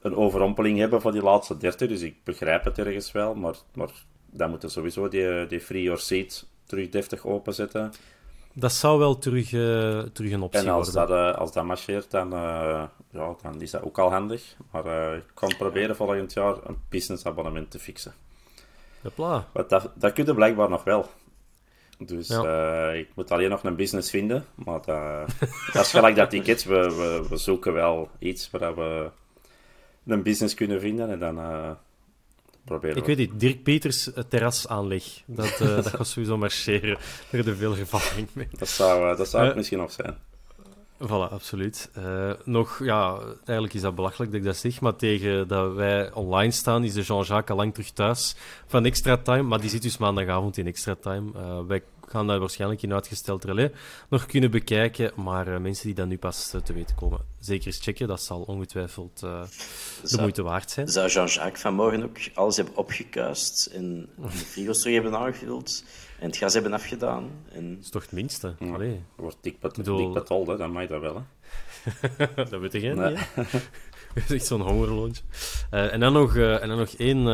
[0.00, 1.88] een overrompeling hebben voor die laatste 30.
[1.88, 3.34] Dus ik begrijp het ergens wel.
[3.34, 3.90] Maar, maar
[4.30, 7.92] dan moeten sowieso die, die free your seat terug deftig openzetten.
[8.58, 11.16] Dat zou wel terug, eh, terug een optie En als worden.
[11.16, 14.56] dat, eh, als dat marcheert, dan, eh, ja, dan is dat ook al handig.
[14.70, 18.14] Maar ik kan proberen volgend jaar een business abonnement te fixen.
[19.02, 19.46] Hopla.
[19.52, 21.06] Want dat, dat kun je blijkbaar nog wel.
[21.98, 22.90] Dus Ja.
[22.90, 24.44] ik moet alleen nog een business vinden.
[24.54, 25.28] Maar dat,
[25.72, 26.64] dat is gelijk dat tickets.
[26.64, 29.10] We, we, we zoeken wel iets waar we
[30.06, 31.10] een business kunnen vinden.
[31.10, 31.38] En dan
[32.66, 33.14] proberen Ik we.
[33.14, 35.04] weet niet, Dirk Peters eh, terrasaanleg.
[35.26, 36.98] Dat, eh, dat gaat sowieso marcheren.
[37.30, 38.48] Heb je veel ervaring mee.
[38.58, 40.16] Dat zou, eh, dat zou het misschien nog zijn.
[40.98, 41.90] Voilà, absoluut.
[41.98, 46.12] Uh, nog, ja, eigenlijk is dat belachelijk dat ik dat zeg, maar tegen dat wij
[46.12, 48.36] online staan, is de Jean-Jacques al lang terug thuis
[48.66, 51.32] van Extra Time, maar die zit dus maandagavond in Extra Time.
[51.36, 53.70] Uh, wij gaan dat waarschijnlijk in uitgesteld relais
[54.08, 57.80] nog kunnen bekijken, maar uh, mensen die dat nu pas te weten komen, zeker eens
[57.82, 60.88] checken, dat zal ongetwijfeld de moeite waard zijn.
[60.88, 65.84] Zou Jean-Jacques vanmorgen ook alles hebben opgekuist en de frigo's terug hebben aangevuld?
[66.18, 67.30] En het gas hebben afgedaan.
[67.52, 67.74] En...
[67.74, 68.54] Dat is toch het minste?
[68.58, 68.72] Ja.
[68.72, 69.00] Allee.
[69.16, 70.12] Wordt dik, bedoel...
[70.12, 70.26] dik
[70.58, 71.14] dan mag je dat wel.
[71.16, 71.22] Hè?
[72.50, 73.10] dat weet ik nee.
[73.10, 73.28] niet.
[74.16, 75.22] Dat is echt zo'n hongerloontje.
[75.70, 77.24] Uh, en dan nog, uh, en dan nog één, uh,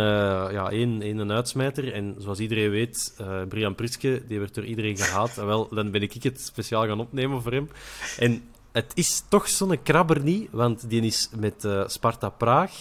[0.51, 1.93] ja, één, één een uitsmijter.
[1.93, 5.39] En zoals iedereen weet, Brian Priske, die werd door iedereen gehaat.
[5.39, 7.71] En wel, dan ben ik het speciaal gaan opnemen voor hem.
[8.19, 8.43] En
[8.73, 12.73] het is toch zo'n krabber niet, want die is met Sparta Praag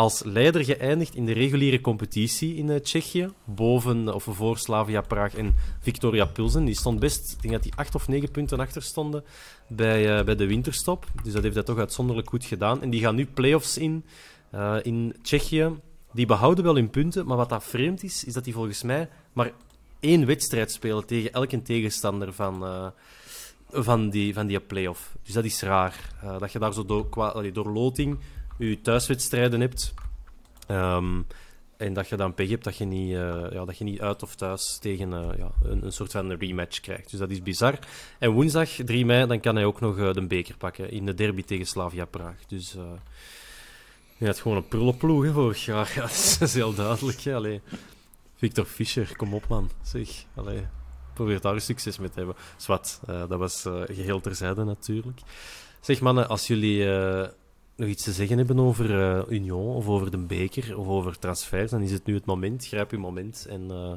[0.00, 3.30] als leider geëindigd in de reguliere competitie in uh, Tsjechië.
[3.44, 6.64] Boven of voor Slavia Praag en Victoria Pilsen.
[6.64, 9.24] Die stond best, ik denk dat die acht of negen punten achter stonden
[9.68, 11.06] bij, uh, bij de winterstop.
[11.22, 12.82] Dus dat heeft hij toch uitzonderlijk goed gedaan.
[12.82, 14.04] En die gaan nu play-offs in
[14.82, 15.70] in Tsjechië.
[16.12, 19.08] Die behouden wel hun punten, maar wat dat vreemd is, is dat die volgens mij
[19.32, 19.52] maar
[20.00, 22.92] één wedstrijd spelen tegen elke tegenstander van,
[23.70, 25.16] van die, van die play-off.
[25.22, 26.14] Dus dat is raar.
[26.38, 28.18] dat je daar zo door, qua, door loting
[28.68, 29.94] je thuiswedstrijden hebt.
[30.68, 31.26] Um,
[31.80, 34.22] en dat je dan pech hebt dat je niet, uh, ja, dat je niet uit
[34.22, 37.10] of thuis tegen uh, ja, een, een, soort van rematch krijgt.
[37.10, 37.78] Dus dat is bizar.
[38.18, 41.14] En woensdag, 3 mei, dan kan hij ook nog uh, de beker pakken in de
[41.14, 42.46] derby tegen Slavia Praag.
[42.46, 42.76] Dus
[44.16, 45.92] hij had gewoon een prullenploeg hè, vorig jaar.
[45.96, 47.20] Ja, dat is heel duidelijk.
[47.20, 47.34] Hè.
[47.34, 47.60] Allee.
[48.36, 49.70] Victor Fischer, kom op man.
[49.82, 50.66] Zeg, allee,
[51.14, 52.36] probeer daar succes mee te hebben.
[52.56, 55.20] Zwat, dat was geheel terzijde natuurlijk.
[55.80, 56.84] Zeg mannen, als jullie
[57.80, 61.70] nog iets te zeggen hebben over uh, Union of over de beker of over transfers,
[61.70, 62.66] dan is het nu het moment.
[62.66, 63.92] Grijp je moment en, uh,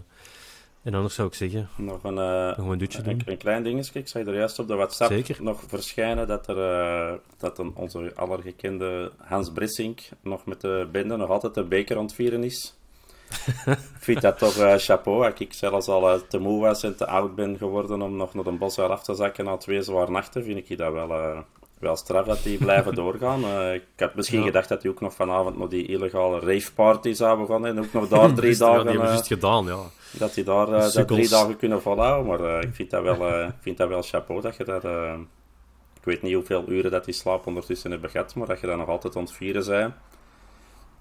[0.83, 3.99] en anders zou ik zeggen, nog een, uh, nog een, dutje een, een, klein dingetje.
[3.99, 5.43] Ik zag er juist op de WhatsApp Zeker.
[5.43, 11.29] nog verschijnen dat, er, dat een, onze allergekende Hans Brissink nog met de bende nog
[11.29, 12.77] altijd de beker ontvieren is.
[13.65, 15.25] ik vind dat toch chapeau.
[15.25, 18.45] Als ik zelfs al te moe was en te oud ben geworden om nog naar
[18.45, 21.43] een bos af te zakken na twee zware nachten, vind ik dat wel
[21.83, 23.43] wel straf dat die blijven doorgaan.
[23.43, 27.39] Uh, ik had misschien gedacht dat hij ook nog vanavond nog die illegale raveparty zou
[27.39, 28.85] begonnen en ook nog daar drie dagen...
[28.85, 29.79] Die hebben uh, gedaan, ja.
[30.11, 33.77] Dat hij daar uh, dat drie dagen kunnen volhouden, maar ik vind dat wel, vind
[33.77, 34.83] dat wel chapeau dat je dat...
[35.93, 38.77] ik weet niet hoeveel uren dat die slaap ondertussen hebben gehad, maar dat je dat
[38.77, 39.93] nog altijd ontvieren zijn,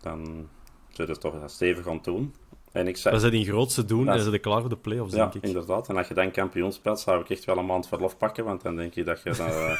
[0.00, 0.48] dan
[0.90, 2.34] zul je toch stevig gaan doen.
[2.72, 5.14] En ik zei, dat ze die grootste doen en ze de klaar voor de play-offs,
[5.14, 5.42] ja, denk ik.
[5.42, 5.88] inderdaad.
[5.88, 8.62] En als je dan kampioen speelt, zou ik echt wel een maand verlof pakken, want
[8.62, 9.30] dan denk je dat je...
[9.30, 9.50] Dan,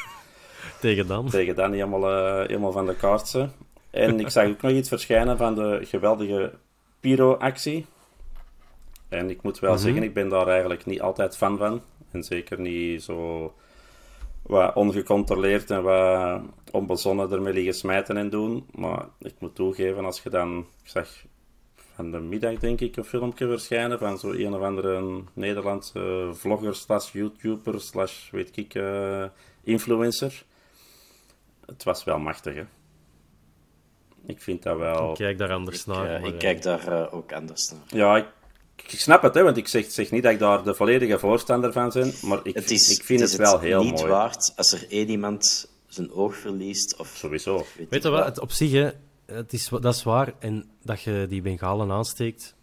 [0.81, 1.29] Tegen dan?
[1.29, 3.49] Tegen dan helemaal, uh, helemaal van de kaartse.
[3.91, 6.53] En ik zag ook nog iets verschijnen van de geweldige
[7.01, 7.87] Pyro-actie.
[9.09, 9.85] En ik moet wel mm -hmm.
[9.85, 11.83] zeggen, ik ben daar eigenlijk niet altijd fan van.
[12.11, 13.53] En zeker niet zo
[14.43, 18.67] wat ongecontroleerd en wat onbezonnen ermee liggen smijten en doen.
[18.71, 20.59] Maar ik moet toegeven, als je dan...
[20.59, 21.09] Ik zag
[21.95, 26.75] van de middag, denk ik, een filmpje verschijnen van zo'n een of andere Nederlandse vlogger
[26.75, 29.25] slash YouTuber slash, weet ik, uh,
[29.63, 30.45] influencer
[31.67, 32.65] het was wel machtig, hè.
[34.27, 35.11] Ik vind dat wel...
[35.11, 36.21] Ik kijk daar anders ik, naar.
[36.21, 37.81] Uh, ik kijk daar uh, ook anders naar.
[37.87, 38.27] Ja, ik,
[38.77, 41.73] ik, snap het, hè, want ik zeg, zeg niet dat ik daar de volledige voorstander
[41.73, 43.91] van ben, maar ik, het is, ik vind het, het wel heel mooi.
[43.91, 46.97] Het is niet waard als er één iemand zijn oog verliest.
[46.97, 47.57] Of, Sowieso.
[47.77, 48.91] Weet, weet je wat, het op zich, hè,
[49.27, 50.33] het is, dat is waar.
[50.39, 52.55] En dat je die bengalen aansteekt,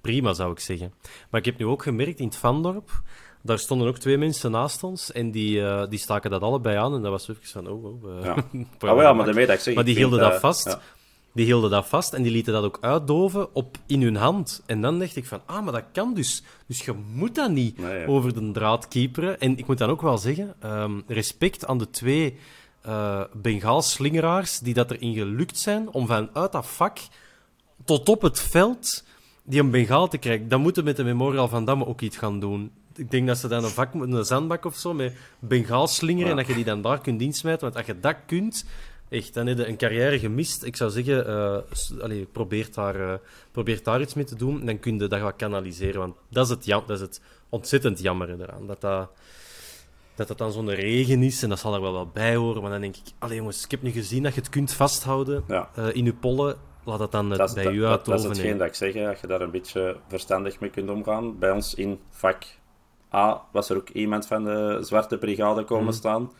[0.00, 0.94] prima zou ik zeggen.
[1.30, 3.02] Maar ik heb nu ook gemerkt in het Vandorp
[3.42, 6.94] daar stonden ook twee mensen naast ons en die, uh, die staken dat allebei aan.
[6.94, 8.04] En dat was even van, oh, oh.
[8.04, 8.34] Uh, ja.
[8.92, 9.74] oh ja, maar dat ik zeg...
[9.74, 10.66] Maar die hielden dat vast.
[10.66, 10.80] Ja.
[11.32, 14.62] Die hielden dat vast en die lieten dat ook uitdoven op, in hun hand.
[14.66, 16.42] En dan dacht ik van, ah, maar dat kan dus.
[16.66, 18.06] Dus je moet dat niet nee, ja.
[18.06, 19.40] over de draad keeperen.
[19.40, 22.38] En ik moet dan ook wel zeggen, um, respect aan de twee
[22.86, 26.98] uh, Bengaalslingeraars die dat erin gelukt zijn om vanuit dat vak
[27.84, 29.04] tot op het veld
[29.44, 30.48] die een Bengaal te krijgen.
[30.48, 33.38] Dan moeten we met de Memorial van Damme ook iets gaan doen ik denk dat
[33.38, 36.30] ze dan een vak een zandbak of zo met bengaal slingeren ja.
[36.30, 37.62] en dat je die dan daar kunt insmijten.
[37.62, 38.64] Want als je dat kunt,
[39.08, 40.64] echt, dan heb je een carrière gemist.
[40.64, 43.14] Ik zou zeggen, uh, allez, probeer, daar, uh,
[43.52, 44.66] probeer daar iets mee te doen.
[44.66, 46.00] Dan kun je dat gaan kanaliseren.
[46.00, 48.66] Want dat is het, jam, dat is het ontzettend jammer eraan.
[48.66, 52.62] Dat dat, dat dan zo'n regen is en dat zal er wel wel bij horen.
[52.62, 55.44] Maar dan denk ik, allee jongens, ik heb nu gezien dat je het kunt vasthouden
[55.48, 55.70] ja.
[55.78, 56.56] uh, in je pollen.
[56.84, 59.20] Laat dat dan dat bij dat, u uit Dat is hetgeen dat ik zeg, dat
[59.20, 61.38] je daar een beetje verstandig mee kunt omgaan.
[61.38, 62.44] Bij ons in vak
[63.14, 65.92] A, was er ook iemand van de Zwarte Brigade komen mm.
[65.92, 66.32] staan.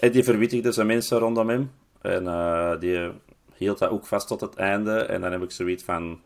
[0.00, 1.70] En die verwittigde zijn mensen rondom hem.
[2.00, 3.10] En uh, die
[3.54, 4.98] hield dat ook vast tot het einde.
[4.98, 6.20] En dan heb ik zoiets van...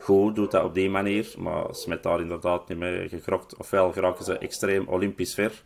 [0.00, 1.34] Goed, doet dat op die manier.
[1.38, 3.56] Maar smet daar inderdaad niet mee gegrokt.
[3.56, 5.62] Ofwel geraken ze extreem olympisch ver.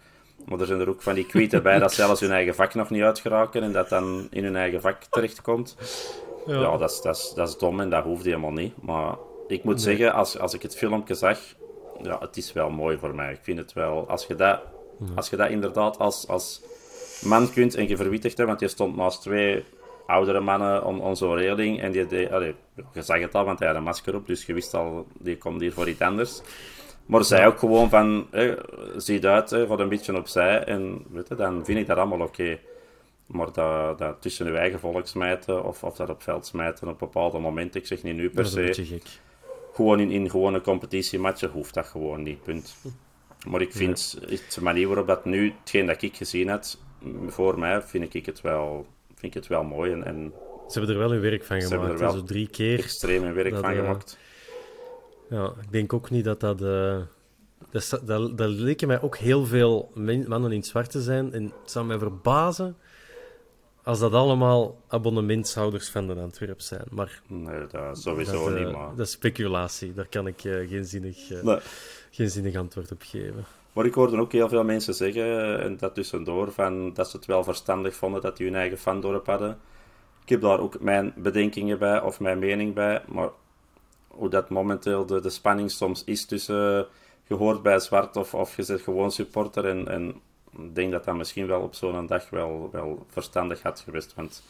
[0.47, 2.91] Maar er zijn er ook van die kwieten bij dat zelfs hun eigen vak nog
[2.91, 5.77] niet uitgeraken en dat dan in hun eigen vak terechtkomt.
[6.47, 8.83] Ja, ja dat, is, dat, is, dat is dom en dat hoeft helemaal niet.
[8.83, 9.15] Maar
[9.49, 11.39] ik moet zeggen, als, als ik het filmpje zag,
[12.03, 13.33] ja, het is wel mooi voor mij.
[13.33, 14.61] Ik vind het wel, als je dat,
[15.15, 16.63] als je dat inderdaad als, als
[17.25, 19.65] man kunt en je verwittigt hebt, want je stond naast twee
[20.07, 22.55] oudere mannen on, on zo'n reling en die, allee,
[22.93, 25.39] je zag het al, want hij had een masker op, dus je wist al, die
[25.39, 26.41] komt hier voor iets anders.
[27.07, 28.55] Maar zij ook gewoon van, hè,
[28.97, 30.65] ziet uit, hè, een beetje opzij.
[30.65, 32.59] En weet je, dan vind ik dat allemaal oké.
[33.27, 36.99] Maar dat, dat tussen uw eigen volk smijten, of, of dat op veld smijten op
[36.99, 38.55] bepaalde momenten, ik zeg niet nu per se.
[38.55, 39.21] Dat is een beetje gek.
[39.79, 42.77] Gewoon in, in gewone competitiematchen hoeft dat gewoon niet, punt.
[43.49, 44.37] Maar ik vind, ja.
[44.55, 46.65] de manier waarop dat nu, hetgeen dat ik gezien heb,
[47.27, 49.93] voor mij, vind ik het wel, vind ik het wel mooi.
[49.93, 50.33] En, en
[50.69, 51.69] ze hebben er wel hun werk van gemaakt.
[51.69, 52.79] Ze hebben er wel zo drie keer.
[52.79, 54.19] Extreem hun werk dat, van uh, gemaakt.
[55.31, 56.63] Ja, ik denk ook niet dat dat...
[56.63, 57.01] Uh,
[57.71, 61.33] dat, dat, dat leken mij ook heel veel mannen in het zwart te zijn.
[61.33, 62.77] En het zou mij verbazen
[63.89, 66.85] als dat allemaal abonnementshouders van de Antwerp zijn.
[66.91, 68.77] Maar nee, dat sowieso dat, uh, niet.
[68.77, 68.97] Maar...
[68.97, 69.95] Dat is speculatie.
[69.95, 71.59] Daar kan ik uh, geen, zinnig, uh, nee.
[72.11, 73.45] geen zinnig antwoord op geven.
[73.73, 77.27] Maar ik hoorde ook heel veel mensen zeggen, en dat tussendoor, van, dat ze het
[77.27, 79.59] wel verstandig vonden dat die hun eigen fandorp hadden.
[80.23, 83.03] Ik heb daar ook mijn bedenkingen bij, of mijn mening bij.
[83.07, 83.29] Maar
[84.09, 86.87] hoe dat momenteel de, de spanning soms is tussen
[87.27, 89.65] je hoort bij zwart of, of je zit gewoon supporter.
[89.65, 90.21] En, en
[90.59, 94.15] ik denk dat dat misschien wel op zo'n dag wel, wel verstandig had geweest.
[94.15, 94.43] Want...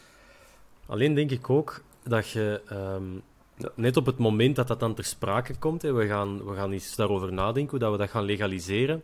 [0.87, 3.23] Alleen denk ik ook dat je um,
[3.57, 3.69] ja.
[3.75, 6.73] net op het moment dat dat dan ter sprake komt, hè, we, gaan, we gaan
[6.73, 9.03] eens daarover nadenken hoe dat we dat gaan legaliseren.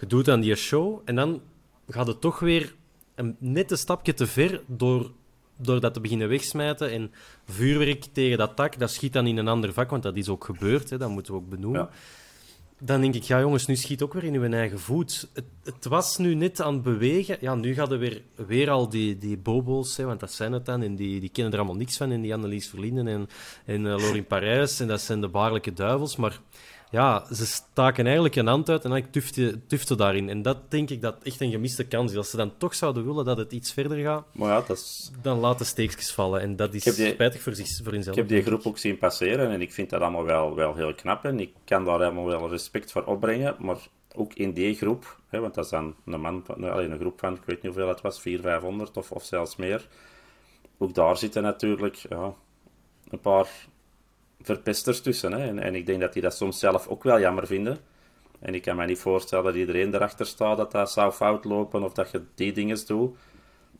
[0.00, 1.40] Je doet aan die show en dan
[1.88, 2.74] gaat het toch weer
[3.14, 5.10] een net een stapje te ver door
[5.62, 7.12] door dat te beginnen wegsmijten en
[7.44, 10.44] vuurwerk tegen dat tak, dat schiet dan in een ander vak, want dat is ook
[10.44, 11.80] gebeurd, hè, dat moeten we ook benoemen.
[11.80, 11.90] Ja.
[12.82, 15.28] Dan denk ik, ja jongens, nu schiet ook weer in uw eigen voet.
[15.32, 17.36] Het, het, was nu net aan het bewegen.
[17.40, 20.66] Ja, nu gaat er weer, weer al die, die bobo's, hè, want dat zijn het
[20.66, 20.82] dan.
[20.82, 22.10] En die, die kennen er allemaal niks van.
[22.10, 23.28] En die Annelies Verlinden en,
[23.64, 24.80] en uh, Lorin Parijs.
[24.80, 26.16] En dat zijn de baarlijke duivels.
[26.16, 26.40] Maar
[26.90, 30.28] ja, ze staken eigenlijk een hand uit en dan tufte, tufte daarin.
[30.28, 32.16] En dat denk ik dat echt een gemiste kans is.
[32.16, 35.10] Als ze dan toch zouden willen dat het iets verder gaat, maar ja, dat is...
[35.22, 36.40] dan laten steekjes vallen.
[36.40, 38.16] En dat is die, spijtig voor, zich, voor hunzelf.
[38.16, 40.94] Ik heb die groep ook zien passeren en ik vind dat allemaal wel, wel heel
[40.94, 41.24] knap.
[41.24, 43.56] En ik kan daar helemaal wel respect voor opbrengen.
[43.58, 43.78] Maar
[44.14, 47.34] ook in die groep, hè, want dat is dan een, man, alleen een groep van,
[47.34, 49.88] ik weet niet hoeveel het was, 400, 500 of, of zelfs meer.
[50.78, 52.34] Ook daar zitten natuurlijk ja,
[53.10, 53.48] een paar
[54.42, 55.32] verpesters tussen.
[55.32, 55.48] Hè.
[55.48, 57.78] En, en, ik denk dat die dat soms zelf ook wel jammer vinden.
[58.38, 61.82] En ik kan me niet voorstellen dat iedereen erachter staat dat dat zou fout lopen
[61.82, 63.16] of dat je die dingen doet.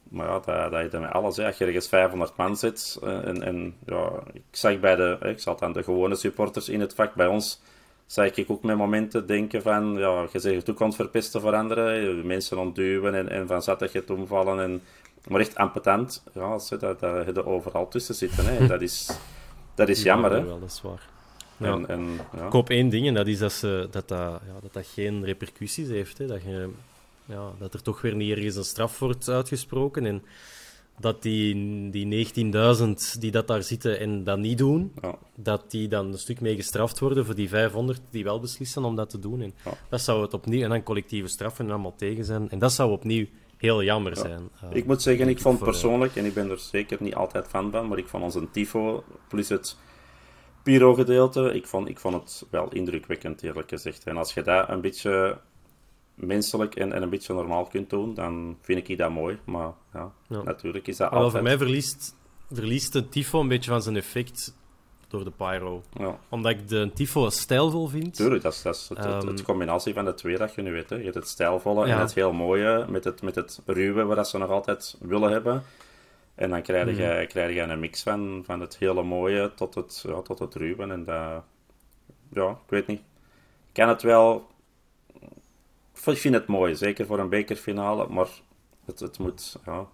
[0.08, 1.36] Maar ja, dat, dat je met alles.
[1.36, 1.46] Hè.
[1.46, 5.62] Als je ergens 500 man zit en, en ja, ik zag bij de, ik zat
[5.62, 7.60] aan de gewone supporters in het vak bij ons,
[8.06, 12.26] zag ik ook met momenten denken van, ja, je zegt je toekomst verpesten voor anderen,
[12.26, 14.60] mensen ontduwen en, en van zattigheid omvallen.
[14.60, 14.82] En,
[15.28, 18.44] maar echt ampetant, ja, dat, dat, dat je er overal tussen zitten.
[18.44, 18.66] Hè.
[18.66, 19.10] Dat is...
[19.74, 20.44] Dat is jammer, hè?
[20.44, 21.08] Wel, dat is waar.
[21.56, 21.72] Ja.
[21.72, 22.46] En, en, ja.
[22.46, 25.24] Ik hoop één ding, en dat is dat, ze, dat, dat, ja, dat dat geen
[25.24, 26.18] repercussies heeft.
[26.18, 26.26] Hè.
[26.26, 26.68] Dat, je,
[27.24, 30.06] ja, dat er toch weer niet ergens een straf wordt uitgesproken.
[30.06, 30.22] En
[31.00, 32.26] dat die, die
[33.14, 35.18] 19.000 die dat daar zitten en dat niet doen, ja.
[35.34, 38.96] dat die dan een stuk mee gestraft worden voor die 500 die wel beslissen om
[38.96, 39.40] dat te doen.
[39.40, 39.54] En
[39.88, 42.50] dat zou het opnieuw, en dan collectieve straffen en allemaal tegen zijn.
[42.50, 43.26] En dat zou opnieuw
[43.60, 44.50] heel jammer zijn.
[44.64, 47.70] Uh, ik moet zeggen, ik vond persoonlijk, en ik ben er zeker niet altijd fan
[47.70, 49.76] van, maar ik vond onze Tifo plus het
[50.62, 54.04] Pyro-gedeelte, ik vond, ik vond het wel indrukwekkend, eerlijk gezegd.
[54.04, 55.38] En als je dat een beetje
[56.14, 59.38] menselijk en, en een beetje normaal kunt doen, dan vind ik dat mooi.
[59.44, 60.42] Maar ja, ja.
[60.42, 61.36] natuurlijk is dat Wel, altijd...
[61.36, 62.16] Voor mij verliest,
[62.50, 64.58] verliest de Tifo een beetje van zijn effect
[65.10, 65.82] door de Pyro.
[65.98, 66.18] Ja.
[66.28, 68.14] Omdat ik de Tifo stijlvol vind.
[68.14, 70.62] Tuurlijk, dat is, dat is het, um, het, het, combinatie van de twee dat je
[70.62, 70.90] nu weet.
[70.90, 70.96] Hè.
[70.96, 71.94] Je hebt het stijlvolle ja.
[71.94, 75.62] en het heel mooie met het, met het ruwe, wat ze nog altijd willen hebben.
[76.34, 77.26] En dan krijg je, mm.
[77.26, 80.82] krijg je een mix van, van het hele mooie tot het, ja, tot het ruwe.
[80.82, 81.42] En dat,
[82.32, 83.00] ja, ik weet niet.
[83.66, 84.48] Ik kan het wel...
[86.04, 88.28] Ik vind het mooi, zeker voor een bekerfinale, maar
[88.84, 89.86] het, het moet, ja,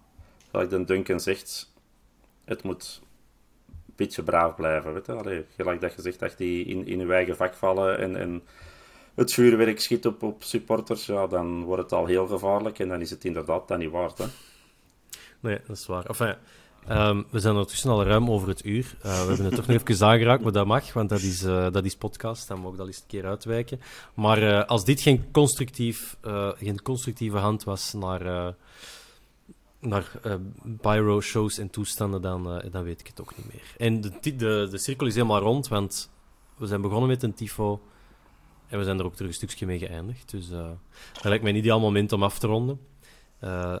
[0.51, 1.73] zoals de Duncan zegt,
[2.45, 3.01] het moet
[3.97, 4.93] beetje braaf blijven.
[4.93, 5.45] Weet je?
[5.55, 8.43] Gelijk dat je zegt dat die in, in je eigen vak vallen en, en
[9.15, 13.01] het vuurwerk schiet op, op supporters, ja, dan wordt het al heel gevaarlijk en dan
[13.01, 14.17] is het inderdaad dan niet waard.
[14.17, 14.25] Hè?
[15.39, 16.05] Nee, dat is waar.
[16.05, 16.35] Enfin,
[16.89, 18.95] um, we zijn ondertussen al ruim over het uur.
[18.97, 21.71] Uh, we hebben het toch nog even aangeraakt, maar dat mag, want dat is, uh,
[21.71, 22.47] dat is podcast.
[22.47, 23.79] Dan mogen dat eens een keer uitwijken.
[24.13, 26.17] Maar uh, als dit geen, constructief,
[26.57, 28.53] geen constructieve hand was naar
[29.79, 30.33] naar uh,
[30.81, 33.73] Pyro-shows en toestanden, dan, uh, dan weet ik het ook niet meer.
[33.77, 36.09] En de, de, de cirkel is helemaal rond, want
[36.57, 37.81] we zijn begonnen met een tifo.
[38.67, 40.31] En we zijn er ook terug een stukje mee geëindigd.
[40.31, 40.69] Dus uh,
[41.13, 42.79] dat lijkt mij een ideaal moment om af te ronden.
[43.43, 43.75] Uh,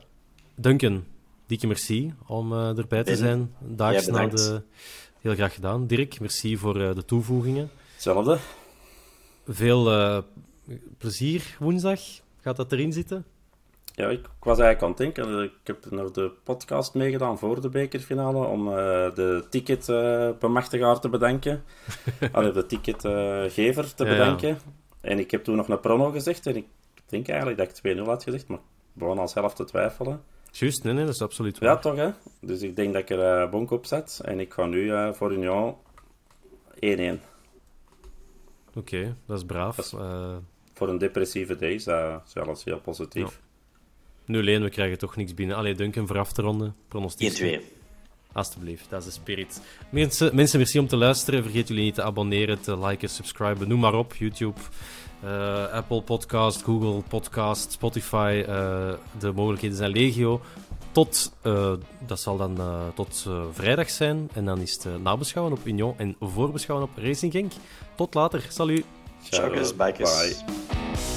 [0.55, 1.03] Duncan,
[1.45, 3.53] dikke merci om uh, erbij te zijn.
[3.59, 4.61] Daags ja, na de...
[5.21, 5.87] Heel graag gedaan.
[5.87, 7.69] Dirk, merci voor de toevoegingen.
[7.93, 8.37] Hetzelfde.
[9.47, 10.23] Veel
[10.97, 11.99] plezier woensdag.
[12.41, 13.25] Gaat dat erin zitten?
[13.97, 15.43] Ja, ik, was eigenlijk aan het denken.
[15.43, 18.73] Ik heb nog de podcast meegedaan voor de bekerfinale om uh,
[19.13, 21.63] de ticketbemachtigaar uh, te bedenken.
[22.31, 24.57] Allee, de ticketgever te bedenken.
[25.01, 26.65] En ik heb toen nog een prono gezegd en ik
[27.05, 28.63] denk eigenlijk dat ik 2-0 had gezegd, maar ik
[28.93, 30.23] begon al zelf te twijfelen.
[30.51, 31.69] Juist, nee, nee, dat is absoluut waar.
[31.69, 32.09] Ja, toch, hè?
[32.41, 35.33] Dus ik denk dat ik er uh, bonk op zet en ik ga nu voor
[35.33, 35.77] Union 1-1.
[36.75, 37.19] Oké,
[38.75, 39.75] okay, dat is braaf.
[39.75, 39.93] Dat is,
[40.73, 43.45] voor een depressieve day is dat zelfs heel positief.
[44.27, 45.55] 0-1, we krijgen toch niks binnen.
[45.55, 46.75] Allee, Duncan, voor af te ronden.
[46.91, 47.75] 1-2.
[48.31, 49.61] Alsjeblieft, dat is de spirit.
[49.89, 51.43] Mensen, mensen, merci om te luisteren.
[51.43, 53.67] Vergeet jullie niet te abonneren, te liken, subscriben.
[53.67, 54.15] Noem maar op.
[54.15, 54.59] YouTube,
[55.23, 58.43] uh, Apple Podcast, Google Podcast, Spotify.
[58.47, 60.41] Uh, de mogelijkheden zijn legio.
[60.91, 61.73] Tot, uh,
[62.07, 62.59] dat zal dan
[62.95, 64.29] tot vrijdag zijn.
[64.33, 67.51] En dan is het nabeschouwen op Union en voorbeschouwen op Racing Genk.
[67.95, 68.45] Tot later.
[68.49, 68.85] Salut.
[69.29, 71.16] Ciao, Bye.